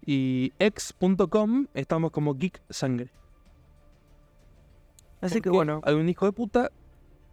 Y 0.07 0.53
x.com 0.59 1.67
estamos 1.75 2.11
como 2.13 2.35
Geek 2.35 2.63
Sangre. 2.71 3.11
Así 5.21 5.43
que 5.43 5.51
bueno, 5.51 5.83
Hay 5.85 5.95
un 5.95 6.09
hijo 6.09 6.25
de 6.25 6.33
puta 6.33 6.71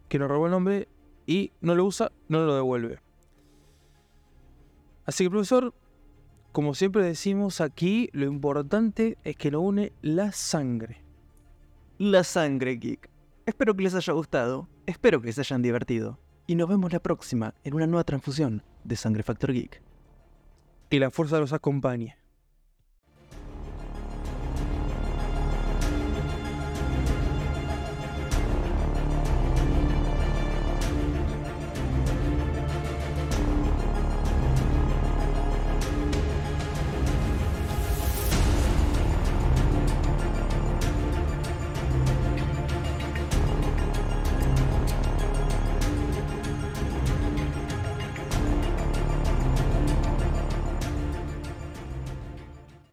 que 0.09 0.19
nos 0.19 0.29
robó 0.29 0.45
el 0.47 0.51
nombre 0.51 0.89
y 1.25 1.53
no 1.61 1.73
lo 1.75 1.85
usa, 1.85 2.11
no 2.27 2.45
lo 2.45 2.53
devuelve. 2.55 2.99
Así 5.05 5.23
que, 5.23 5.29
profesor, 5.29 5.73
como 6.51 6.73
siempre 6.73 7.03
decimos 7.03 7.61
aquí, 7.61 8.09
lo 8.11 8.25
importante 8.25 9.17
es 9.23 9.37
que 9.37 9.51
lo 9.51 9.61
une 9.61 9.93
la 10.01 10.33
sangre. 10.33 11.01
la 11.97 12.25
sangre 12.25 12.75
geek. 12.75 13.09
Espero 13.45 13.73
que 13.73 13.83
les 13.83 13.95
haya 13.95 14.13
gustado, 14.13 14.67
espero 14.85 15.21
que 15.21 15.31
se 15.31 15.41
hayan 15.41 15.61
divertido. 15.61 16.19
Y 16.47 16.55
nos 16.55 16.67
vemos 16.67 16.91
la 16.91 16.99
próxima 16.99 17.53
en 17.63 17.73
una 17.73 17.87
nueva 17.87 18.03
transfusión 18.03 18.63
de 18.83 18.95
Sangre 18.95 19.23
Factor 19.23 19.53
Geek. 19.53 19.81
Que 20.89 20.99
la 20.99 21.11
fuerza 21.11 21.39
los 21.39 21.53
acompañe. 21.53 22.17